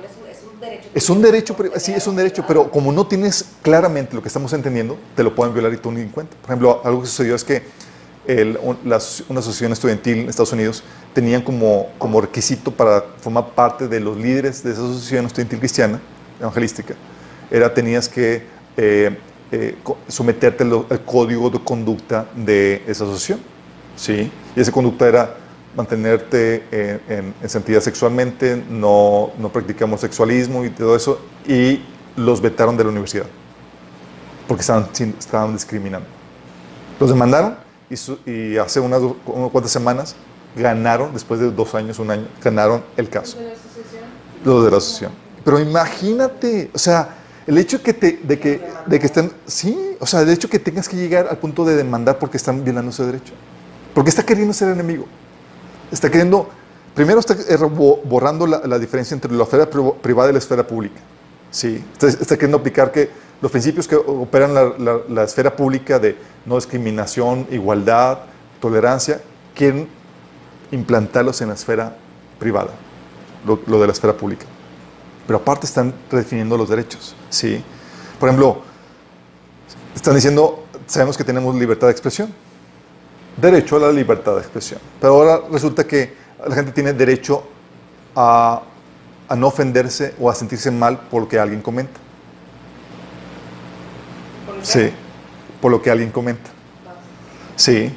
[0.94, 1.56] es un derecho.
[1.78, 5.34] Sí, es un derecho, pero como no tienes claramente lo que estamos entendiendo, te lo
[5.36, 6.36] pueden violar y tú ni en cuenta.
[6.42, 7.64] Por ejemplo, algo que sucedió es que
[8.28, 8.54] el-
[8.86, 9.00] la
[9.30, 14.18] una asociación estudiantil en Estados Unidos tenían como, como requisito para formar parte de los
[14.18, 16.00] líderes de esa asociación estudiantil cristiana,
[16.40, 16.96] evangelística,
[17.50, 18.44] era tenías que
[18.78, 19.18] eh,
[19.52, 19.76] eh,
[20.08, 23.40] someterte al, al código de conducta de esa asociación.
[23.96, 24.32] ¿sí?
[24.56, 25.36] Y esa conducta era
[25.76, 31.82] mantenerte eh, en, en santidad sexualmente, no, no practicar homosexualismo y todo eso, y
[32.16, 33.26] los vetaron de la universidad,
[34.48, 34.88] porque estaban,
[35.20, 36.08] estaban discriminando.
[37.00, 37.56] Los demandaron
[37.90, 40.16] y, su- y hace unas, unas cuantas semanas
[40.56, 44.04] ganaron, después de dos años, un año, ganaron el caso, ¿De la asociación?
[44.44, 45.12] los de la asociación.
[45.46, 47.16] Pero imagínate, o sea,
[47.48, 50.60] el hecho que te, de que, de que estén, sí, o sea, el hecho que
[50.60, 53.34] tengas que llegar al punto de demandar porque están violando ese derecho,
[53.94, 55.06] porque está queriendo ser enemigo,
[55.92, 56.48] está queriendo,
[56.96, 60.66] primero está eh, bo- borrando la, diferencia entre la esfera pri- privada y la esfera
[60.66, 61.00] pública,
[61.52, 63.10] sí, está, queriendo aplicar que
[63.42, 68.20] los principios que operan la, la- la esfera pública de no discriminación, igualdad,
[68.60, 69.22] tolerancia,
[69.56, 69.88] quieren
[70.72, 71.96] implantarlos en la esfera
[72.38, 72.70] privada,
[73.46, 74.46] lo, lo de la esfera pública.
[75.26, 77.64] Pero aparte están redefiniendo los derechos, ¿sí?
[78.20, 78.62] Por ejemplo,
[79.96, 82.34] están diciendo, sabemos que tenemos libertad de expresión,
[83.40, 86.14] derecho a la libertad de expresión, pero ahora resulta que
[86.48, 87.44] la gente tiene derecho
[88.16, 88.62] a,
[89.28, 92.00] a no ofenderse o a sentirse mal por lo que alguien comenta.
[94.62, 94.92] Sí,
[95.62, 96.50] por lo que alguien comenta.
[97.56, 97.92] Sí.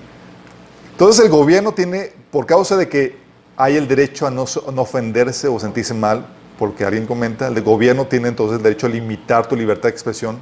[0.93, 3.17] Entonces el gobierno tiene, por causa de que
[3.57, 6.27] hay el derecho a no, a no ofenderse o sentirse mal
[6.59, 10.39] porque alguien comenta, el gobierno tiene entonces el derecho a limitar tu libertad de expresión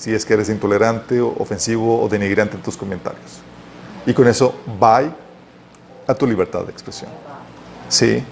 [0.00, 3.42] si es que eres intolerante, o ofensivo o denigrante en tus comentarios.
[4.06, 5.10] Y con eso, bye
[6.06, 7.10] a tu libertad de expresión.
[7.88, 8.22] Sí,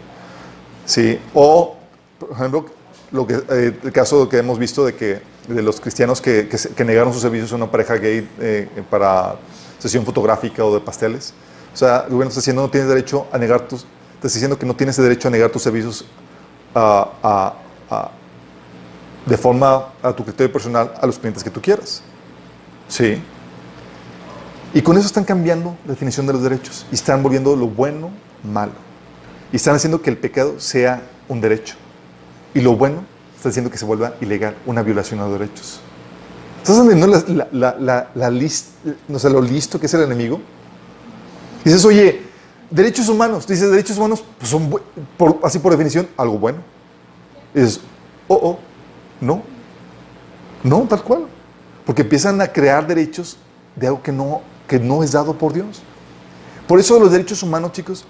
[0.84, 1.18] sí.
[1.34, 1.76] O,
[2.18, 2.66] por ejemplo,
[3.12, 6.58] lo que, eh, el caso que hemos visto de que de los cristianos que, que
[6.74, 9.36] que negaron sus servicios a una pareja gay eh, para
[9.78, 11.32] sesión fotográfica o de pasteles.
[11.72, 14.66] O sea, el gobierno está diciendo no tienes derecho a negar tus, está diciendo que
[14.66, 16.04] no tienes derecho a negar tus servicios
[16.74, 17.54] a- a-
[17.90, 18.10] a-
[19.24, 22.02] de forma a tu criterio personal a los clientes que tú quieras.
[22.88, 23.22] Sí.
[24.74, 28.10] Y con eso están cambiando la definición de los derechos y están volviendo lo bueno
[28.44, 28.72] malo.
[29.52, 31.74] Y están haciendo que el pecado sea un derecho.
[32.54, 33.04] Y lo bueno
[33.36, 35.80] está haciendo que se vuelva ilegal, una violación a los derechos.
[36.62, 38.66] ¿Estás entendiendo la, la, la, la- la lis-
[39.06, 40.40] no sé, lo listo que es el enemigo?
[41.64, 42.20] Dices, oye,
[42.70, 43.46] derechos humanos.
[43.46, 44.68] Dices, derechos humanos pues, son,
[45.16, 46.58] por- así por definición, algo bueno.
[47.54, 47.80] Dices,
[48.26, 48.58] oh, oh,
[49.20, 49.42] no.
[50.62, 51.26] No, tal cual.
[51.86, 53.38] Porque empiezan a crear derechos
[53.76, 55.82] de algo que no, que no es dado por Dios.
[56.68, 58.04] Por eso los derechos humanos, chicos,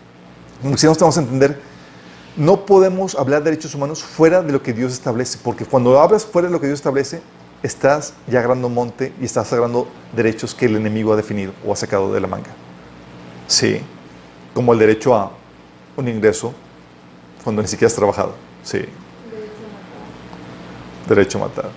[0.76, 1.60] si nos vamos a entender,
[2.36, 6.26] no podemos hablar de derechos humanos fuera de lo que Dios establece, porque cuando hablas
[6.26, 7.22] fuera de lo que Dios establece,
[7.62, 11.76] estás ya agarrando monte y estás agarrando derechos que el enemigo ha definido o ha
[11.76, 12.50] sacado de la manga.
[13.46, 13.80] Sí,
[14.54, 15.32] como el derecho a
[15.96, 16.52] un ingreso
[17.42, 18.34] cuando ni siquiera has trabajado.
[18.62, 18.80] Sí,
[21.08, 21.70] derecho a matar.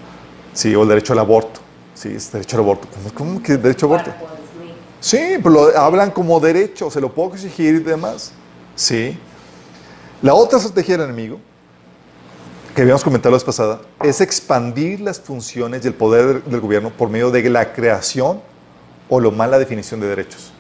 [0.54, 1.60] Sí, o el derecho al aborto.
[1.94, 2.88] Sí, es derecho al aborto.
[2.92, 4.31] ¿Cómo, cómo que derecho al aborto?
[5.02, 8.32] Sí, pero hablan como derecho, se lo puedo exigir y demás.
[8.76, 9.18] Sí.
[10.22, 11.40] La otra estrategia del enemigo,
[12.76, 16.92] que habíamos comentado la vez pasada, es expandir las funciones y el poder del gobierno
[16.92, 18.42] por medio de la creación
[19.10, 20.54] o lo mala definición de derechos.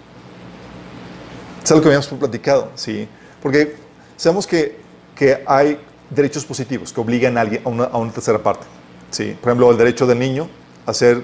[1.63, 3.07] Es algo que habíamos platicado, sí.
[3.43, 3.75] Porque
[4.17, 4.79] sabemos que,
[5.15, 5.79] que hay
[6.09, 8.65] derechos positivos que obligan a, alguien, a, una, a una tercera parte.
[9.11, 9.37] Sí.
[9.39, 10.49] Por ejemplo, el derecho del niño
[10.87, 11.21] a ser,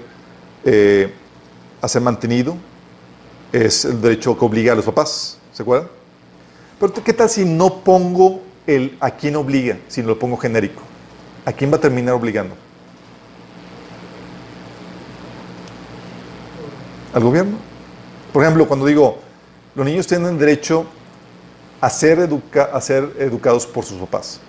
[0.64, 1.12] eh,
[1.82, 2.56] a ser mantenido
[3.52, 5.38] es el derecho que obliga a los papás.
[5.52, 5.88] ¿Se acuerdan?
[6.78, 10.82] Pero ¿qué tal si no pongo el a quién obliga, si lo pongo genérico?
[11.44, 12.54] ¿A quién va a terminar obligando?
[17.14, 17.56] ¿Al gobierno?
[18.32, 19.18] Por ejemplo, cuando digo,
[19.74, 20.86] los niños tienen derecho
[21.80, 24.40] a ser, educa- a ser educados por sus papás.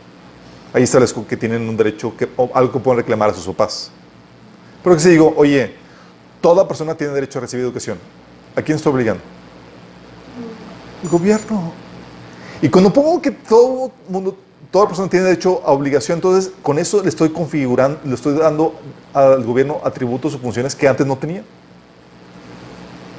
[0.74, 3.92] Ahí establezco que tienen un derecho, que, algo que pueden reclamar a sus papás.
[4.84, 5.74] Pero que si digo, oye,
[6.42, 7.98] toda persona tiene derecho a recibir educación,
[8.60, 9.24] ¿a quién estoy obligando?
[11.04, 11.74] El gobierno.
[12.62, 14.38] Y cuando pongo que todo mundo,
[14.72, 18.76] toda persona tiene derecho a obligación, entonces con eso le estoy configurando, le estoy dando
[19.14, 21.44] al gobierno atributos o funciones que antes no tenía.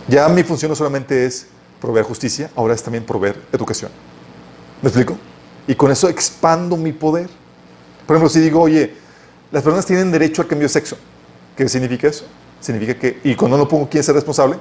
[0.09, 1.47] Ya mi función no solamente es
[1.81, 3.91] proveer justicia, ahora es también proveer educación.
[4.83, 5.17] ¿Me explico?
[5.67, 7.31] Y con eso expando mi poder.
[8.07, 8.95] Por ejemplo, si digo, oye,
[9.51, 10.97] las personas tienen derecho al cambio de sexo,
[11.57, 12.25] ¿qué significa eso?
[12.61, 14.59] Significa que, y cuando no pongo quién es el responsable,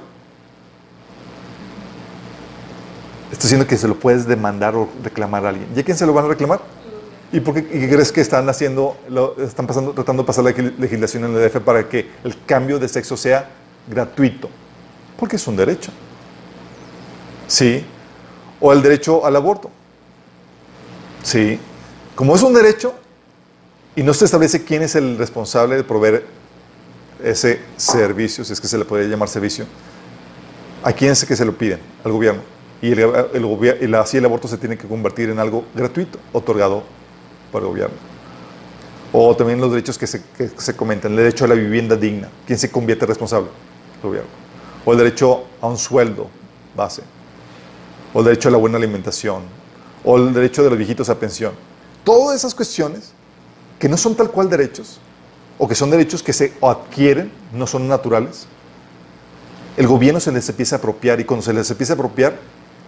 [3.32, 5.68] estoy diciendo que se lo puedes demandar o reclamar a alguien.
[5.74, 6.60] ¿Y a quién se lo van a reclamar?
[7.32, 8.96] ¿Y por qué, crees que están haciendo,
[9.38, 12.78] están pasando, tratando de pasar la legis- legislación en el DF para que el cambio
[12.78, 13.48] de sexo sea
[13.88, 14.50] gratuito?
[15.16, 15.92] Porque es un derecho.
[17.46, 17.84] Sí.
[18.60, 19.70] O el derecho al aborto.
[21.22, 21.58] Sí.
[22.14, 22.94] Como es un derecho
[23.94, 26.26] y no se establece quién es el responsable de proveer
[27.22, 29.66] ese servicio, si es que se le puede llamar servicio,
[30.82, 31.78] ¿a quién es que se lo piden?
[32.04, 32.42] Al gobierno.
[32.82, 36.82] Y, el, el así el aborto se tiene que convertir en algo gratuito, otorgado
[37.52, 37.96] por el gobierno.
[39.12, 42.28] O también los derechos que se, que se comentan, el derecho a la vivienda digna.
[42.46, 43.48] ¿Quién se convierte responsable?
[43.96, 44.30] El gobierno.
[44.84, 46.28] O el derecho a un sueldo
[46.76, 47.02] base.
[48.14, 49.42] O el derecho a la buena alimentación.
[50.04, 51.52] O el derecho de los viejitos a pensión.
[52.04, 53.12] Todas esas cuestiones
[53.78, 55.00] que no son tal cual derechos,
[55.58, 58.46] o que son derechos que se adquieren, no son naturales,
[59.76, 62.38] el gobierno se les empieza a apropiar y cuando se les empieza a apropiar,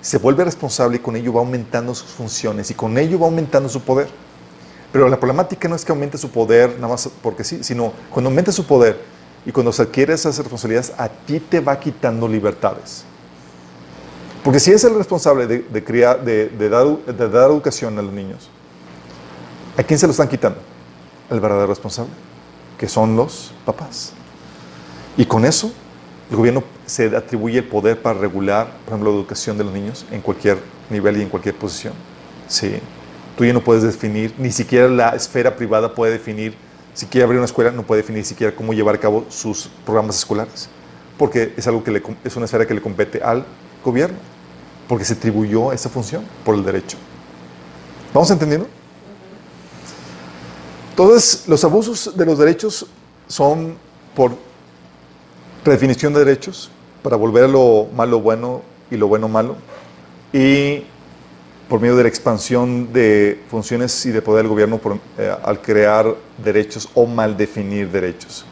[0.03, 3.69] se vuelve responsable y con ello va aumentando sus funciones y con ello va aumentando
[3.69, 4.09] su poder.
[4.93, 8.29] Pero la problemática no es que aumente su poder nada más porque sí, sino cuando
[8.29, 9.01] aumenta su poder
[9.47, 13.05] Y cuando se adquiere esas responsabilidades, a ti te va quitando libertades.
[14.45, 18.51] Porque si es el responsable de, criar, de, dar, de dar educación a los niños,
[19.77, 20.59] ¿a quién se lo están quitando?
[21.29, 22.13] El verdadero responsable,
[22.79, 24.13] que son los papás.
[25.17, 25.73] Y con eso,
[26.33, 30.07] el gobierno se atribuye el poder para regular, por ejemplo, la educación de los niños
[30.11, 30.57] en cualquier
[30.89, 31.93] nivel y en cualquier posición.
[32.49, 32.77] Sí.
[33.37, 36.55] Tú ya no puedes definir, ni siquiera la esfera privada puede definir,
[36.95, 40.17] si quiere abrir una escuela, no puede definir siquiera cómo llevar a cabo sus programas
[40.17, 40.71] escolares.
[41.19, 43.45] Porque es, algo que le, es una esfera que le compete al
[43.85, 44.17] gobierno.
[44.89, 46.97] Porque se atribuyó esa función por el derecho.
[48.15, 48.67] ¿Vamos entendiendo?
[50.91, 52.87] Entonces, los abusos de los derechos
[53.29, 53.77] son
[54.15, 54.35] por
[55.65, 56.71] redefinición de derechos,
[57.03, 59.57] para volver a lo malo bueno y lo bueno malo,
[60.33, 60.85] y
[61.69, 64.81] por medio de la expansión de funciones y de poder del gobierno
[65.19, 68.45] eh, al crear derechos o mal definir derechos.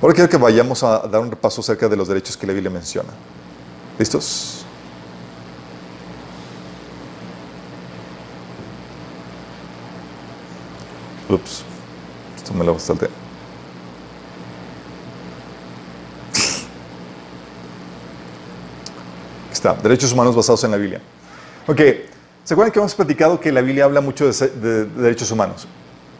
[0.00, 2.70] Ahora quiero que vayamos a dar un repaso acerca de los derechos que la Biblia
[2.70, 3.10] menciona.
[3.98, 4.64] ¿Listos?
[11.28, 11.64] Ups,
[12.36, 13.27] esto me lo salté.
[19.58, 21.00] Está, derechos humanos basados en la Biblia.
[21.66, 21.80] Ok,
[22.44, 25.66] ¿se acuerdan que hemos platicado que la Biblia habla mucho de, de- de derechos humanos?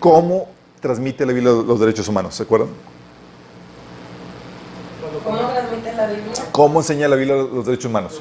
[0.01, 0.49] ¿Cómo
[0.80, 2.34] transmite la Biblia los derechos humanos?
[2.34, 2.68] ¿Se acuerdan?
[5.24, 6.32] ¿Cómo transmite la Biblia?
[6.53, 8.20] ¿Cómo enseña la Biblia los derechos humanos?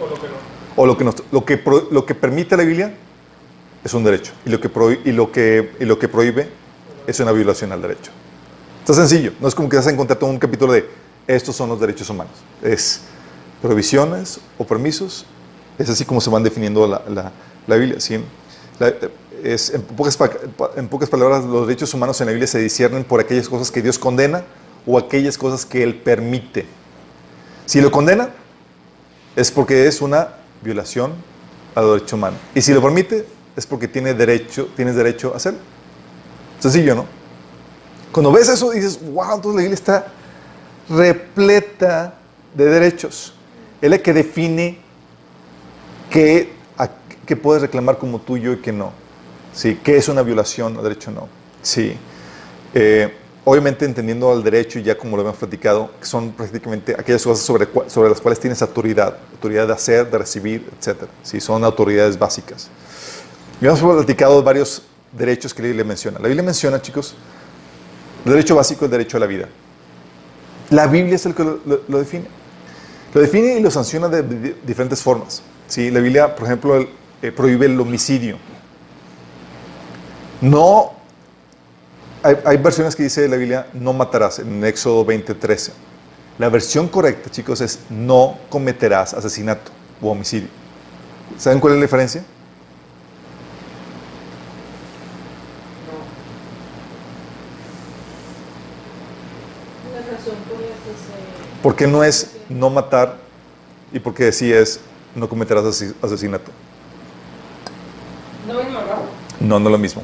[0.00, 0.34] O lo que no.
[0.76, 2.94] O lo que, nos- lo que, pro- lo que permite la Biblia
[3.84, 4.32] es un derecho.
[4.46, 6.48] Y lo, que prohí- y, lo que, y lo que prohíbe
[7.06, 8.10] es una violación al derecho.
[8.80, 9.32] Está sencillo.
[9.40, 10.88] No es como que vas a encontrar todo un capítulo de
[11.26, 12.32] estos son los derechos humanos.
[12.62, 13.02] Es
[13.62, 15.24] prohibiciones o permisos.
[15.78, 17.32] Es así como se van definiendo la, la-
[17.66, 18.00] la Biblia.
[18.00, 18.18] ¿sí?
[18.78, 18.92] La-
[19.42, 20.18] es, en, pocas,
[20.76, 23.80] en pocas palabras, los derechos humanos en la Biblia se disciernen por aquellas cosas que
[23.80, 24.42] Dios condena
[24.86, 26.66] o aquellas cosas que Él permite.
[27.66, 28.30] Si lo condena,
[29.36, 30.28] es porque es una
[30.62, 31.12] violación
[31.74, 32.36] al derecho humano.
[32.54, 35.60] Y si lo permite, es porque tiene derecho, tienes derecho a hacerlo.
[36.58, 37.06] Sencillo, ¿no?
[38.12, 40.06] Cuando ves eso, dices, wow, entonces la Biblia está
[40.88, 42.14] repleta
[42.54, 43.34] de derechos.
[43.80, 44.78] Es la que define
[46.10, 46.52] qué,
[47.40, 48.92] puedes reclamar como tuyo y qué no.
[49.54, 49.78] ¿Sí?
[49.82, 51.28] ¿Qué es una violación o derecho o no?
[51.62, 51.94] Sí.
[52.74, 53.14] Eh,
[53.44, 57.44] obviamente entendiendo al derecho, y ya como lo hemos platicado, que son prácticamente aquellas cosas
[57.44, 61.04] sobre, las cuales tienes autoridad, autoridad de hacer, de recibir, etc.
[61.22, 62.68] Sí, son autoridades básicas.
[63.60, 64.82] Y hemos platicado varios
[65.16, 66.18] derechos que la Biblia menciona.
[66.18, 67.14] La Biblia menciona, chicos,
[68.24, 69.48] el derecho básico, el derecho a la vida.
[70.68, 72.39] La Biblia es el que lo define.
[73.12, 75.42] Lo define y lo sanciona de, diferentes formas.
[75.66, 75.90] ¿sí?
[75.90, 76.88] La Biblia, por ejemplo,
[77.22, 78.36] eh, prohíbe el homicidio.
[80.40, 80.92] No,
[82.22, 85.72] hay, hay versiones que dice la Biblia, no matarás, en Éxodo 20:13.
[86.38, 90.48] La versión correcta, chicos, es no cometerás asesinato o homicidio.
[91.36, 92.24] ¿Saben cuál es la diferencia?
[99.92, 101.62] La razón por la que se...
[101.62, 103.16] ¿Por qué no es no matar
[103.92, 104.80] y por qué sí es
[105.14, 106.50] no cometerás ase- asesinato?
[108.46, 109.46] ¿No mismo, no?
[109.46, 110.02] No, no lo mismo.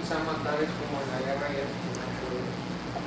[0.00, 1.56] Quizá, quizá matar es como en la guerra y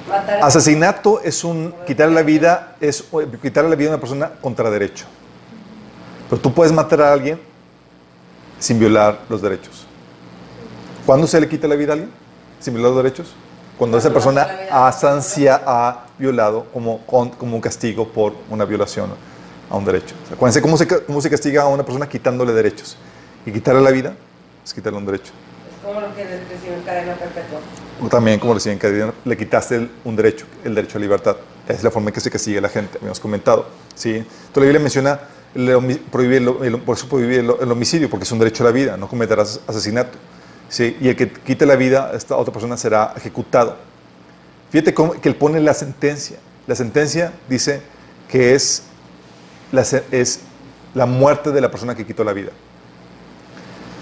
[0.07, 0.09] asesinato.
[0.09, 3.03] Matar Asesinato es un quitar la vida, es
[3.41, 5.05] quitarle la vida a una persona contra derecho.
[6.29, 7.39] Pero tú puedes matar a alguien
[8.59, 9.85] sin violar los derechos.
[11.05, 12.11] ¿Cuándo se le quita la vida a alguien?
[12.59, 13.33] Sin violar los derechos.
[13.77, 19.09] Cuando esa persona a sancia ha violado como, como un castigo por una violación
[19.69, 20.15] a un derecho.
[20.23, 22.95] O sea, acuérdense cómo se, cómo se castiga a una persona quitándole derechos.
[23.45, 24.13] Y quitarle la vida
[24.63, 25.33] es quitarle un derecho.
[25.69, 27.59] Es como lo que reciben cadena perpetua.
[28.01, 31.35] O también, como decían, que le quitaste el- un derecho, el derecho a libertad.
[31.67, 33.67] Es la forma en que se castiga a la gente, habíamos comentado.
[33.93, 34.15] ¿sí?
[34.15, 35.19] Entonces la Biblia menciona,
[35.53, 38.95] el el- por eso prohíbe el, el homicidio, porque es un derecho a la vida,
[38.97, 40.17] no cometerás asesinato.
[40.75, 40.97] ¿Sí?
[40.99, 43.77] Y el que quite la vida, esta otra persona será ejecutado.
[44.71, 46.37] Fíjate cómo, que él pone la sentencia.
[46.67, 47.81] La sentencia dice
[48.27, 48.83] que es
[49.71, 50.41] la, es
[50.93, 52.51] la muerte de la persona que quitó la vida.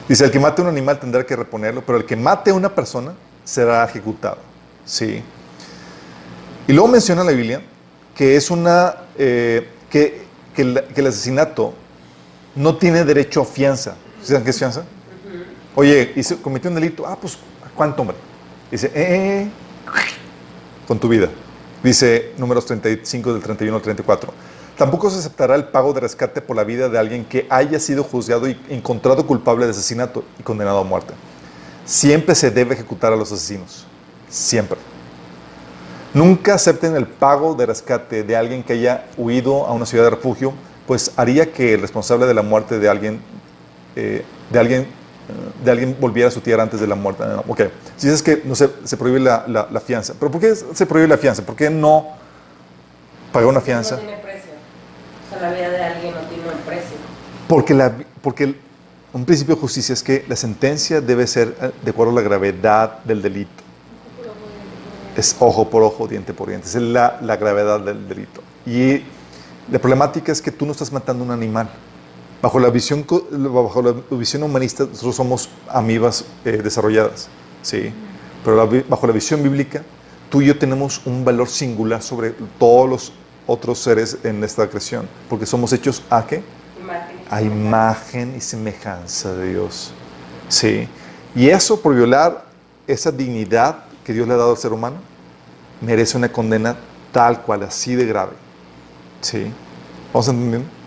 [0.09, 2.55] Dice, el que mate a un animal tendrá que reponerlo, pero el que mate a
[2.55, 3.13] una persona
[3.43, 4.37] será ejecutado.
[4.83, 5.21] Sí.
[6.67, 7.61] Y luego menciona la Biblia
[8.15, 10.23] que es una, eh, que,
[10.55, 10.61] que
[10.95, 11.75] el asesinato
[12.55, 13.95] no tiene derecho a fianza.
[14.23, 14.85] ¿Saben qué es fianza?
[15.75, 17.05] Oye, hizo, cometió un delito.
[17.07, 17.37] Ah, pues,
[17.75, 18.17] ¿cuánto, hombre?
[18.69, 19.49] Dice, eh,
[20.87, 21.29] con tu vida.
[21.83, 24.33] Dice números 35 del 31 al 34.
[24.77, 28.03] Tampoco se aceptará el pago de rescate por la vida de alguien que haya sido
[28.03, 31.13] juzgado y encontrado culpable de asesinato y condenado a muerte.
[31.85, 33.85] Siempre se debe ejecutar a los asesinos.
[34.29, 34.77] Siempre.
[36.13, 40.09] Nunca acepten el pago de rescate de alguien que haya huido a una ciudad de
[40.11, 40.53] refugio,
[40.87, 43.19] pues haría que el responsable de la muerte de alguien,
[43.95, 44.87] eh, de alguien, eh,
[45.63, 47.23] de alguien volviera a su tierra antes de la muerte.
[47.25, 47.61] No, ok,
[47.97, 50.85] si dices que no se, se prohíbe la, la- la fianza, pero ¿por qué se
[50.85, 51.43] prohíbe la fianza?
[51.45, 52.07] ¿Por qué no
[53.31, 53.95] pagar una fianza?
[53.95, 54.51] No tiene precio.
[55.27, 56.97] O sea, la vida de alguien no tiene un precio.
[57.47, 58.55] Porque, la, porque
[59.13, 62.21] un principio de justicia es que la sentencia debe ser eh, de acuerdo a la
[62.21, 63.51] gravedad del delito.
[65.15, 66.67] Es ojo por ojo, diente por diente.
[66.67, 68.41] Es la, la gravedad del delito.
[68.65, 69.03] Y
[69.71, 71.69] la problemática es que tú no estás matando un animal.
[72.43, 77.29] Bajo la visión, bajo la visión humanista, nosotros somos amibas eh, desarrolladas.
[77.61, 77.93] ¿sí?
[78.43, 79.81] Pero la bajo la visión bíblica,
[80.29, 83.13] tú y yo tenemos un valor singular sobre todos los
[83.47, 85.07] otros seres en esta creación.
[85.29, 86.43] Porque somos hechos a qué?
[86.81, 87.17] Imagen.
[87.29, 89.93] a imagen y semejanza de Dios.
[90.49, 90.89] Sí.
[91.33, 92.43] Y eso por violar
[92.87, 94.97] esa dignidad que Dios le ha dado al ser humano,
[95.79, 96.75] merece una condena
[97.13, 98.33] tal cual, así de grave.
[99.21, 99.49] Sí.
[100.11, 100.82] ¿Vamos entendiendo?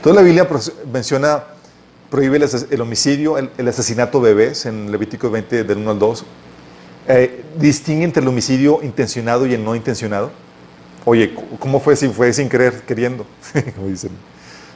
[0.00, 0.48] Entonces la Biblia
[0.90, 1.44] menciona,
[2.08, 2.38] prohíbe
[2.70, 6.24] el, homicidio, el, el asesinato de bebés en Levítico 20 del 1 al 2.
[7.06, 10.30] Eh, distingue entre el homicidio intencionado y el no intencionado.
[11.04, 13.26] Oye, ¿cómo fue si fue sin querer, queriendo?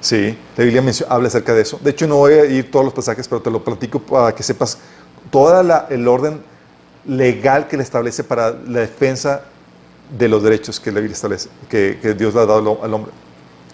[0.02, 1.80] Sí, la Biblia habla acerca de eso.
[1.82, 4.42] De hecho, no voy a ir todos los pasajes, pero te lo platico para que
[4.42, 4.76] sepas
[5.30, 5.58] todo
[5.88, 6.42] el orden
[7.06, 9.44] legal que le establece para la defensa
[10.18, 13.12] de los derechos que la Biblia establece, que, Dios le ha dado al hombre.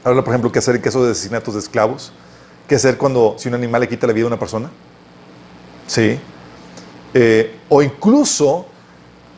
[0.04, 2.12] Habla, por ejemplo, qué hacer en caso de asesinatos de esclavos,
[2.68, 4.70] qué hacer cuando si un animal le quita la vida a una persona.
[5.86, 6.18] Sí.
[7.12, 8.66] Eh, o incluso,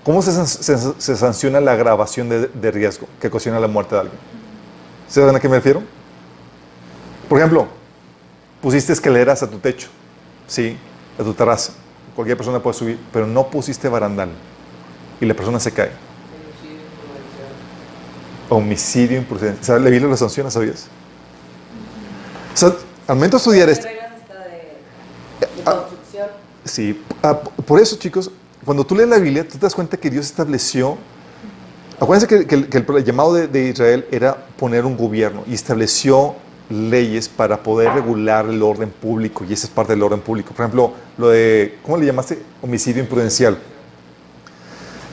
[0.04, 4.00] ¿cómo se, se- se sanciona la agravación de, de riesgo que ocasiona la muerte de
[4.02, 4.18] alguien?
[5.08, 5.82] ¿Saben a qué me refiero?
[7.28, 7.66] Por ejemplo,
[8.60, 9.88] pusiste escaleras a tu techo,
[10.46, 10.76] sí,
[11.18, 11.72] a tu terraza.
[12.14, 14.28] Cualquier persona puede subir, pero no pusiste barandal
[15.20, 15.90] y la persona se cae.
[18.54, 19.64] Homicidio imprudente.
[19.64, 19.82] ¿Sabes?
[19.82, 20.86] La Biblia lo sanciona, ¿sabías?
[22.54, 22.74] O sea,
[23.06, 23.86] al momento de estudiar esto,
[25.64, 25.72] Ah.
[25.88, 26.28] construcción.
[26.64, 28.30] Sí, ah, por eso, chicos,
[28.64, 30.98] cuando tú lees la Biblia, tú te das cuenta que Dios estableció.
[32.00, 35.54] Acuérdense que, que el, que el llamado de, de Israel era poner un gobierno y
[35.54, 36.34] estableció
[36.68, 40.52] leyes para poder regular el orden público, y esa es parte del orden público.
[40.52, 42.42] Por ejemplo, lo de, ¿cómo le llamaste?
[42.60, 43.58] Homicidio imprudencial.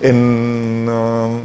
[0.02, 1.42] En, um,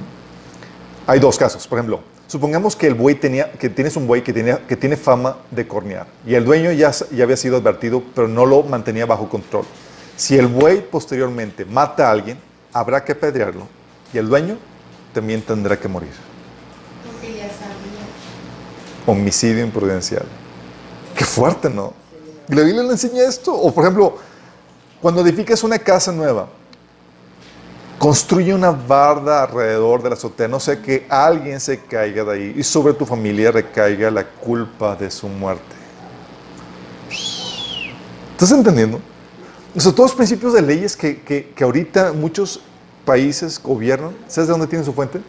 [1.07, 4.33] hay dos casos, por ejemplo, supongamos que el buey tenía, que tienes un buey que,
[4.33, 8.29] tenía, que tiene fama de cornear y el dueño ya, ya había sido advertido, pero
[8.29, 9.65] no lo mantenía bajo control.
[10.17, 12.39] Si el buey posteriormente mata a alguien,
[12.73, 13.67] habrá que apedrearlo
[14.13, 14.57] y el dueño
[15.13, 16.13] también tendrá que morir.
[17.05, 18.05] Porque ya sabía.
[19.07, 20.25] Homicidio imprudencial.
[21.17, 21.95] Qué fuerte, ¿no?
[22.49, 23.55] Y la Biblia le enseña esto.
[23.55, 24.19] O por ejemplo,
[25.01, 26.49] cuando edificas una casa nueva,
[27.99, 32.55] construye una barda alrededor de la azotea, no sea que alguien se caiga de ahí
[32.57, 35.75] y sobre tu familia recaiga la culpa de su muerte.
[38.33, 39.01] ¿Estás entendiendo?
[39.77, 42.61] O sea, todos los principios de leyes que, que, que ahorita muchos
[43.05, 45.21] países gobiernan, ¿sabes de dónde tienen su fuente?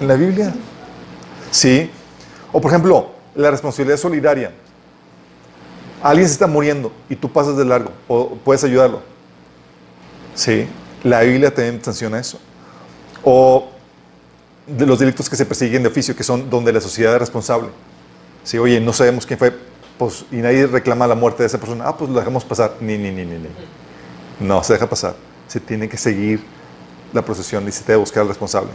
[0.00, 0.52] En la Biblia.
[1.50, 1.90] Sí.
[2.50, 4.52] O por ejemplo, la responsabilidad solidaria.
[6.02, 9.11] Alguien se está muriendo y tú pasas de largo o puedes ayudarlo.
[10.34, 10.66] Sí.
[11.04, 12.38] La Biblia también sanciona eso.
[13.24, 13.68] O
[14.66, 17.68] de los delitos que se persiguen de oficio, que son donde la sociedad es responsable.
[18.44, 19.52] Sí, oye, no sabemos quién fue,
[19.98, 21.84] pues, y nadie reclama la muerte de esa persona.
[21.86, 22.74] Ah, pues lo dejamos pasar.
[22.80, 23.48] Ni, ni, ni, ni, ni.
[24.40, 25.14] No, se deja pasar.
[25.48, 26.42] Se tiene que seguir
[27.12, 28.70] la procesión y se debe buscar al responsable.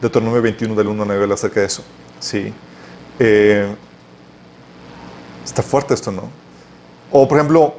[0.00, 1.82] Deuteronomio 21 del 1 al 9 habla acerca de eso.
[2.20, 2.52] Sí.
[3.18, 3.74] Eh,
[5.44, 6.30] está fuerte esto, ¿no?
[7.10, 7.74] O, por ejemplo,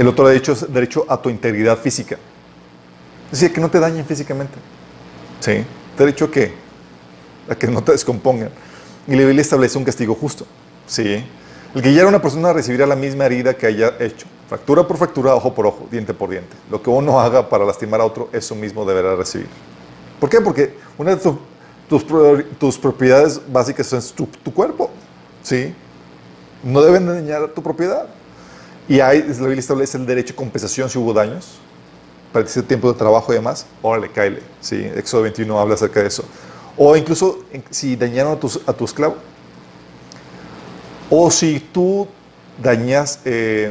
[0.00, 2.16] el otro derecho es derecho a tu integridad física.
[3.30, 4.54] Es decir, que no te dañen físicamente.
[5.40, 5.62] ¿Sí?
[5.98, 6.54] Derecho a qué?
[7.50, 8.48] A que no te descompongan.
[9.06, 10.46] Y la Biblia establece un castigo justo.
[10.86, 11.22] ¿Sí?
[11.74, 14.26] El que hiera a una persona recibirá la misma herida que haya hecho.
[14.48, 16.56] Fractura por fractura, ojo por ojo, diente por diente.
[16.70, 19.48] Lo que uno haga para lastimar a otro, eso mismo deberá recibir.
[20.18, 20.40] ¿Por qué?
[20.40, 21.34] Porque una de
[22.58, 24.90] tus propiedades básicas es tu, tu cuerpo.
[25.42, 25.74] ¿Sí?
[26.64, 28.06] No deben dañar tu propiedad.
[28.90, 31.60] Y hay, la Biblia establece el derecho a compensación si hubo daños,
[32.32, 34.42] para ese tiempo de trabajo y demás, órale, cáele.
[34.60, 36.24] Sí, Éxodo 21 habla acerca de eso.
[36.76, 39.14] O incluso si dañaron a tu, a tu esclavo.
[41.08, 42.08] O si tú
[42.60, 43.70] dañas, eh,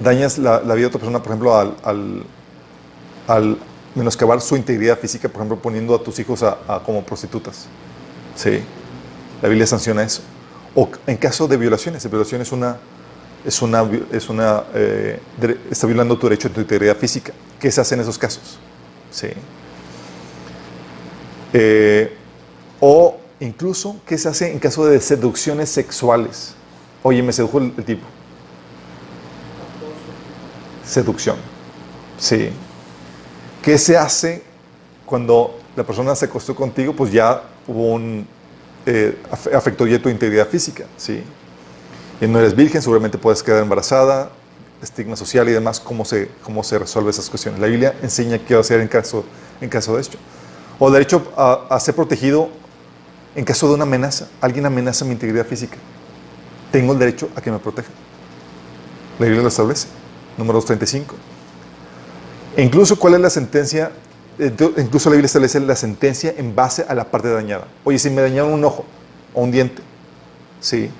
[0.00, 2.22] dañas la, la vida de otra persona, por ejemplo, al, al,
[3.26, 3.58] al
[3.94, 7.66] menoscabar su integridad física, por ejemplo, poniendo a tus hijos a, a como prostitutas.
[8.36, 8.62] Sí,
[9.42, 10.22] la Biblia sanciona eso.
[10.74, 12.78] O en caso de violaciones, la violación es una,
[13.44, 15.20] es una, es una, eh,
[15.70, 17.32] está violando tu derecho a tu integridad física.
[17.60, 18.58] ¿Qué se hace en esos casos?
[19.10, 19.28] Sí.
[21.52, 22.14] Eh,
[22.80, 26.54] o incluso, ¿qué se hace en caso de seducciones sexuales?
[27.02, 28.06] Oye, me sedujo el, el tipo.
[30.84, 31.36] Seducción.
[32.18, 32.50] Sí.
[33.62, 34.42] ¿Qué se hace
[35.06, 36.94] cuando la persona se acostó contigo?
[36.94, 38.26] Pues ya hubo un...
[38.86, 41.22] eh, af- afectó ya tu integridad física, ¿sí?
[42.20, 44.30] Y no eres virgen, seguramente puedes quedar embarazada,
[44.82, 47.60] estigma social y demás, ¿cómo se, cómo se resuelve esas cuestiones?
[47.60, 49.24] La Biblia enseña qué hacer en caso,
[49.60, 50.18] en caso de esto.
[50.78, 52.48] O derecho a, ser protegido
[53.34, 54.28] en caso de una amenaza.
[54.40, 55.76] Alguien amenaza mi integridad física.
[56.70, 57.88] Tengo el derecho a que me proteja.
[59.18, 59.88] La Biblia lo establece.
[60.36, 61.16] Número 235.
[62.56, 63.90] E incluso, ¿cuál es la sentencia?
[64.38, 67.66] Incluso la Biblia establece la sentencia en base a la parte dañada.
[67.82, 68.84] Oye, si me dañaron un ojo
[69.34, 69.82] o un diente,
[70.60, 70.90] sí,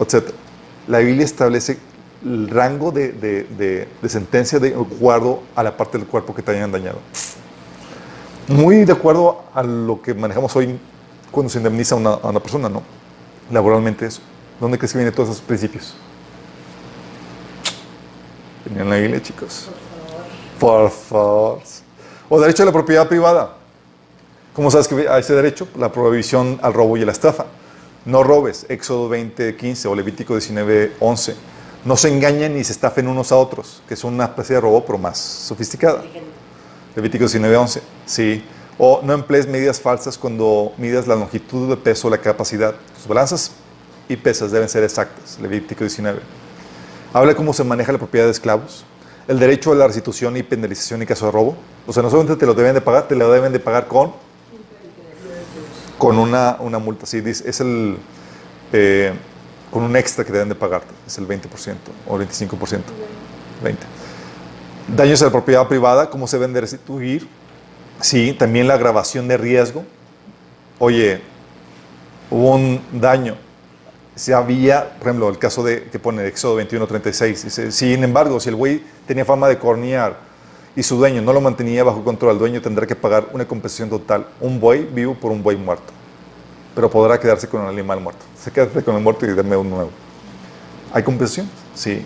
[0.00, 0.32] etc.
[0.88, 1.78] La Biblia establece
[2.24, 6.52] el rango de, de- de- sentencia de acuerdo a la parte del cuerpo que te
[6.52, 6.98] hayan dañado.
[8.48, 10.78] Muy de acuerdo a lo que manejamos hoy
[11.30, 12.82] cuando se indemniza a una, a una persona, ¿no?
[13.50, 14.20] Laboralmente eso.
[14.60, 15.94] ¿Dónde crees que vienen todos esos principios?
[18.76, 19.68] En la Biblia, chicos.
[20.58, 21.60] Por favor.
[22.28, 23.56] O derecho a la propiedad privada.
[24.54, 25.66] ¿Cómo sabes que a ese derecho?
[25.76, 27.46] La prohibición al robo y a la estafa.
[28.04, 31.36] No robes, Éxodo 20, 15 o Levítico 19, 11.
[31.84, 34.84] No se engañen ni se estafen unos a otros, que es una especie de robo,
[34.84, 36.02] pero más sofisticada.
[36.96, 37.82] Levítico 19, 11.
[38.06, 38.44] Sí.
[38.78, 42.74] O no emplees medidas falsas cuando midas la longitud de peso o la capacidad.
[42.96, 43.52] Tus balanzas
[44.08, 45.38] y pesas deben ser exactas.
[45.40, 46.20] Levítico 19.
[47.12, 48.84] Habla cómo se maneja la propiedad de esclavos.
[49.28, 51.56] El derecho a la restitución y penalización en caso de robo.
[51.86, 54.12] O sea, no solamente te lo deben de pagar, te lo deben de pagar con,
[56.02, 57.06] con una, una multa.
[57.06, 57.96] Sí, es el,
[58.72, 59.12] eh,
[59.70, 60.92] con un extra que deben de pagarte.
[61.06, 61.76] Es el 20%
[62.08, 62.80] o el 25%.
[63.62, 63.82] 20.
[64.96, 67.28] Daños a la propiedad privada, cómo se deben de restituir.
[68.00, 69.84] Sí, también la agravación de riesgo.
[70.80, 71.20] Oye,
[72.32, 73.36] hubo un daño.
[74.16, 78.40] Si había, por ejemplo, el caso de que pone Éxodo 21, 36, dice, sin embargo,
[78.40, 80.16] si el güey tenía fama de cornear
[80.74, 83.90] y su dueño no lo mantenía bajo control, el dueño tendrá que pagar una compensación
[83.90, 85.92] total, un buey vivo por un buey muerto.
[86.74, 88.24] Pero podrá quedarse con el animal muerto.
[88.40, 89.90] Se queda con el muerto y dame uno nuevo.
[90.92, 91.48] ¿Hay compensación?
[91.74, 92.02] Sí.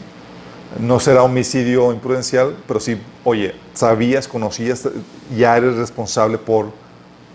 [0.81, 4.89] No será homicidio imprudencial, pero sí, oye, sabías, conocías,
[5.37, 6.67] ya eres responsable por,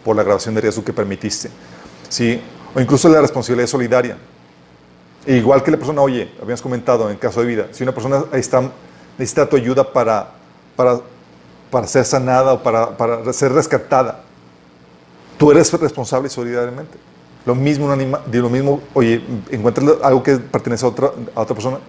[0.03, 1.49] por la grabación de riesgo que permitiste.
[2.09, 2.41] ¿Sí?
[2.75, 4.17] O incluso la responsabilidad solidaria.
[5.25, 8.25] E igual que la persona, oye, habíamos comentado en caso de vida, si una persona
[8.33, 8.69] está,
[9.17, 10.31] necesita tu ayuda para,
[10.75, 10.99] para,
[11.71, 14.21] para ser sanada o para, para ser rescatada,
[15.37, 16.97] tú eres responsable solidariamente.
[17.45, 21.41] Lo mismo, un anima, de lo mismo, oye, encuentras algo que pertenece a otra, a
[21.41, 21.79] otra persona,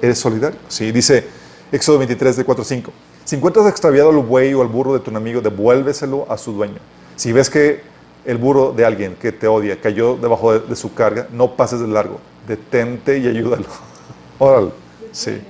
[0.00, 0.58] eres solidario.
[0.68, 1.26] Sí, dice
[1.70, 2.92] Éxodo 23, de 4 a 5.
[3.24, 6.78] Si encuentras extraviado al buey o al burro de tu amigo, devuélveselo a su dueño.
[7.16, 7.82] Si ves que
[8.24, 11.80] el burro de alguien que te odia cayó debajo de, de su carga, no pases
[11.80, 12.20] de largo.
[12.48, 13.66] Detente y ayúdalo.
[14.38, 14.70] Órale.
[15.12, 15.42] Sí.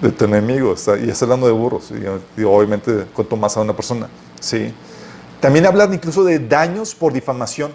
[0.00, 0.72] De tu enemigo.
[0.74, 1.90] Está, y está hablando de burros.
[1.90, 4.08] Y, y obviamente, cuanto más a una persona.
[4.40, 4.72] Sí.
[5.40, 7.72] También hablan incluso de daños por difamación.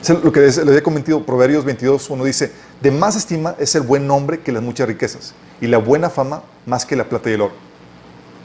[0.00, 3.74] Es lo que les, les había comentado, Proverbios 22, uno dice, de más estima es
[3.76, 7.30] el buen nombre que las muchas riquezas, y la buena fama más que la plata
[7.30, 7.52] y el oro.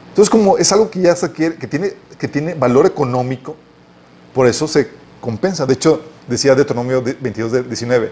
[0.10, 3.56] Entonces, como es algo que ya se adquiere, que tiene, que tiene valor económico,
[4.36, 4.89] por eso se
[5.20, 5.66] compensa.
[5.66, 8.12] De hecho, decía Deuteronomio 22, de- 19,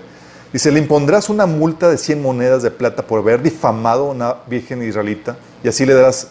[0.55, 4.35] dice, le impondrás una multa de 100 monedas de plata por haber difamado a una
[4.47, 6.29] virgen israelita, y así le darás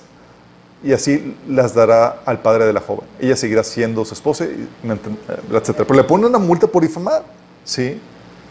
[0.82, 3.06] y así las dará al padre de la joven.
[3.20, 5.74] Ella seguirá siendo su esposa, y, etc.
[5.76, 7.22] Pero le pone una multa por difamar.
[7.64, 8.00] ¿Sí?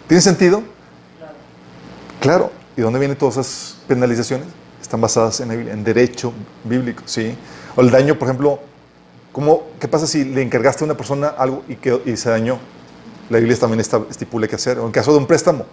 [0.07, 0.61] ¿Tiene sentido?
[2.19, 2.51] Claro.
[2.77, 4.47] ¿Y dónde vienen todas esas penalizaciones?
[4.79, 7.03] Están basadas en, derecho bíblico.
[7.05, 7.35] ¿sí?
[7.75, 8.59] O el daño, por ejemplo,
[9.31, 11.77] ¿cómo, ¿qué pasa si le encargaste a una persona algo y,
[12.09, 12.59] y se dañó?
[13.29, 14.79] La Biblia también esta- estipula qué hacer.
[14.79, 15.65] O en caso de un préstamo,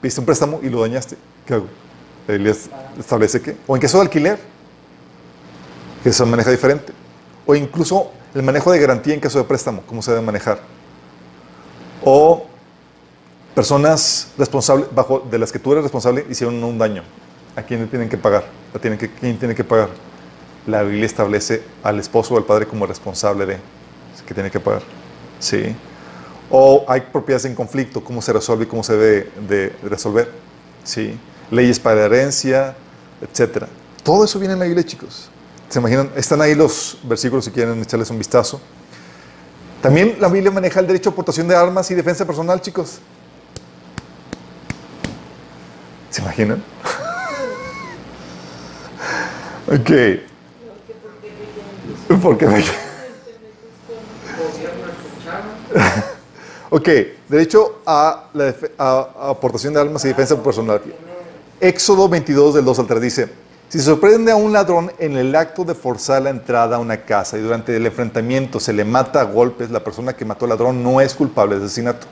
[0.00, 1.16] pidiste un préstamo y lo dañaste.
[1.46, 1.66] ¿Qué hago?
[2.26, 2.54] La Biblia
[2.98, 3.56] establece qué.
[3.66, 4.38] O en caso de alquiler,
[6.02, 6.92] que se maneja diferente.
[7.46, 10.58] O incluso el manejo de garantía en caso de préstamo, cómo se debe manejar.
[12.04, 12.46] O
[13.54, 17.02] personas responsables, bajo de las que tú eres responsable, hicieron un daño.
[17.56, 18.44] ¿A quién le tienen que pagar?
[18.74, 19.88] ¿A tienen que, ¿Quién tiene que pagar?
[20.66, 23.58] La Biblia establece al esposo o al padre como responsable de
[24.26, 24.82] que tiene que pagar.
[25.38, 25.74] Sí.
[26.50, 30.30] O hay propiedades en conflicto, cómo se resuelve y cómo se debe de resolver.
[30.84, 31.18] Sí.
[31.50, 32.74] Leyes para herencia,
[33.20, 33.68] etcétera.
[34.02, 35.28] Todo eso viene en la Biblia, chicos.
[35.68, 36.10] ¿Se imaginan?
[36.14, 38.60] Están ahí los versículos si quieren echarles un vistazo.
[39.80, 43.00] También la Biblia maneja el derecho a aportación de armas y defensa personal, chicos.
[46.10, 46.62] ¿Se imaginan?
[49.66, 49.90] ok.
[52.22, 52.64] Porque me...
[56.70, 56.88] Ok,
[57.28, 58.54] derecho a, la
[59.30, 60.80] aportación de almas y defensa personal.
[61.60, 63.28] Éxodo 22 del 2 al 3 dice,
[63.68, 67.38] si sorprende a un ladrón en el acto de forzar la entrada a una casa
[67.38, 70.82] y durante el enfrentamiento se le mata a golpes, la persona que mató al ladrón
[70.82, 72.06] no es culpable de asesinato.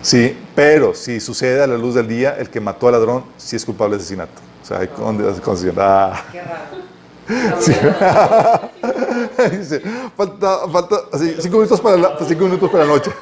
[0.00, 3.54] Sí, pero si sucede a la luz del día, el que mató al ladrón sí
[3.56, 4.32] es culpable de asesinato.
[4.62, 5.76] O sea, hay con- concesión.
[5.78, 6.24] Ah.
[6.32, 6.91] Qué raro.
[9.50, 9.80] Dice,
[10.16, 13.10] falta, falta, así, cinco minutos para la, cinco minutos para la noche.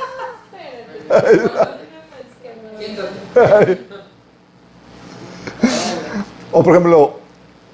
[6.53, 7.21] O por ejemplo,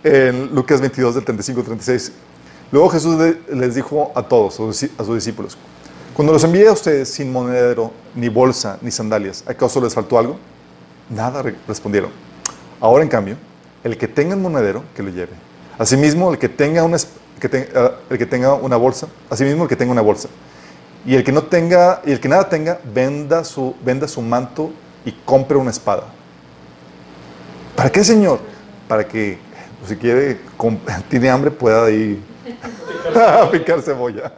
[0.04, 2.12] en Lucas 22 del 35 al 36,
[2.70, 5.56] luego Jesús le- les dijo a todos, a sus, discípulos,
[6.14, 10.36] cuando los envié a ustedes sin monedero, ni bolsa, ni sandalias, ¿acaso les faltó algo?
[11.08, 12.10] Nada re- respondieron.
[12.80, 13.36] Ahora en cambio,
[13.82, 15.32] el que tenga un monedero, que lo lleve.
[15.78, 19.92] Asimismo, el que tenga una, ah, el que tenga una bolsa, asimismo el que tenga
[19.92, 20.28] una bolsa.
[21.04, 24.70] Y el que no tenga, y el que nada tenga, venda su, venda su manto
[25.04, 26.04] y compre una espada.
[27.76, 28.40] ¿Para qué, Señor?
[28.88, 29.38] Para que,
[29.78, 30.40] pues, si quiere,
[31.08, 32.22] tiene hambre, pueda ahí
[33.52, 34.32] picar cebolla.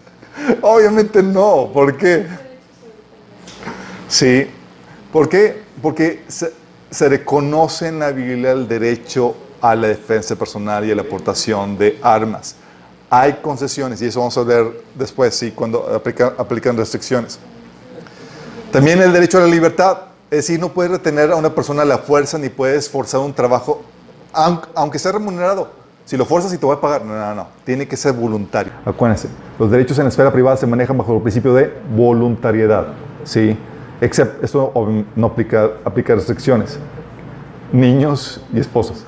[0.62, 1.70] Obviamente no.
[1.72, 2.26] ¿Por qué?
[4.08, 4.48] Sí.
[5.12, 5.62] ¿Por qué?
[5.82, 6.52] Porque se,
[6.90, 11.76] se reconoce en la Biblia el derecho a la defensa personal y a la aportación
[11.78, 12.56] de armas.
[13.08, 17.38] Hay concesiones, y eso vamos a ver después, sí, cuando aplica- aplican restricciones.
[18.72, 19.98] También el derecho a la libertad.
[20.30, 23.32] Es decir, no puedes retener a una persona a la fuerza ni puedes forzar un
[23.32, 23.82] trabajo,
[24.32, 25.68] aun- aunque sea remunerado.
[26.04, 27.48] Si lo fuerzas y te voy a pagar, no, no, no.
[27.64, 28.72] Tiene que ser voluntario.
[28.84, 29.28] Acuérdense,
[29.58, 32.88] los derechos en la esfera privada se manejan bajo el principio de voluntariedad.
[33.24, 33.56] Sí,
[34.00, 36.78] excepto, esto no aplica, aplica restricciones.
[37.72, 39.04] Niños y esposas.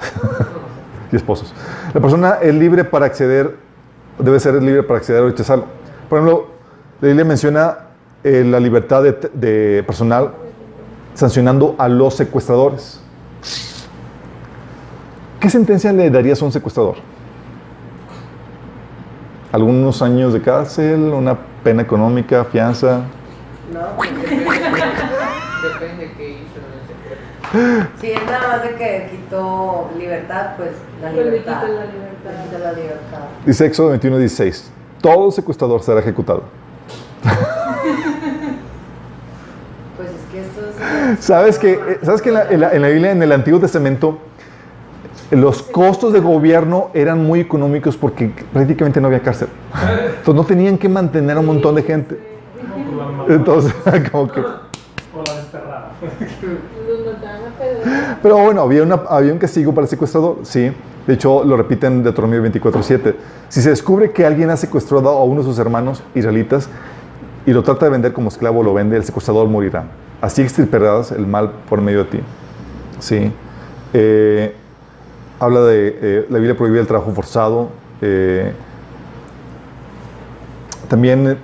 [1.12, 1.54] y esposos.
[1.94, 3.56] La persona es libre para acceder,
[4.18, 5.66] debe ser libre para acceder o rechazarlo.
[6.09, 6.48] Por ejemplo,
[7.00, 7.78] la Biblia menciona
[8.24, 10.32] eh, la libertad de, de personal
[11.14, 13.00] sancionando a los secuestradores.
[15.40, 16.96] ¿Qué sentencia le darías a un secuestrador?
[19.52, 21.12] ¿Algunos años de cárcel?
[21.12, 22.44] ¿Una pena económica?
[22.44, 23.02] ¿Fianza?
[23.72, 23.80] No,
[25.62, 27.38] Depende qué hizo en ese cuerpo.
[28.01, 30.70] Si es nada más de que quitó libertad, pues
[31.03, 31.62] la Pues le libertad.
[31.62, 32.30] la libertad.
[32.30, 33.18] Le quita la libertad.
[33.46, 34.70] Dice Éxodo 21, 16.
[35.01, 36.42] Todo secuestrador será ejecutado.
[39.96, 40.61] Pues es que esto
[41.18, 41.24] es.
[41.24, 44.18] ¿Sabes que, ¿sabes que en, la, en la- en la Biblia, en el Antiguo Testamento,
[45.30, 49.49] los costos de gobierno eran muy económicos porque prácticamente no había cárcel?
[50.18, 52.18] Entonces no tenían que mantener a un montón de gente.
[53.28, 53.74] Entonces,
[54.12, 54.40] como que...
[55.16, 55.90] O la desterrada.
[56.86, 58.07] Los mataban a pedazos.
[58.22, 60.72] Pero bueno, había, una, había un castigo para el secuestrador, sí.
[61.06, 63.14] De hecho, lo repiten en Deuteronomio 24.7.
[63.48, 66.68] Si se descubre que alguien ha secuestrado a uno de sus hermanos israelitas
[67.46, 69.84] y lo trata de vender como esclavo, lo vende, el secuestrador morirá.
[70.20, 72.20] Así extirparás el mal por medio de ti.
[72.98, 73.32] Sí.
[73.94, 74.54] Eh,
[75.40, 77.70] habla de, eh, la Biblia prohíbe el trabajo forzado.
[78.00, 78.53] eh,
[80.88, 81.38] también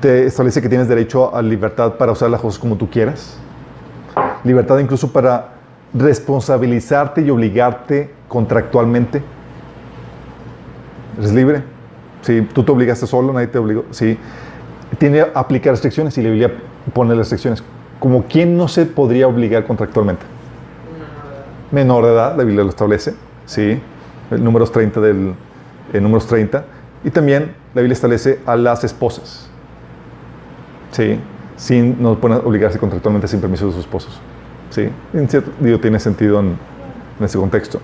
[0.00, 3.38] te establece que tienes derecho a libertad para usar las cosas como tú quieras.
[4.44, 5.54] Libertad incluso para
[5.94, 9.22] responsabilizarte y obligarte contractualmente.
[11.18, 11.62] Eres libre.
[12.22, 13.84] Si tú te obligaste solo, nadie te obligó.
[13.90, 14.18] Sí.
[14.98, 16.52] Tiene a aplicar restricciones y la Biblia
[16.92, 17.62] pone restricciones.
[18.00, 20.24] Como quién no se podría obligar contractualmente.
[21.70, 23.14] Menor de edad, la Biblia lo establece.
[23.46, 23.80] Sí.
[24.30, 25.34] El números 30 del
[25.92, 26.64] el números 30.
[27.04, 29.48] Y también la Biblia establece a las esposas.
[30.90, 31.18] Sí.
[31.56, 34.20] Sin no pueden obligarse contractualmente sin permiso de sus esposos.
[34.74, 36.56] Sí, en cierto, digo, tiene sentido en,
[37.20, 37.80] en ese contexto.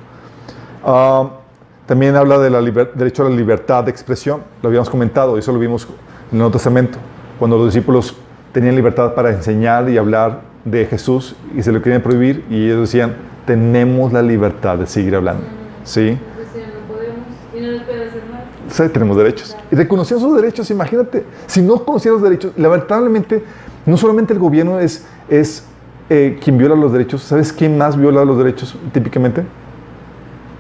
[0.85, 1.31] Ah,
[1.87, 2.53] también habla del
[2.97, 5.93] derecho a la libertad de expresión, lo habíamos comentado, eso lo vimos en
[6.33, 6.99] el Nuevo Testamento,
[7.39, 8.17] cuando los discípulos
[8.53, 12.81] tenían libertad para enseñar y hablar de Jesús y se lo querían prohibir y ellos
[12.81, 13.15] decían,
[13.47, 15.45] tenemos la libertad de seguir hablando.
[15.85, 16.19] ¿Sí?
[18.69, 19.57] Sí, tenemos derechos.
[19.71, 23.45] Y reconocían sus derechos, imagínate, si no conocían los derechos, lamentablemente,
[23.87, 25.69] no solamente el gobierno es, es
[26.11, 29.45] eh, quien viola los derechos, ¿sabes quién más viola los derechos típicamente?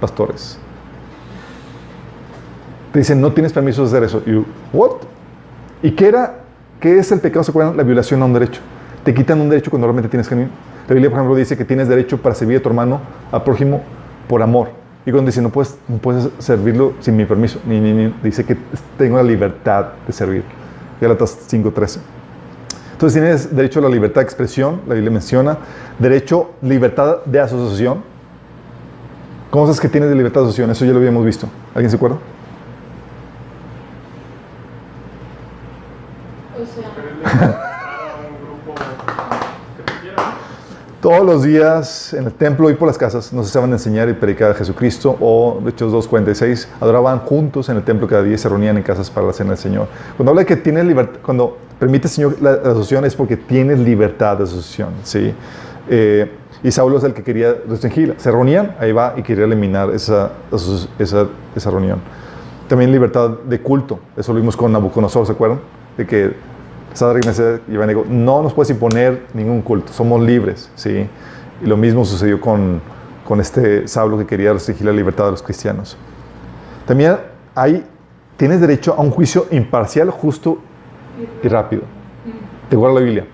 [0.00, 0.56] Pastores.
[2.92, 4.22] Te dicen, no tienes permiso de hacer eso.
[4.26, 4.92] Y, ¿what?
[5.82, 6.36] ¿Y qué era?
[6.78, 7.42] ¿Qué es el pecado?
[7.42, 7.76] ¿Se acuerdan?
[7.76, 8.60] La violación a un derecho.
[9.02, 11.88] Te quitan un derecho cuando realmente tienes que La Biblia, por ejemplo, dice que tienes
[11.88, 13.00] derecho para servir a tu hermano,
[13.32, 13.82] al prójimo,
[14.28, 14.70] por amor.
[15.04, 18.44] Y cuando dice, no puedes, no puedes servirlo sin mi permiso, ni, ni, ni, dice
[18.44, 18.56] que
[18.96, 20.44] tengo la libertad de servir.
[21.00, 21.98] Gálatas 5.13.
[23.00, 25.56] Entonces tienes derecho a la libertad de expresión, la Biblia menciona,
[25.98, 28.02] derecho, libertad de asociación,
[29.48, 30.70] ¿Cómo sabes que tienes libertad de asociación?
[30.70, 31.48] Eso ya lo habíamos visto.
[31.74, 32.18] ¿Alguien se acuerda?
[36.54, 36.90] O sea.
[41.00, 44.12] Todos los días en el templo y por las casas nos estaban a enseñar y
[44.12, 48.50] predicar a Jesucristo o Hechos 2.46 adoraban juntos en el templo cada día y se
[48.50, 49.88] reunían en casas para la cena del Señor.
[50.18, 53.80] Cuando habla de que tienes libertad, cuando permite Señor la, la asociación es porque tienes
[53.80, 55.34] libertad de asociación, ¿sí?
[55.88, 56.30] Eh,
[56.62, 58.14] y Saulo es el que quería restringirla.
[58.18, 60.30] Se reunían, ahí va y quería eliminar esa,
[60.98, 61.26] esa,
[61.56, 62.00] esa reunión.
[62.68, 63.98] También libertad de culto.
[64.16, 65.60] Eso lo vimos con Nabucodonosor, ¿se acuerdan?
[65.96, 66.34] De que
[66.92, 71.08] Sadrach, Mesach y Abednego, no nos puedes imponer ningún culto, somos libres, ¿sí?
[71.62, 72.80] Y lo mismo sucedió con,
[73.26, 75.96] con este Saulo que quería restringir la libertad de los cristianos.
[76.86, 77.16] También
[77.54, 77.86] hay,
[78.36, 80.58] tienes derecho a un juicio imparcial, justo
[81.42, 81.82] y rápido.
[82.68, 83.26] ¿Te acuerdas la Biblia?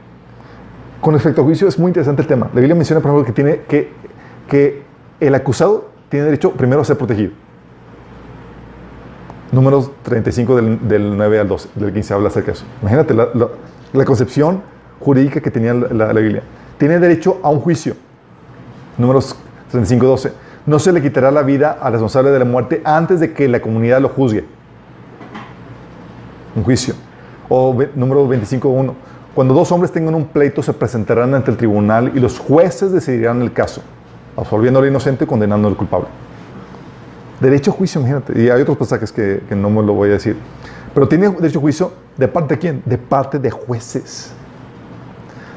[1.00, 2.46] Con respecto al juicio es muy interesante el tema.
[2.54, 3.92] La Biblia menciona, por ejemplo, que, tiene, que,
[4.48, 4.82] que
[5.20, 7.32] el acusado tiene derecho primero a ser protegido.
[9.52, 12.64] Números 35 del, del 9 al 12, del 15 habla acerca de eso.
[12.82, 13.28] Imagínate la,
[13.92, 14.62] la- concepción
[15.00, 16.42] jurídica que tenía la, la- la Biblia.
[16.78, 17.94] Tiene derecho a un juicio.
[18.98, 19.36] Números
[19.70, 20.32] 35, 12.
[20.66, 23.60] No se le quitará la vida al responsable de la muerte antes de que la
[23.60, 24.44] comunidad lo juzgue.
[26.56, 26.94] Un juicio.
[27.48, 28.94] O número 25, 1.
[29.34, 33.42] Cuando dos hombres tengan un pleito, se presentarán ante el tribunal y los jueces decidirán
[33.42, 33.82] el caso,
[34.36, 36.08] absolviendo al inocente y condenando al culpable.
[37.40, 38.40] Derecho a juicio, imagínate.
[38.40, 40.36] Y hay otros pasajes que, que no me lo voy a decir.
[40.94, 42.82] Pero tiene derecho a juicio de parte de quién?
[42.86, 44.32] De parte de jueces.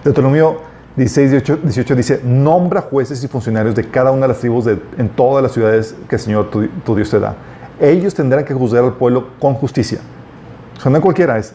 [0.04, 0.58] Deuteronomio
[0.98, 4.80] 16, 18, 18 dice, nombra jueces y funcionarios de cada una de las tribus de-
[4.98, 7.36] en todas las ciudades que el Señor tu, tu Dios te da.
[7.80, 10.00] Ellos tendrán que juzgar al pueblo con justicia.
[10.78, 11.54] O sea, no cualquiera es.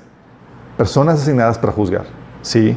[0.77, 2.05] Personas asignadas para juzgar.
[2.43, 2.77] ¿Sí?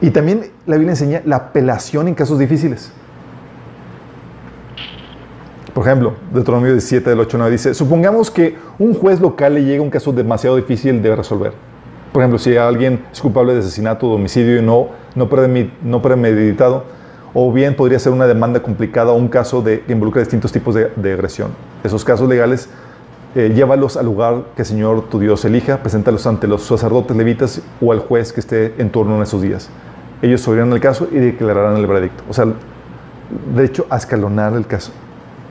[0.00, 2.92] Y también la Biblia enseña la apelación en casos difíciles.
[5.72, 9.82] Por ejemplo, Deuteronomio 17 del 8 9 dice, supongamos que un juez local le llega
[9.82, 11.52] un caso demasiado difícil de resolver.
[12.12, 15.28] Por ejemplo, si alguien es culpable de asesinato o homicidio y no, no,
[16.02, 16.84] premeditado,
[17.34, 20.74] o bien podría ser una demanda complicada o un caso de, que involucra distintos tipos
[20.74, 21.50] de agresión.
[21.84, 22.70] Esos casos legales,
[23.36, 27.60] eh, llévalos al lugar que el Señor tu Dios elija, preséntalos ante los sacerdotes levitas
[27.80, 29.68] o al juez que esté en turno en esos días.
[30.22, 32.24] Ellos oirán el caso y declararán el veredicto.
[32.28, 32.46] O sea,
[33.54, 34.90] de hecho, a escalonar el caso.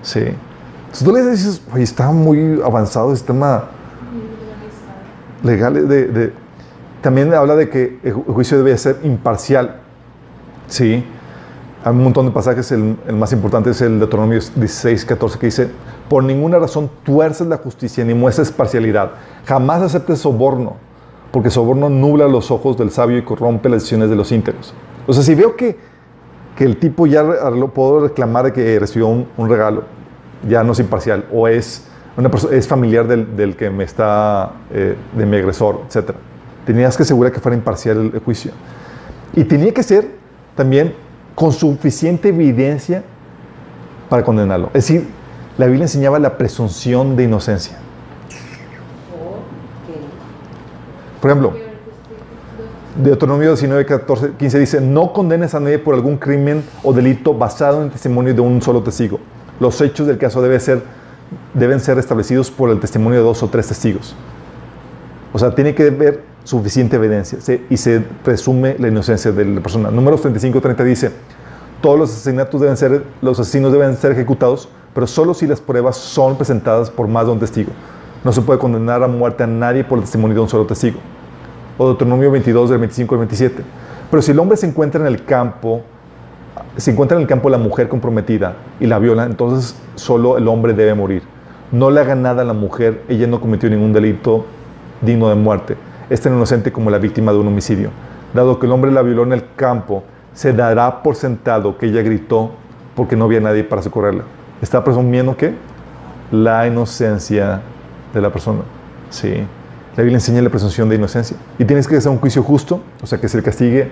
[0.01, 0.19] Sí.
[0.19, 3.65] Entonces tú le dices, oye, está muy avanzado el sistema
[5.43, 6.33] legal de, de-
[7.01, 9.75] también habla de que el ju- el juicio debe ser imparcial.
[10.67, 11.05] Sí.
[11.83, 15.37] Hay un montón de pasajes, el, el más importante es el de Deuteronomio 16, 14,
[15.37, 15.69] que dice,
[16.09, 19.11] por ninguna razón tuerces la justicia ni muestres parcialidad.
[19.45, 20.75] Jamás aceptes soborno,
[21.31, 24.73] porque soborno nubla los ojos del sabio y corrompe las decisiones de los íntegros.
[25.07, 25.77] O sea, si veo que,
[26.55, 29.83] que el tipo ya lo puedo reclamar de que recibió un, regalo,
[30.47, 31.85] ya no es imparcial, o es,
[32.17, 36.11] una perso- es familiar del, del que me está, eh, de mi agresor, etc.
[36.65, 38.51] Tenías que asegurar que fuera imparcial el, el juicio.
[39.33, 40.07] Y tenía que ser
[40.55, 40.93] también
[41.33, 43.03] con suficiente evidencia
[44.09, 44.67] para condenarlo.
[44.67, 45.07] Es decir,
[45.57, 47.77] la Biblia enseñaba la presunción de inocencia.
[51.21, 51.53] Por ejemplo,
[52.95, 57.79] Deuteronomio 19, 14, 15 dice, no condenes a nadie por algún crimen o delito basado
[57.79, 59.19] en el testimonio de un solo testigo.
[59.59, 60.81] Los hechos del caso deben ser,
[61.53, 64.15] deben ser establecidos por el testimonio de dos o tres testigos.
[65.33, 69.91] O sea, tiene que haber suficiente evidencia y se presume la inocencia de la persona.
[69.91, 71.11] Números 35, 30 dice,
[71.85, 75.95] todos los asesinatos deben ser, los asesinos deben ser ejecutados, pero solo si las pruebas
[75.95, 77.71] son presentadas por más de un testigo.
[78.23, 80.97] No se puede condenar a muerte a nadie por el testimonio de un solo testigo.
[81.77, 83.63] O Deuteronomio 22, del 25 al 27.
[84.09, 85.83] Pero si el hombre se encuentra en el campo,
[86.75, 90.73] se encuentra en el campo la mujer comprometida y la viola, entonces solo el hombre
[90.73, 91.21] debe morir.
[91.71, 94.43] No le haga nada a la mujer, ella no cometió ningún delito
[95.01, 95.77] digno de muerte.
[96.09, 97.91] Es tan inocente como la víctima de un homicidio.
[98.33, 100.03] Dado que el hombre la violó en el campo,
[100.35, 102.51] se dará por sentado que ella gritó
[102.95, 104.23] porque no había nadie para socorrerla.
[104.61, 105.53] Está presumiendo que
[106.31, 107.61] la inocencia
[108.13, 108.61] de la persona.
[109.09, 109.33] Sí.
[109.95, 111.37] La Biblia enseña la presunción de inocencia.
[111.57, 113.89] Y tienes que hacer un juicio justo, o sea, que se le castigue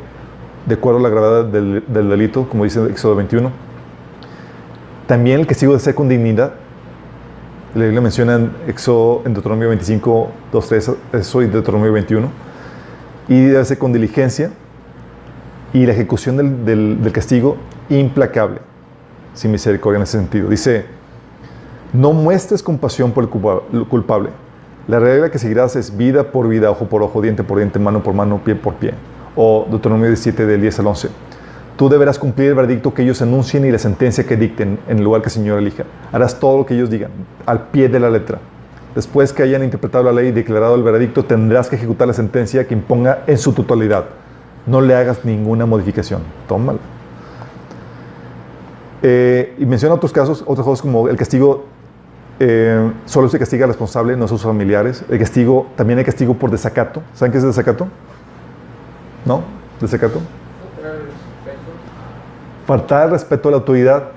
[0.66, 3.50] de acuerdo a la gravedad del, del delito, como dice Éxodo 21.
[5.08, 6.54] También el castigo de ser con dignidad.
[7.74, 12.28] La Biblia menciona en Éxodo, en Deuteronomio 25, 2, 3, eso y Deuteronomio 21.
[13.30, 14.52] Y debe ser con diligencia
[15.74, 17.58] y la ejecución del, del- del castigo
[17.90, 18.60] implacable,
[19.34, 20.50] sin misericordia en ese sentido.
[20.50, 20.86] Dice,
[21.94, 24.30] no muestres compasión por el culpa- el culpable.
[24.88, 28.04] La regla que seguirás es vida por vida, ojo por ojo, diente por diente, mano
[28.04, 28.94] por mano, pie por pie.
[29.36, 31.10] O Deuteronomio 17 del 10 al 11.
[31.78, 35.04] Tú deberás cumplir el veredicto que ellos enuncien y la sentencia que dicten en el
[35.04, 35.86] lugar que el Señor elija.
[36.12, 37.10] Harás todo lo que ellos digan,
[37.48, 38.38] al pie de la letra.
[38.94, 42.68] Después que hayan interpretado la ley y declarado el veredicto, tendrás que ejecutar la sentencia
[42.68, 44.04] que imponga en su totalidad.
[44.66, 46.22] No le hagas ninguna modificación.
[46.48, 46.80] Tómala.
[49.02, 51.66] Eh, y menciona otros casos, otros cosas como el castigo,
[52.40, 55.04] eh, solo se castiga al responsable, no a sus familiares.
[55.10, 57.04] El castigo, también hay castigo por desacato.
[57.14, 57.88] ¿Saben qué es desacato?
[59.26, 59.44] ¿No?
[59.82, 60.22] ¿Desacato?
[62.66, 64.12] Faltar el respeto a la autoridad,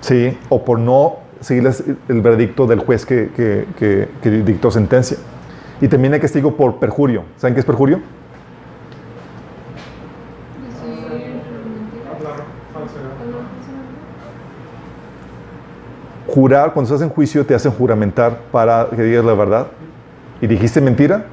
[0.00, 1.68] sí, o por no seguir
[2.08, 5.16] el veredicto del juez que- que dictó sentencia.
[5.80, 7.24] Y también hay castigo por perjurio.
[7.38, 8.00] ¿Saben qué es perjurio?
[12.16, 13.10] Hablar falsedad.
[16.32, 19.66] Jurar, cuando estás en juicio, te hacen juramentar para que digas la verdad.
[20.40, 21.26] Y dijiste mentira,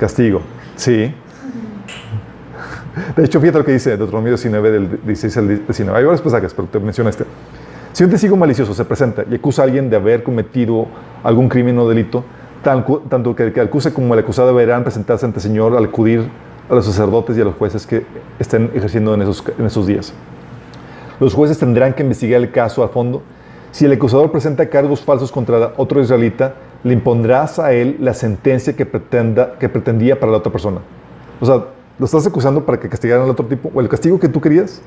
[0.00, 0.40] castigo.
[0.76, 1.14] Sí.
[3.16, 5.98] De hecho, fíjate lo que dice Deuteronomio 19, del 16 al 19.
[5.98, 7.24] Hay varios pasajes, pero te menciono este.
[7.92, 10.86] Si un testigo malicioso se presenta y acusa a alguien de haber cometido
[11.22, 12.24] algún crimen o delito,
[12.62, 15.84] tan- tanto que el que acuse como el acusado deberán presentarse ante el Señor al
[15.84, 16.28] acudir
[16.68, 18.04] a los sacerdotes y a los jueces que
[18.38, 20.12] estén ejerciendo en esos, en esos días.
[21.22, 23.22] Los jueces tendrán que investigar el caso a fondo.
[23.70, 28.74] Si el acusador presenta cargos falsos contra otro israelita, le impondrás a él la sentencia
[28.74, 30.80] que, pretendía para la otra persona.
[31.40, 31.66] O sea,
[31.96, 34.82] lo estás acusando para que castigaran al otro tipo, o el castigo que tú querías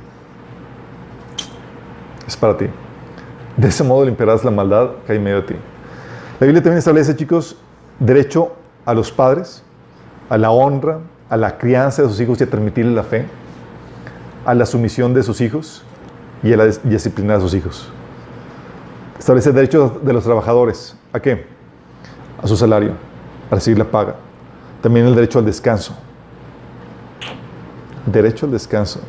[2.27, 2.65] es para ti.
[3.55, 5.55] De ese modo limpiarás la maldad que hay en medio de ti.
[6.41, 7.55] La Biblia también establece, chicos,
[7.97, 8.51] derecho
[8.85, 9.63] a los padres,
[10.27, 10.99] a la honra,
[11.29, 13.25] a la crianza de sus hijos y a transmitirles la fe,
[14.45, 15.85] a la sumisión de sus hijos
[16.43, 17.89] y a la dis- disciplina de sus hijos.
[19.17, 20.95] Establece derechos de los trabajadores.
[21.13, 21.45] ¿A qué?
[22.41, 22.91] A su salario,
[23.49, 24.15] a recibir la paga.
[24.81, 25.95] También el derecho al descanso.
[28.05, 28.99] Derecho al descanso.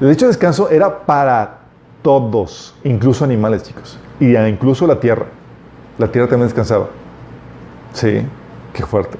[0.00, 1.58] El derecho al descanso era para
[2.02, 3.98] todos, incluso animales, chicos.
[4.18, 5.26] Y a- incluso la tierra.
[5.98, 6.88] La tierra también descansaba.
[7.92, 8.22] Sí,
[8.72, 9.18] qué fuerte.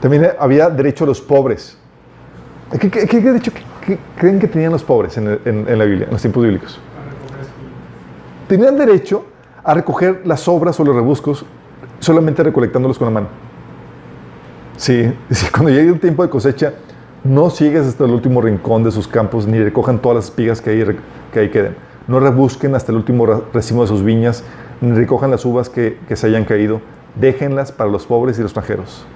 [0.00, 1.76] También había derecho a los pobres.
[2.80, 3.20] ¿Qué, qué- qué
[3.84, 6.78] qué- creen que tenían los pobres en, la Biblia, en los tiempos bíblicos?
[8.48, 9.24] Tenían derecho
[9.64, 11.44] a recoger las obras o los rebuscos
[12.00, 13.28] solamente recolectándolos con la mano.
[14.76, 16.74] Sí, sí, cuando llegue el tiempo de cosecha,
[17.24, 20.70] no sigues hasta el último rincón de sus campos ni recojan todas las espigas que
[20.70, 20.96] ahí,
[21.32, 21.76] que ahí queden.
[22.08, 24.42] No rebusquen hasta el último ra- racimo de sus viñas,
[24.80, 26.80] ni recojan las uvas que, que se hayan caído.
[27.14, 29.06] Déjenlas para los pobres y los extranjeros.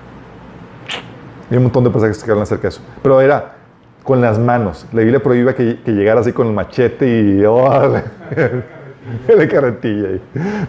[1.50, 2.80] Hay un montón de pasajes que hablan acerca de eso.
[3.02, 3.56] Pero era
[4.06, 4.86] con las manos.
[4.92, 7.44] La Biblia prohíbe que, que llegara así con el machete y...
[7.44, 8.04] ¡órale!
[9.26, 10.08] de carretilla.
[10.08, 10.22] ahí.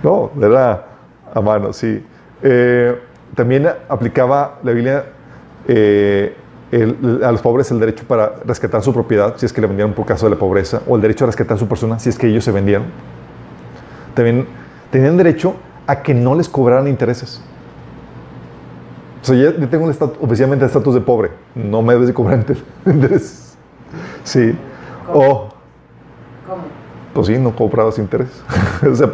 [0.04, 0.86] No, era
[1.34, 2.04] a mano, sí.
[2.42, 2.96] Eh,
[3.36, 5.06] también aplicaba la Biblia
[5.68, 6.36] eh,
[6.72, 9.94] el- a los pobres el derecho para rescatar su propiedad, si es que le vendieron
[9.94, 12.28] por caso de la pobreza, o el derecho a rescatar su persona, si es que
[12.28, 12.86] ellos se vendieron.
[14.14, 14.48] También
[14.92, 15.56] tenían derecho
[15.86, 17.42] a que no les cobraran intereses.
[19.28, 22.40] O sea, ya tengo el estatu- oficialmente estatus de pobre, no me debes de cobrar
[22.40, 23.58] inter- intereses.
[24.24, 24.56] Sí.
[25.14, 25.50] O...
[26.48, 26.62] ¿Cómo?
[27.14, 28.30] Pues sí, no cobrabas interés.
[28.90, 29.12] o sea,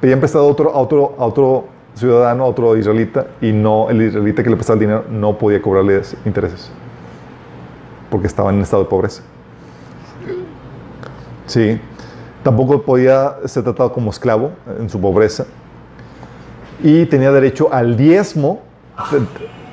[0.00, 4.02] pedían prestado a otro, a otro, a otro ciudadano, a otro israelita, y no, el
[4.02, 6.68] israelita que le prestaba el dinero no podía cobrarle intereses.
[8.10, 9.22] Porque estaba en estado de pobreza.
[11.46, 11.80] Sí.
[12.42, 14.50] Tampoco podía ser tratado como esclavo
[14.80, 15.46] en su pobreza.
[16.82, 18.65] Y tenía derecho al diezmo.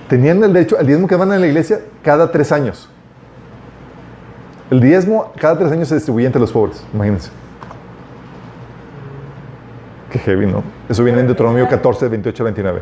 [0.08, 2.90] Tenían el derecho al diezmo que van a la iglesia cada tres años.
[4.70, 7.32] El diezmo cada tres años se distribuía entre los pobres, imagínense.
[10.10, 10.64] Qué heavy, ¿no?
[10.90, 12.82] Eso viene en Deuteronomio 14, 28 29.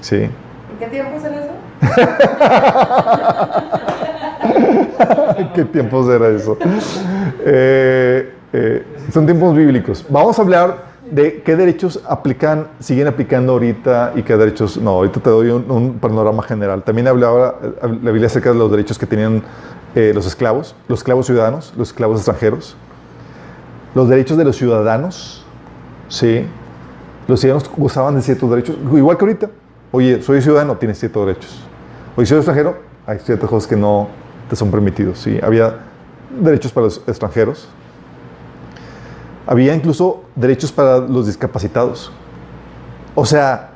[0.00, 0.16] Sí.
[0.16, 0.30] ¿En
[0.78, 1.50] qué tiempo es eso?
[5.54, 6.58] ¿Qué tiempos era eso?
[7.44, 10.04] Eh, eh, son tiempos bíblicos.
[10.08, 14.90] Vamos a hablar de qué derechos aplican, siguen aplicando ahorita y qué derechos no.
[14.90, 16.82] Ahorita te doy un, un panorama general.
[16.82, 19.42] También hablaba eh, Biblia acerca de los derechos que tenían
[19.94, 22.76] eh, los esclavos, los esclavos ciudadanos, los esclavos extranjeros,
[23.94, 25.44] los derechos de los ciudadanos,
[26.08, 26.46] sí.
[27.26, 29.50] Los ciudadanos gozaban de ciertos derechos, igual que ahorita.
[29.92, 31.60] Oye, soy ciudadano, tienes ciertos derechos.
[32.16, 34.08] Oye, soy extranjero, hay ciertas cosas que no
[34.48, 35.18] te son permitidos.
[35.18, 35.78] Sí, había
[36.40, 37.68] derechos para los extranjeros.
[39.50, 42.12] Había incluso derechos para los discapacitados.
[43.16, 43.70] O sea,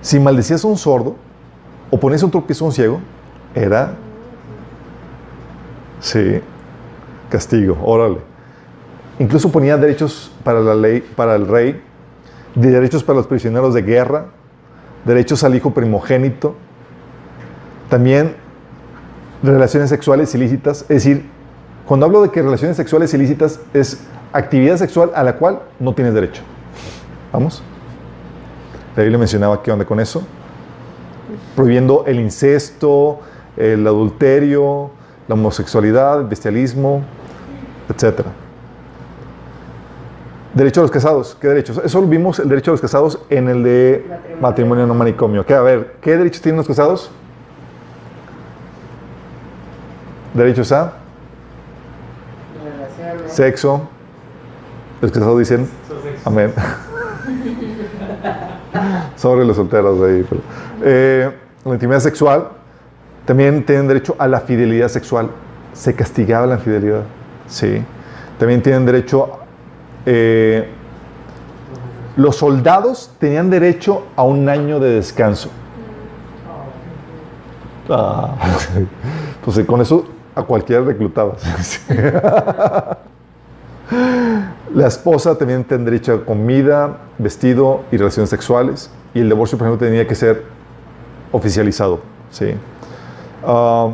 [0.00, 1.14] si maldecías a un sordo
[1.90, 3.00] o ponías un tropiezo a un ciego,
[3.54, 3.96] era,
[6.00, 6.40] sí,
[7.28, 8.20] castigo, órale.
[9.18, 11.82] Incluso ponía derechos para la ley, para el rey,
[12.54, 14.28] de derechos para los prisioneros de guerra,
[15.04, 16.54] derechos al hijo primogénito.
[17.90, 18.36] También
[19.42, 20.80] relaciones sexuales ilícitas.
[20.82, 21.28] Es decir,
[21.84, 24.00] cuando hablo de que relaciones sexuales ilícitas es
[24.32, 26.42] actividad sexual a la cual no tienes derecho.
[27.32, 27.62] ¿Vamos?
[28.96, 30.22] La Biblia mencionaba qué onda con eso.
[31.54, 33.20] Prohibiendo el incesto,
[33.56, 34.90] el adulterio,
[35.28, 37.02] la homosexualidad, el bestialismo,
[37.88, 38.22] etc.
[40.54, 41.36] Derecho a los casados.
[41.40, 41.80] ¿Qué derechos?
[41.84, 44.40] Eso vimos el derecho a los casados en el de Matrimonio.
[44.40, 45.46] matrimonio no manicomio.
[45.46, 45.54] ¿Qué?
[45.54, 47.10] A ver, ¿qué derechos tienen los casados?
[50.34, 50.94] Derechos a
[53.28, 53.88] sexo.
[55.00, 55.68] Los casados dicen
[56.24, 56.52] amén.
[59.16, 60.24] Sobre los solteros ahí.
[60.28, 60.42] pero-
[60.82, 61.30] Eh,
[61.64, 62.48] la intimidad sexual.
[63.26, 65.30] También tienen derecho a la fidelidad sexual.
[65.72, 67.02] Se castigaba la infidelidad.
[67.46, 67.82] Sí.
[68.38, 69.36] También tienen derecho.
[70.06, 70.68] eh,
[72.16, 75.50] los soldados tenían derecho a un año de descanso.
[77.88, 78.34] Ah,
[79.44, 81.42] pues con eso a cualquiera reclutabas.
[84.74, 88.90] La esposa también tiene derecho a comida, vestido y relaciones sexuales.
[89.14, 90.44] Y el divorcio, por ejemplo, tenía que ser
[91.32, 92.00] oficializado.
[92.30, 92.46] ¿sí?
[93.44, 93.90] Ah,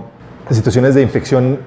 [0.51, 1.59] situaciones de infección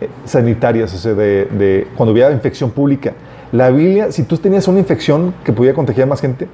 [0.00, 3.12] eh, sanitarias, o sea, de, de- cuando hubiera infección pública.
[3.52, 6.48] La Biblia, si tú tenías una infección que pudiera contagiar a más gente,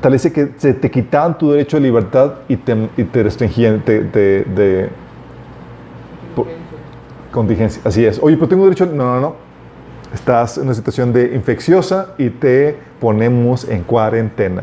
[0.00, 3.80] tal vez que se te quitaban tu derecho de libertad y te, y te restringían
[3.80, 4.88] te- te- de
[7.30, 7.80] contingencia.
[7.84, 8.18] Así es.
[8.22, 8.86] Oye, pero tengo derecho.
[8.86, 9.49] No, no, no.
[10.12, 14.62] Estás en una situación de infecciosa y te ponemos en cuarentena.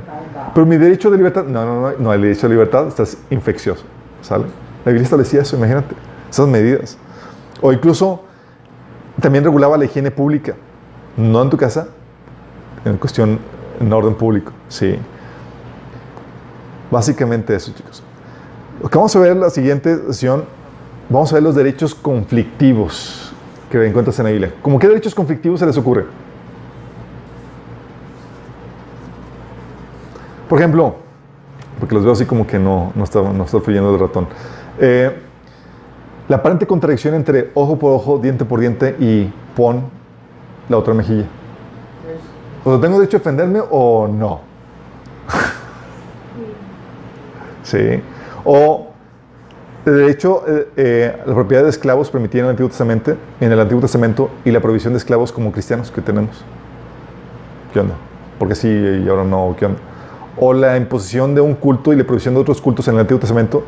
[0.53, 1.45] Pero mi derecho de libertad.
[1.45, 1.97] No, no, no.
[1.97, 3.83] No, el derecho de libertad estás infeccioso.
[4.21, 4.45] ¿Sale?
[4.83, 5.95] La Biblia establecía eso, imagínate.
[6.29, 6.97] Esas medidas.
[7.61, 8.25] O incluso
[9.21, 10.55] también regulaba la higiene pública.
[11.15, 11.87] No en tu casa,
[12.83, 13.39] en cuestión,
[13.79, 14.51] en orden público.
[14.67, 14.99] Sí.
[16.91, 18.03] Básicamente eso, chicos.
[18.91, 20.45] Vamos a ver la siguiente sesión,
[21.09, 23.26] vamos a ver los derechos conflictivos
[23.69, 24.53] que encuentras en la Biblia.
[24.61, 26.05] ¿Cómo qué derechos conflictivos se les ocurre?
[30.47, 30.95] Por ejemplo,
[31.79, 34.27] porque los veo así como que no, no está, no está fluyendo el ratón.
[34.79, 35.11] Eh,
[36.27, 39.83] la aparente contradicción entre ojo por ojo, diente por diente y pon
[40.69, 41.25] la otra mejilla.
[42.63, 44.41] O ¿tengo derecho a defenderme o no?
[47.63, 48.01] sí.
[48.43, 48.87] O
[49.91, 54.59] de hecho, eh, eh, la propiedad de esclavos permitida en el Antiguo Testamento, y la
[54.59, 56.43] provisión de esclavos como cristianos que tenemos.
[57.71, 57.95] ¿Qué onda?
[58.37, 59.79] Porque sí y ahora no, ¿qué onda?
[60.37, 63.19] O la imposición de un culto y la provisión de otros cultos en el Antiguo
[63.19, 63.63] Testamento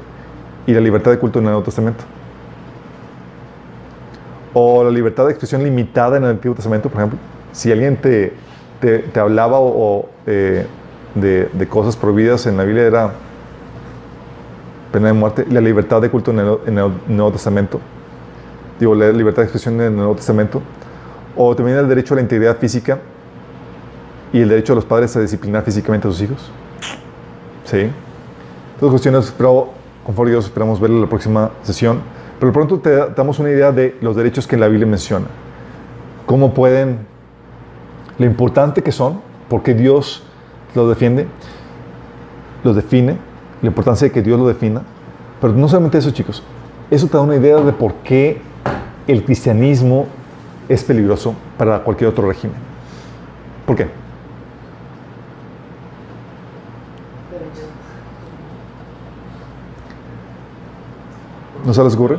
[0.67, 2.03] y la libertad de culto en el Nuevo Testamento.
[4.53, 7.19] O la libertad de expresión limitada en el Antiguo Testamento, por ejemplo.
[7.51, 8.33] Si alguien te,
[8.79, 10.65] te, hablaba o, eh,
[11.15, 13.13] de, de cosas prohibidas en la Biblia era
[14.91, 17.79] pena de muerte, la libertad de culto en el, en el Nuevo Testamento,
[18.79, 20.61] digo, la libertad de expresión en el Nuevo Testamento,
[21.35, 22.99] o también el derecho a la integridad física
[24.33, 26.51] y el derecho de los padres a disciplinar físicamente a sus hijos.
[27.65, 27.89] Sí.
[28.79, 29.69] Todas cuestiones, pero
[30.05, 32.01] conforme Dios esperamos verlo en la próxima sesión.
[32.39, 35.27] Pero pronto te damos una idea de los derechos que la Biblia menciona.
[36.25, 36.99] Cómo pueden,
[38.17, 40.23] lo importante que son, porque Dios
[40.73, 41.27] los defiende,
[42.63, 43.17] los define,
[43.61, 44.81] la importancia de que Dios lo defina.
[45.41, 46.43] Pero no solamente eso, chicos.
[46.91, 48.41] Eso te da una idea de por qué
[49.07, 50.07] el cristianismo
[50.67, 52.57] es peligroso para cualquier otro régimen.
[53.65, 53.87] ¿Por qué?
[61.65, 62.17] ¿No se les ocurre?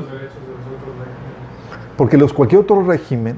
[1.97, 3.37] Porque los, cualquier otro régimen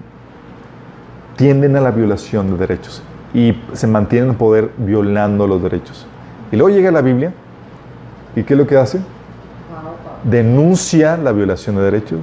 [1.36, 3.02] tienden a la violación de derechos
[3.34, 6.06] y se mantienen en poder violando los derechos.
[6.50, 7.32] Y luego llega la Biblia
[8.34, 9.00] y ¿qué es lo que hace?
[10.24, 12.20] Denuncia la violación de derechos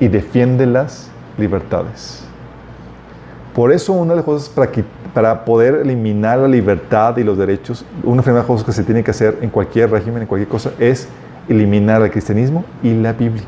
[0.00, 2.24] y defiende las libertades.
[3.54, 4.70] Por eso una de las cosas para,
[5.12, 9.04] para poder eliminar la libertad y los derechos, una de las cosas que se tiene
[9.04, 11.08] que hacer en cualquier régimen, en cualquier cosa, es
[11.48, 13.44] eliminar el cristianismo y la Biblia.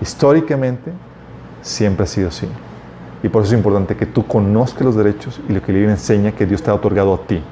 [0.00, 0.92] Históricamente
[1.62, 2.46] siempre ha sido así.
[3.22, 5.94] Y por eso es importante que tú conozcas los derechos y lo que la Biblia
[5.94, 7.42] enseña que Dios te ha otorgado a ti.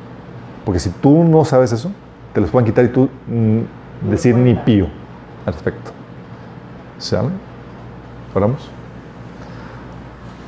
[0.65, 1.93] Porque si tú no sabes eso,
[2.39, 4.87] te los pueden quitar y tú mm, decir ni pío
[5.45, 5.91] al respecto.
[6.99, 7.31] ¿Sale?
[8.33, 8.71] Oramos.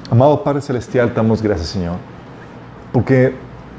[0.08, 1.96] Amado Padre Celestial, te damos gracias, Señor.
[2.92, 3.34] Porque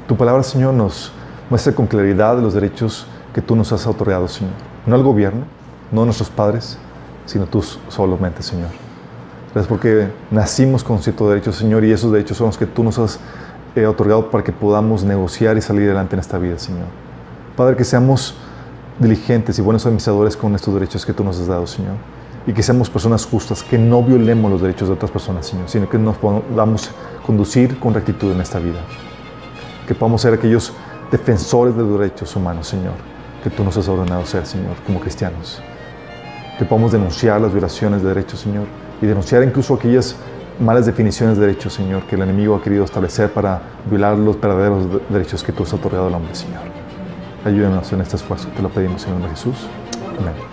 [0.06, 1.10] tu palabra, Señor, nos
[1.48, 4.52] muestra con claridad los derechos que tú nos has otorgado, Señor.
[4.84, 5.44] No al gobierno,
[5.90, 6.76] no a nuestros padres,
[7.24, 8.68] sino tú solamente, Señor.
[9.54, 12.98] Gracias porque nacimos con ciertos derechos, Señor, y esos derechos son los que tú nos
[12.98, 13.20] has
[13.74, 16.88] eh, otorgado para que podamos negociar y salir adelante en esta vida, Señor.
[17.56, 18.34] Padre, que seamos
[18.98, 21.96] diligentes y buenos administradores con estos derechos que tú nos has dado, Señor.
[22.44, 25.88] y que seamos personas justas, que no violemos los derechos de otras personas, Señor, sino
[25.88, 26.90] que nos podamos
[27.24, 28.80] conducir con rectitud en esta vida.
[29.86, 30.72] Que podamos ser aquellos
[31.12, 32.94] defensores de derechos humanos, Señor,
[33.44, 35.62] que tú nos has ordenado ser, Señor, como cristianos.
[36.58, 38.66] Que podamos denunciar las violaciones de derechos, Señor,
[39.00, 40.16] y denunciar incluso aquellas
[40.58, 44.86] malas definiciones de derechos, Señor, que el enemigo ha querido establecer para violar los verdaderos
[45.08, 46.81] derechos que tú has otorgado al hombre, Señor.
[47.44, 49.66] Ayúdanos en este esfuerzo, te lo pedimos en el nombre de Jesús.
[50.18, 50.51] Amén.